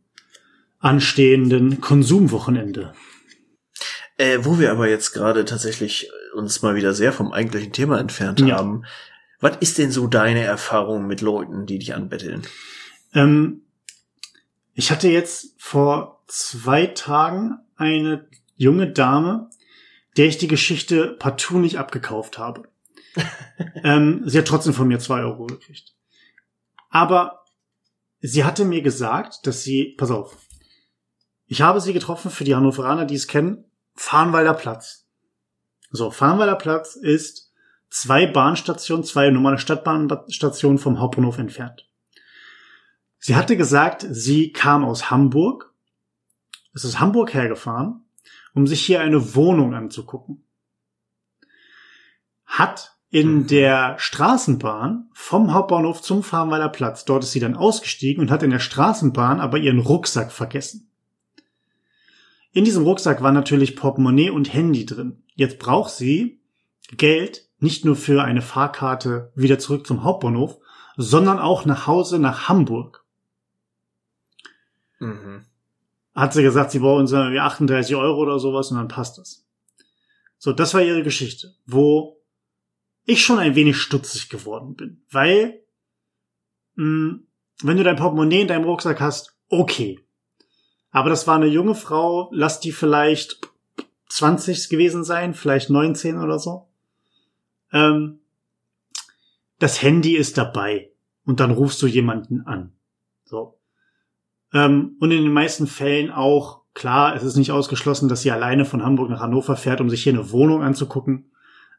[0.78, 2.94] anstehenden Konsumwochenende.
[4.18, 8.40] Äh, wo wir aber jetzt gerade tatsächlich uns mal wieder sehr vom eigentlichen Thema entfernt
[8.40, 8.56] ja.
[8.56, 8.84] haben.
[9.40, 12.42] Was ist denn so deine Erfahrung mit Leuten, die dich anbetteln?
[13.12, 13.62] Ähm,
[14.74, 19.50] ich hatte jetzt vor zwei Tagen eine junge Dame,
[20.16, 22.68] der ich die Geschichte partout nicht abgekauft habe.
[23.84, 25.94] ähm, sie hat trotzdem von mir zwei Euro gekriegt.
[26.90, 27.44] Aber
[28.20, 30.36] sie hatte mir gesagt, dass sie, pass auf,
[31.46, 33.64] ich habe sie getroffen für die Hannoveraner, die es kennen,
[33.94, 35.06] Farnwalder Platz.
[35.90, 37.52] So, Farnwalder Platz ist
[37.88, 41.88] zwei Bahnstationen, zwei normale Stadtbahnstationen vom Hauptbahnhof entfernt.
[43.18, 45.72] Sie hatte gesagt, sie kam aus Hamburg,
[46.74, 48.04] ist aus Hamburg hergefahren,
[48.54, 50.44] um sich hier eine Wohnung anzugucken.
[52.44, 53.46] Hat in mhm.
[53.46, 58.50] der Straßenbahn vom Hauptbahnhof zum Farnwalder Platz, dort ist sie dann ausgestiegen und hat in
[58.50, 60.90] der Straßenbahn aber ihren Rucksack vergessen.
[62.56, 65.22] In diesem Rucksack war natürlich Portemonnaie und Handy drin.
[65.34, 66.40] Jetzt braucht sie
[66.96, 70.56] Geld nicht nur für eine Fahrkarte wieder zurück zum Hauptbahnhof,
[70.96, 73.04] sondern auch nach Hause nach Hamburg.
[75.00, 75.44] Mhm.
[76.14, 79.46] Hat sie gesagt, sie braucht uns 38 Euro oder sowas und dann passt das.
[80.38, 82.22] So, das war ihre Geschichte, wo
[83.04, 85.62] ich schon ein wenig stutzig geworden bin, weil
[86.76, 87.26] mh, hm,
[87.62, 90.05] wenn du dein Portemonnaie in deinem Rucksack hast, okay,
[90.96, 93.38] aber das war eine junge Frau, lass die vielleicht
[94.08, 96.68] 20 gewesen sein, vielleicht 19 oder so.
[97.70, 98.20] Ähm,
[99.58, 100.88] das Handy ist dabei
[101.26, 102.72] und dann rufst du jemanden an.
[103.26, 103.58] So.
[104.54, 108.64] Ähm, und in den meisten Fällen auch, klar, es ist nicht ausgeschlossen, dass sie alleine
[108.64, 111.30] von Hamburg nach Hannover fährt, um sich hier eine Wohnung anzugucken.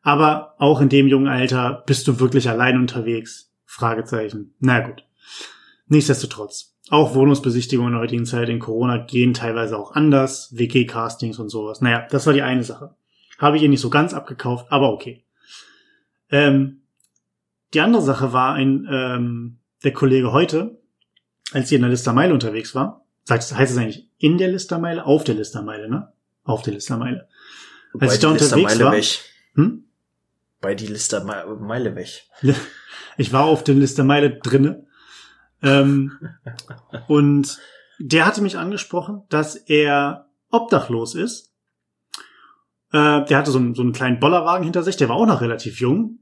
[0.03, 3.51] Aber auch in dem jungen Alter bist du wirklich allein unterwegs?
[3.65, 4.53] Fragezeichen.
[4.59, 5.07] Na gut.
[5.87, 6.75] Nichtsdestotrotz.
[6.89, 10.55] Auch Wohnungsbesichtigungen in der heutigen Zeit in Corona gehen teilweise auch anders.
[10.55, 11.81] WG-Castings und sowas.
[11.81, 12.95] Naja, das war die eine Sache.
[13.37, 15.23] Habe ich ihr nicht so ganz abgekauft, aber okay.
[16.31, 16.81] Ähm,
[17.73, 20.81] die andere Sache war ein, ähm, der Kollege heute,
[21.51, 25.23] als sie in der Listermeile unterwegs war, sagt, heißt es eigentlich in der Listermeile, auf
[25.23, 26.11] der Listermeile, ne?
[26.43, 27.27] Auf der Listermeile.
[27.99, 29.19] Als ich da unterwegs war, weg.
[29.55, 29.83] Hm?
[30.61, 32.23] Bei die Listermeile weg.
[33.19, 34.86] Ich war auf der Listermeile drinne.
[35.61, 36.17] Ähm,
[37.07, 37.59] und
[37.99, 41.53] der hatte mich angesprochen, dass er obdachlos ist.
[42.91, 45.41] Äh, der hatte so einen, so einen kleinen Bollerwagen hinter sich, der war auch noch
[45.41, 46.19] relativ jung,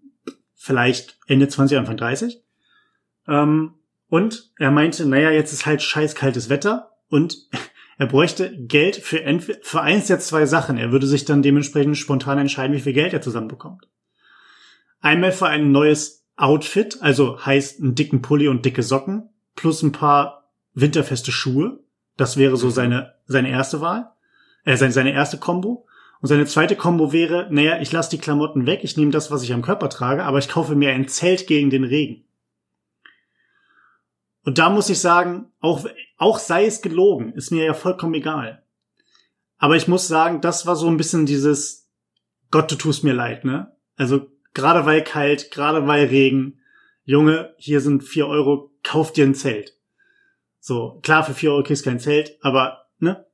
[0.56, 2.42] vielleicht Ende 20, Anfang 30.
[3.28, 3.76] Ähm,
[4.08, 7.38] und er meinte, naja, jetzt ist halt scheiß kaltes Wetter und
[7.98, 9.22] er bräuchte Geld für,
[9.62, 10.78] für eins der zwei Sachen.
[10.78, 13.88] Er würde sich dann dementsprechend spontan entscheiden, wie viel Geld er zusammenbekommt.
[15.02, 19.92] Einmal für ein neues Outfit, also heißt einen dicken Pulli und dicke Socken, plus ein
[19.92, 21.80] paar winterfeste Schuhe.
[22.18, 22.72] Das wäre so mhm.
[22.72, 24.12] seine, seine erste Wahl.
[24.64, 25.88] Äh, seine, seine erste Combo.
[26.22, 29.44] Und seine zweite Combo wäre, naja, ich lasse die Klamotten weg, ich nehme das, was
[29.44, 32.26] ich am Körper trage, aber ich kaufe mir ein Zelt gegen den Regen.
[34.44, 35.86] Und da muss ich sagen, auch,
[36.18, 38.64] auch sei es gelogen, ist mir ja vollkommen egal.
[39.58, 41.86] Aber ich muss sagen, das war so ein bisschen dieses
[42.52, 43.76] Gott, du tust mir leid, ne?
[43.98, 46.60] Also gerade weil kalt, gerade weil Regen,
[47.04, 49.78] Junge, hier sind vier Euro, kauf dir ein Zelt.
[50.60, 53.28] So, klar, für vier Euro kriegst du kein Zelt, aber, ne?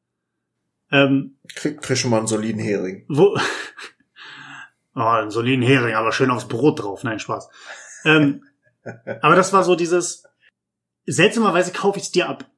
[0.92, 3.06] Ähm, krieg, krieg schon mal einen soliden Hering.
[3.08, 3.38] Wo,
[4.96, 7.06] oh, einen soliden Hering, aber schön aufs Brot drauf.
[7.06, 7.50] Nein, Spaß.
[8.04, 8.44] Ähm,
[9.22, 10.26] aber das war so dieses,
[11.06, 12.50] seltsamerweise kaufe ich es dir ab.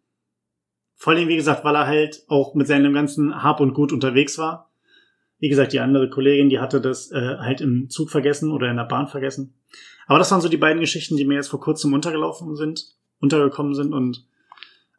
[0.96, 4.38] Vor allem, wie gesagt, weil er halt auch mit seinem ganzen Hab und Gut unterwegs
[4.38, 4.73] war.
[5.44, 8.78] Wie gesagt, die andere Kollegin, die hatte das äh, halt im Zug vergessen oder in
[8.78, 9.54] der Bahn vergessen.
[10.08, 12.86] Aber das waren so die beiden Geschichten, die mir jetzt vor kurzem untergelaufen sind,
[13.20, 14.26] untergekommen sind und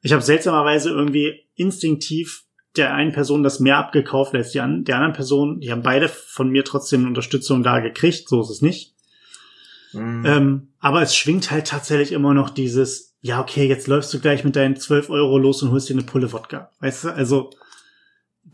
[0.02, 2.44] ich habe seltsamerweise irgendwie instinktiv
[2.76, 5.60] der einen Person das mehr abgekauft als die an, der anderen Person.
[5.60, 8.92] Die haben beide von mir trotzdem Unterstützung da gekriegt, so ist es nicht.
[9.94, 10.26] Mhm.
[10.26, 14.44] Ähm, aber es schwingt halt tatsächlich immer noch dieses, ja, okay, jetzt läufst du gleich
[14.44, 16.70] mit deinen 12 Euro los und holst dir eine Pulle Wodka.
[16.80, 17.48] Weißt du, also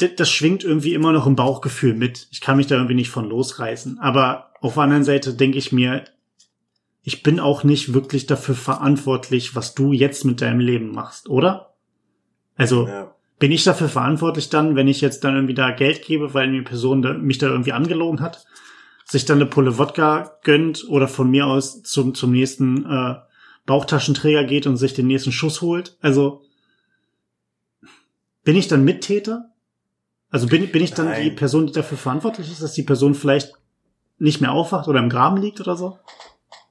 [0.08, 2.28] das schwingt irgendwie immer noch im Bauchgefühl mit.
[2.30, 3.98] Ich kann mich da irgendwie nicht von losreißen.
[3.98, 6.04] Aber auf der anderen Seite denke ich mir,
[7.02, 11.74] ich bin auch nicht wirklich dafür verantwortlich, was du jetzt mit deinem Leben machst, oder?
[12.56, 13.14] Also ja.
[13.38, 16.62] bin ich dafür verantwortlich dann, wenn ich jetzt dann irgendwie da Geld gebe, weil eine
[16.62, 18.44] Person da, mich da irgendwie angelogen hat,
[19.06, 23.16] sich dann eine Pulle Wodka gönnt oder von mir aus zum, zum nächsten äh,
[23.66, 25.96] Bauchtaschenträger geht und sich den nächsten Schuss holt.
[26.00, 26.42] Also
[28.44, 29.49] bin ich dann Mittäter?
[30.30, 31.24] Also bin, bin ich dann Nein.
[31.24, 33.52] die Person, die dafür verantwortlich ist, dass die Person vielleicht
[34.18, 35.98] nicht mehr aufwacht oder im Graben liegt oder so?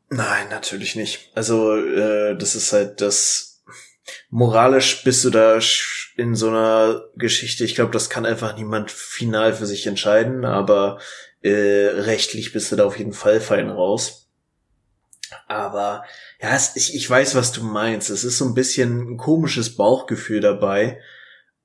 [0.09, 1.31] Nein, natürlich nicht.
[1.35, 3.49] Also äh, das ist halt das
[4.29, 5.59] moralisch bist du da
[6.15, 7.63] in so einer Geschichte.
[7.63, 10.99] Ich glaube, das kann einfach niemand final für sich entscheiden, aber
[11.41, 14.29] äh, rechtlich bist du da auf jeden Fall fein raus.
[15.47, 16.03] Aber
[16.41, 18.09] ja, es, ich, ich weiß, was du meinst.
[18.09, 20.99] Es ist so ein bisschen ein komisches Bauchgefühl dabei.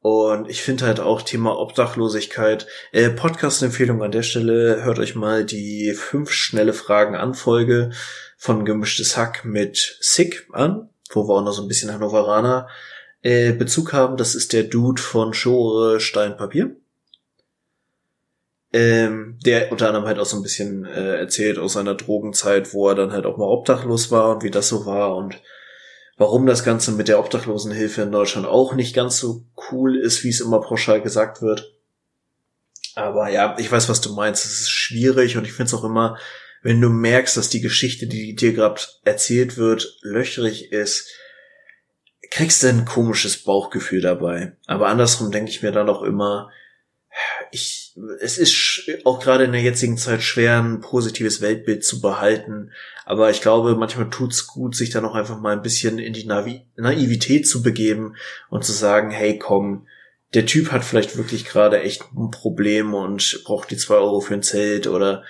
[0.05, 2.67] Und ich finde halt auch Thema Obdachlosigkeit.
[2.93, 4.85] Äh, Podcast-Empfehlung an der Stelle.
[4.85, 7.91] Hört euch mal die fünf schnelle Fragen an Folge
[8.37, 12.69] von Gemischtes Hack mit Sick an, wo wir auch noch so ein bisschen Hannoveraner
[13.23, 14.19] äh, Bezug haben.
[14.19, 16.77] Das ist der Dude von Schore Steinpapier
[18.75, 22.89] ähm, der unter anderem halt auch so ein bisschen äh, erzählt aus seiner Drogenzeit, wo
[22.89, 25.41] er dann halt auch mal obdachlos war und wie das so war und
[26.17, 30.29] warum das Ganze mit der Obdachlosenhilfe in Deutschland auch nicht ganz so cool ist, wie
[30.29, 31.73] es immer pauschal gesagt wird.
[32.95, 34.45] Aber ja, ich weiß, was du meinst.
[34.45, 36.19] Es ist schwierig und ich finde es auch immer,
[36.63, 41.11] wenn du merkst, dass die Geschichte, die dir gerade erzählt wird, löchrig ist,
[42.31, 44.57] kriegst du ein komisches Bauchgefühl dabei.
[44.67, 46.51] Aber andersrum denke ich mir dann auch immer,
[47.51, 52.73] ich, es ist auch gerade in der jetzigen Zeit schwer, ein positives Weltbild zu behalten.
[53.05, 56.27] Aber ich glaube, manchmal tut's gut, sich dann auch einfach mal ein bisschen in die
[56.27, 58.17] Navi Naivität zu begeben
[58.51, 59.87] und zu sagen, hey, komm,
[60.35, 64.35] der Typ hat vielleicht wirklich gerade echt ein Problem und braucht die zwei Euro für
[64.35, 65.23] ein Zelt oder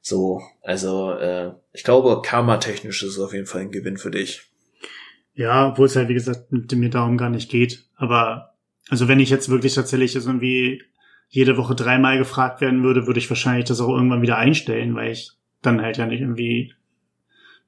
[0.00, 0.40] so.
[0.62, 4.42] Also, äh, ich glaube, karma-technisch ist es auf jeden Fall ein Gewinn für dich.
[5.34, 7.84] Ja, obwohl es halt, wie gesagt, mit mir darum gar nicht geht.
[7.96, 8.54] Aber,
[8.88, 10.82] also wenn ich jetzt wirklich tatsächlich irgendwie
[11.28, 15.12] jede Woche dreimal gefragt werden würde, würde ich wahrscheinlich das auch irgendwann wieder einstellen, weil
[15.12, 15.32] ich
[15.62, 16.74] dann halt ja nicht irgendwie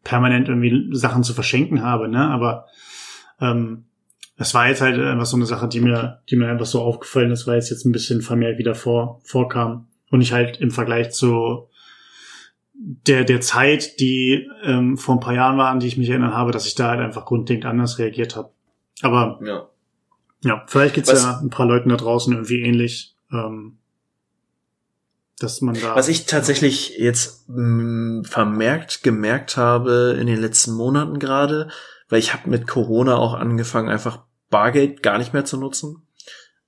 [0.02, 2.26] permanent irgendwie Sachen zu verschenken habe, ne?
[2.30, 2.66] Aber
[3.40, 3.84] ähm,
[4.38, 7.30] das war jetzt halt einfach so eine Sache, die mir, die mir einfach so aufgefallen
[7.30, 9.88] ist, weil es jetzt ein bisschen vermehrt wieder vor, vorkam.
[10.10, 11.68] Und ich halt im Vergleich zu
[12.72, 16.32] der, der Zeit, die ähm, vor ein paar Jahren war, an die ich mich erinnern
[16.34, 18.50] habe, dass ich da halt einfach grundlegend anders reagiert habe.
[19.02, 19.68] Aber Ja.
[20.42, 23.78] ja, vielleicht geht's Was- ja ein paar Leuten da draußen irgendwie ähnlich, ähm,
[25.38, 25.96] dass man da.
[25.96, 31.70] Was ich tatsächlich jetzt mh, vermerkt, gemerkt habe in den letzten Monaten gerade,
[32.08, 36.06] weil ich habe mit Corona auch angefangen, einfach Bargeld gar nicht mehr zu nutzen.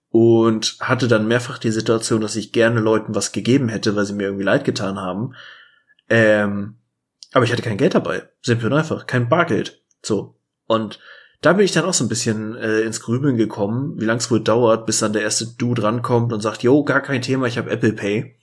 [0.08, 4.12] Und hatte dann mehrfach die Situation, dass ich gerne Leuten was gegeben hätte, weil sie
[4.12, 5.34] mir irgendwie leid getan haben.
[6.10, 6.76] Ähm,
[7.32, 8.28] aber ich hatte kein Geld dabei.
[8.42, 9.06] Simpel und einfach.
[9.06, 9.82] Kein Bargeld.
[10.02, 10.36] So.
[10.66, 11.00] Und
[11.42, 14.30] da bin ich dann auch so ein bisschen äh, ins Grübeln gekommen, wie lang es
[14.30, 17.58] wohl dauert, bis dann der erste Dude rankommt und sagt, yo, gar kein Thema, ich
[17.58, 18.36] habe Apple Pay.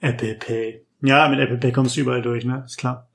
[0.00, 0.84] Apple Pay.
[1.00, 2.64] Ja, mit Apple Pay kommst du überall durch, ne?
[2.66, 3.08] Ist klar.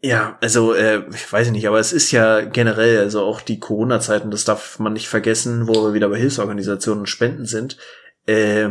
[0.00, 4.30] Ja, also äh, ich weiß nicht, aber es ist ja generell, also auch die Corona-Zeiten,
[4.30, 7.76] das darf man nicht vergessen, wo wir wieder bei Hilfsorganisationen und Spenden sind.
[8.26, 8.70] Äh,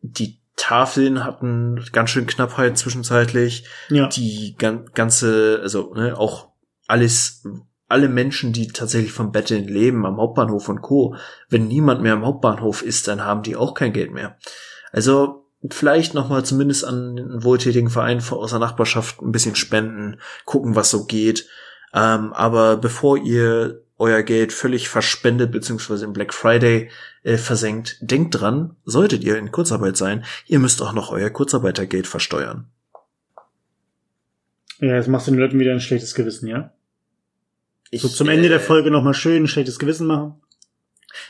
[0.00, 3.66] die Tafeln hatten ganz schön Knappheit zwischenzeitlich.
[3.90, 4.08] Ja.
[4.08, 6.48] Die gan ganze, also ne, auch
[6.86, 7.44] alles,
[7.88, 11.16] alle Menschen, die tatsächlich vom Betteln leben, am Hauptbahnhof und Co.
[11.48, 14.38] Wenn niemand mehr am Hauptbahnhof ist, dann haben die auch kein Geld mehr.
[14.92, 20.20] Also vielleicht noch mal zumindest an einen wohltätigen Verein aus der Nachbarschaft ein bisschen spenden,
[20.44, 21.48] gucken, was so geht.
[21.94, 26.90] Ähm, aber bevor ihr euer Geld völlig verspendet beziehungsweise im Black Friday
[27.22, 32.06] äh, versenkt, denkt dran, solltet ihr in Kurzarbeit sein, ihr müsst auch noch euer Kurzarbeitergeld
[32.06, 32.68] versteuern.
[34.78, 36.72] Ja, jetzt machst du den Leuten wieder ein schlechtes Gewissen, ja?
[37.96, 40.40] Ich, So zum Ende der äh, Folge nochmal schön ein schlechtes Gewissen machen.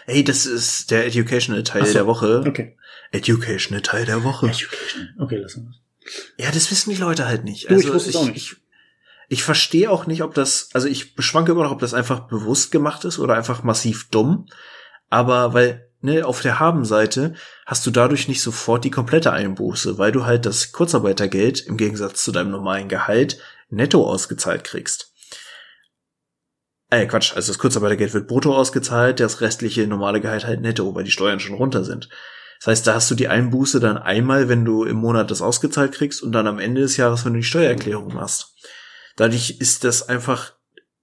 [0.04, 2.44] Hey, das ist der Educational Teil so, der Woche.
[2.46, 2.76] Okay.
[3.12, 4.46] Educational Teil der Woche.
[4.46, 5.14] Education.
[5.18, 5.72] Okay, lassen
[6.36, 7.70] wir Ja, das wissen die Leute halt nicht.
[7.70, 8.36] Du, ich Also wusste es auch nicht.
[8.36, 8.56] Ich,
[9.28, 12.70] ich verstehe auch nicht, ob das, also ich beschwanke immer noch, ob das einfach bewusst
[12.70, 14.46] gemacht ist oder einfach massiv dumm.
[15.08, 17.34] Aber weil, ne, auf der Habenseite
[17.64, 22.22] hast du dadurch nicht sofort die komplette Einbuße, weil du halt das Kurzarbeitergeld im Gegensatz
[22.22, 23.38] zu deinem normalen Gehalt
[23.68, 25.12] netto ausgezahlt kriegst.
[26.90, 31.04] Äh, Quatsch, also das Kurzarbeitergeld wird brutto ausgezahlt, das restliche normale Gehalt halt netto, weil
[31.04, 32.08] die Steuern schon runter sind.
[32.60, 35.92] Das heißt, da hast du die Einbuße dann einmal, wenn du im Monat das ausgezahlt
[35.92, 38.54] kriegst und dann am Ende des Jahres, wenn du die Steuererklärung machst.
[39.16, 40.52] Dadurch ist das einfach,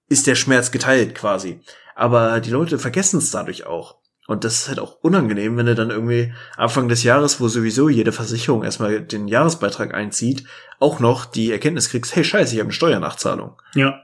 [0.08, 1.60] ist der Schmerz geteilt quasi.
[1.94, 3.98] Aber die Leute vergessen es dadurch auch.
[4.26, 7.90] Und das ist halt auch unangenehm, wenn du dann irgendwie Anfang des Jahres, wo sowieso
[7.90, 10.44] jede Versicherung erstmal den Jahresbeitrag einzieht,
[10.80, 13.60] auch noch die Erkenntnis kriegst, hey scheiße, ich habe eine Steuernachzahlung.
[13.74, 14.03] Ja.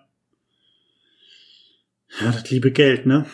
[2.21, 3.27] Ja, das liebe Geld, ne?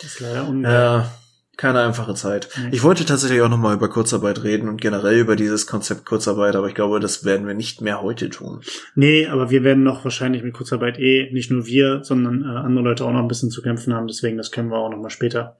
[0.00, 0.72] Das ist leider unfair.
[0.72, 1.10] Ja,
[1.56, 2.48] keine einfache Zeit.
[2.72, 6.66] Ich wollte tatsächlich auch nochmal über Kurzarbeit reden und generell über dieses Konzept Kurzarbeit, aber
[6.66, 8.60] ich glaube, das werden wir nicht mehr heute tun.
[8.96, 12.84] Nee, aber wir werden noch wahrscheinlich mit Kurzarbeit eh, nicht nur wir, sondern äh, andere
[12.84, 14.08] Leute auch noch ein bisschen zu kämpfen haben.
[14.08, 15.56] Deswegen, das können wir auch noch mal später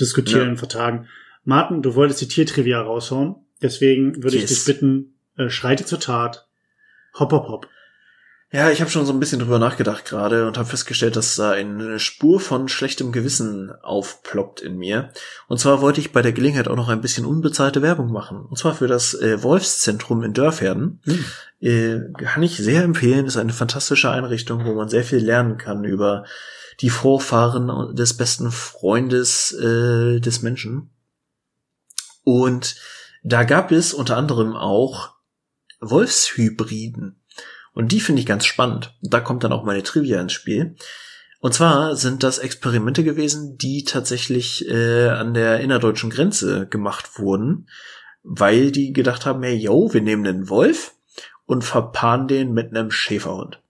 [0.00, 0.48] diskutieren Ja.
[0.50, 1.06] und vertagen.
[1.44, 3.36] Martin, du wolltest die Tiertrivia raushauen.
[3.62, 4.64] Deswegen würde ich Yes.
[4.64, 6.48] dich bitten, äh, schreite zur Tat.
[7.18, 7.68] Hopp, hopp, hopp.
[8.52, 11.50] Ja, ich habe schon so ein bisschen drüber nachgedacht gerade und habe festgestellt, dass da
[11.50, 15.10] eine Spur von schlechtem Gewissen aufploppt in mir.
[15.48, 18.46] Und zwar wollte ich bei der Gelegenheit auch noch ein bisschen unbezahlte Werbung machen.
[18.46, 21.00] Und zwar für das äh, Wolfszentrum in Dörferden.
[21.04, 21.24] Hm.
[21.60, 23.26] Äh, kann ich sehr empfehlen.
[23.26, 26.24] Ist eine fantastische Einrichtung, wo man sehr viel lernen kann über
[26.80, 30.90] die Vorfahren des besten Freundes äh, des Menschen.
[32.22, 32.76] Und
[33.24, 35.14] da gab es unter anderem auch
[35.80, 37.20] Wolfshybriden.
[37.76, 38.96] Und die finde ich ganz spannend.
[39.02, 40.76] Da kommt dann auch meine Trivia ins Spiel.
[41.40, 47.68] Und zwar sind das Experimente gewesen, die tatsächlich äh, an der innerdeutschen Grenze gemacht wurden,
[48.22, 50.94] weil die gedacht haben, hey, yo, wir nehmen einen Wolf
[51.44, 53.60] und verpaaren den mit einem Schäferhund.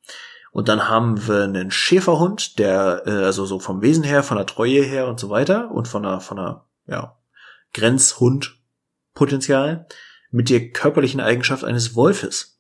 [0.52, 4.46] Und dann haben wir einen Schäferhund, der, äh, also so vom Wesen her, von der
[4.46, 7.16] Treue her und so weiter und von der, von der, ja,
[7.74, 9.88] Grenzhundpotenzial
[10.30, 12.55] mit der körperlichen Eigenschaft eines Wolfes.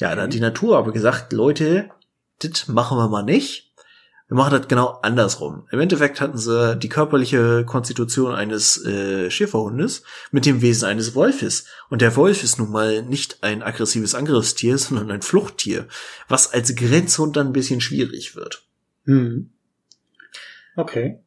[0.00, 1.90] Ja, da hat die Natur aber gesagt, Leute,
[2.38, 3.74] das machen wir mal nicht.
[4.28, 5.66] Wir machen das genau andersrum.
[5.70, 11.66] Im Endeffekt hatten sie die körperliche Konstitution eines äh, Schäferhundes mit dem Wesen eines Wolfes.
[11.90, 15.86] Und der Wolf ist nun mal nicht ein aggressives Angriffstier, sondern ein Fluchttier,
[16.28, 18.62] was als Grenzhund dann ein bisschen schwierig wird.
[19.04, 19.50] Hm.
[20.76, 21.18] Okay.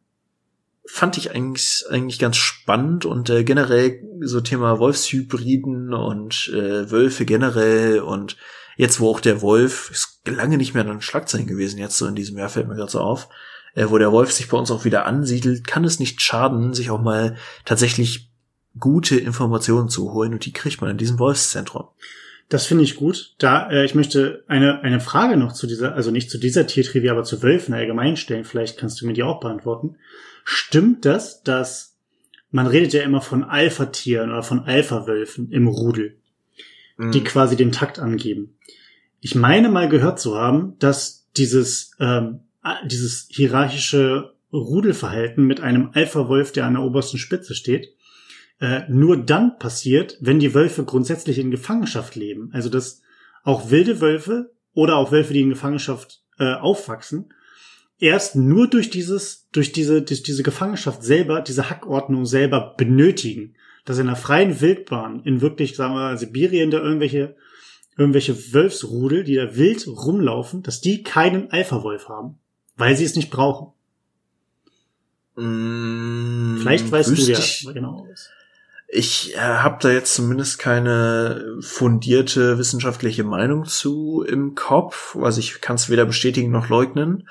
[0.86, 7.26] Fand ich eigentlich, eigentlich ganz spannend und äh, generell so Thema Wolfshybriden und äh, Wölfe
[7.26, 8.36] generell und
[8.78, 12.16] jetzt, wo auch der Wolf, ist lange nicht mehr dann Schlagzeilen gewesen, jetzt so in
[12.16, 13.30] diesem Jahr fällt mir gerade so auf,
[13.76, 16.90] äh, wo der Wolf sich bei uns auch wieder ansiedelt, kann es nicht schaden, sich
[16.90, 17.36] auch mal
[17.66, 18.30] tatsächlich
[18.80, 21.88] gute Informationen zu holen und die kriegt man in diesem Wolfszentrum.
[22.50, 23.34] Das finde ich gut.
[23.38, 27.12] Da äh, ich möchte eine eine Frage noch zu dieser, also nicht zu dieser Tiertrivia,
[27.12, 28.44] aber zu Wölfen allgemein stellen.
[28.44, 29.96] Vielleicht kannst du mir die auch beantworten.
[30.44, 31.96] Stimmt das, dass
[32.52, 36.18] man redet ja immer von Alpha-Tieren oder von Alpha-Wölfen im Rudel,
[37.06, 37.12] mhm.
[37.12, 38.58] die quasi den Takt angeben.
[39.22, 42.42] Ich meine mal gehört zu haben, dass dieses ähm,
[42.86, 47.94] dieses hierarchische Rudelverhalten mit einem Alpha-Wolf, der an der obersten Spitze steht,
[48.60, 52.50] äh, nur dann passiert, wenn die Wölfe grundsätzlich in Gefangenschaft leben.
[52.54, 53.02] Also dass
[53.44, 57.34] auch wilde Wölfe oder auch Wölfe, die in Gefangenschaft äh, aufwachsen,
[58.00, 63.56] erst nur durch dieses, durch diese, durch diese Gefangenschaft selber, diese Hackordnung selber benötigen.
[63.86, 67.36] Dass in der freien Wildbahn, in wirklich, sagen wir, Sibirien da irgendwelche,
[67.98, 72.40] irgendwelche Wölfsrudel, die da wild rumlaufen, dass die keinen Alpha-Wolf haben.
[72.76, 73.74] Weil sie es nicht brauchen.
[75.36, 78.30] Mmh, Vielleicht weißt du ja genau was.
[78.96, 85.16] Ich äh, habe da jetzt zumindest keine fundierte wissenschaftliche Meinung zu im Kopf.
[85.16, 87.28] Also ich kann es weder bestätigen noch leugnen.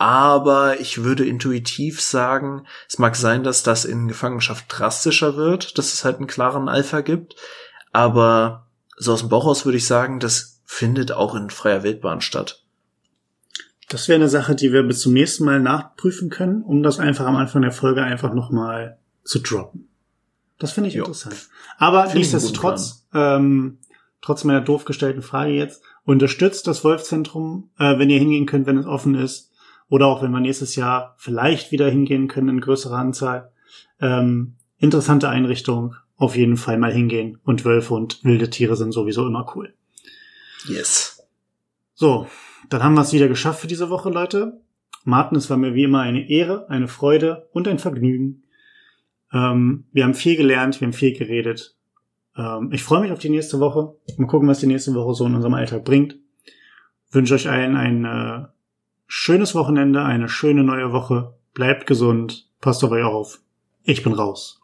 [0.00, 5.92] Aber ich würde intuitiv sagen, es mag sein, dass das in Gefangenschaft drastischer wird, dass
[5.92, 7.36] es halt einen klaren Alpha gibt.
[7.92, 8.66] Aber
[8.96, 12.64] so aus dem Bauch aus würde ich sagen, das findet auch in freier Wildbahn statt.
[13.90, 17.26] Das wäre eine Sache, die wir bis zum nächsten Mal nachprüfen können, um das einfach
[17.26, 19.90] am Anfang der Folge einfach nochmal zu droppen.
[20.58, 21.04] Das finde ich jo.
[21.04, 21.50] interessant.
[21.76, 23.76] Aber find nichtsdestotrotz, ähm,
[24.22, 28.78] trotz meiner doof gestellten Frage jetzt, unterstützt das Wolfzentrum, äh, wenn ihr hingehen könnt, wenn
[28.78, 29.49] es offen ist,
[29.90, 33.50] oder auch wenn wir nächstes Jahr vielleicht wieder hingehen können in größerer Anzahl.
[34.00, 37.38] Ähm, interessante Einrichtung, auf jeden Fall mal hingehen.
[37.44, 39.74] Und Wölfe und wilde Tiere sind sowieso immer cool.
[40.66, 41.22] Yes.
[41.94, 42.28] So,
[42.70, 44.60] dann haben wir es wieder geschafft für diese Woche, Leute.
[45.04, 48.44] Martin, es war mir wie immer eine Ehre, eine Freude und ein Vergnügen.
[49.32, 51.76] Ähm, wir haben viel gelernt, wir haben viel geredet.
[52.36, 53.96] Ähm, ich freue mich auf die nächste Woche.
[54.18, 56.16] Mal gucken, was die nächste Woche so in unserem Alltag bringt.
[57.10, 58.46] Wünsche euch allen ein äh,
[59.12, 61.34] schönes Wochenende, eine schöne neue Woche.
[61.52, 63.40] Bleibt gesund, passt auf euch auf.
[63.82, 64.60] Ich bin raus.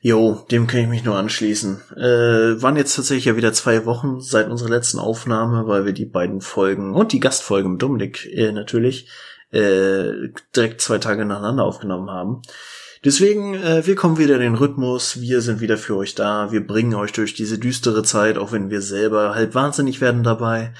[0.00, 1.80] Jo, dem kann ich mich nur anschließen.
[1.96, 6.04] Äh, waren jetzt tatsächlich ja wieder zwei Wochen seit unserer letzten Aufnahme, weil wir die
[6.04, 9.08] beiden Folgen und die Gastfolge mit Dominik äh, natürlich
[9.52, 12.42] äh, direkt zwei Tage nacheinander aufgenommen haben.
[13.04, 16.66] Deswegen, äh, wir kommen wieder in den Rhythmus, wir sind wieder für euch da, wir
[16.66, 20.74] bringen euch durch diese düstere Zeit, auch wenn wir selber halb wahnsinnig werden dabei.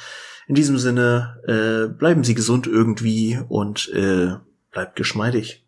[0.48, 4.36] In diesem Sinne, äh, bleiben Sie gesund irgendwie und äh,
[4.70, 5.61] bleibt geschmeidig.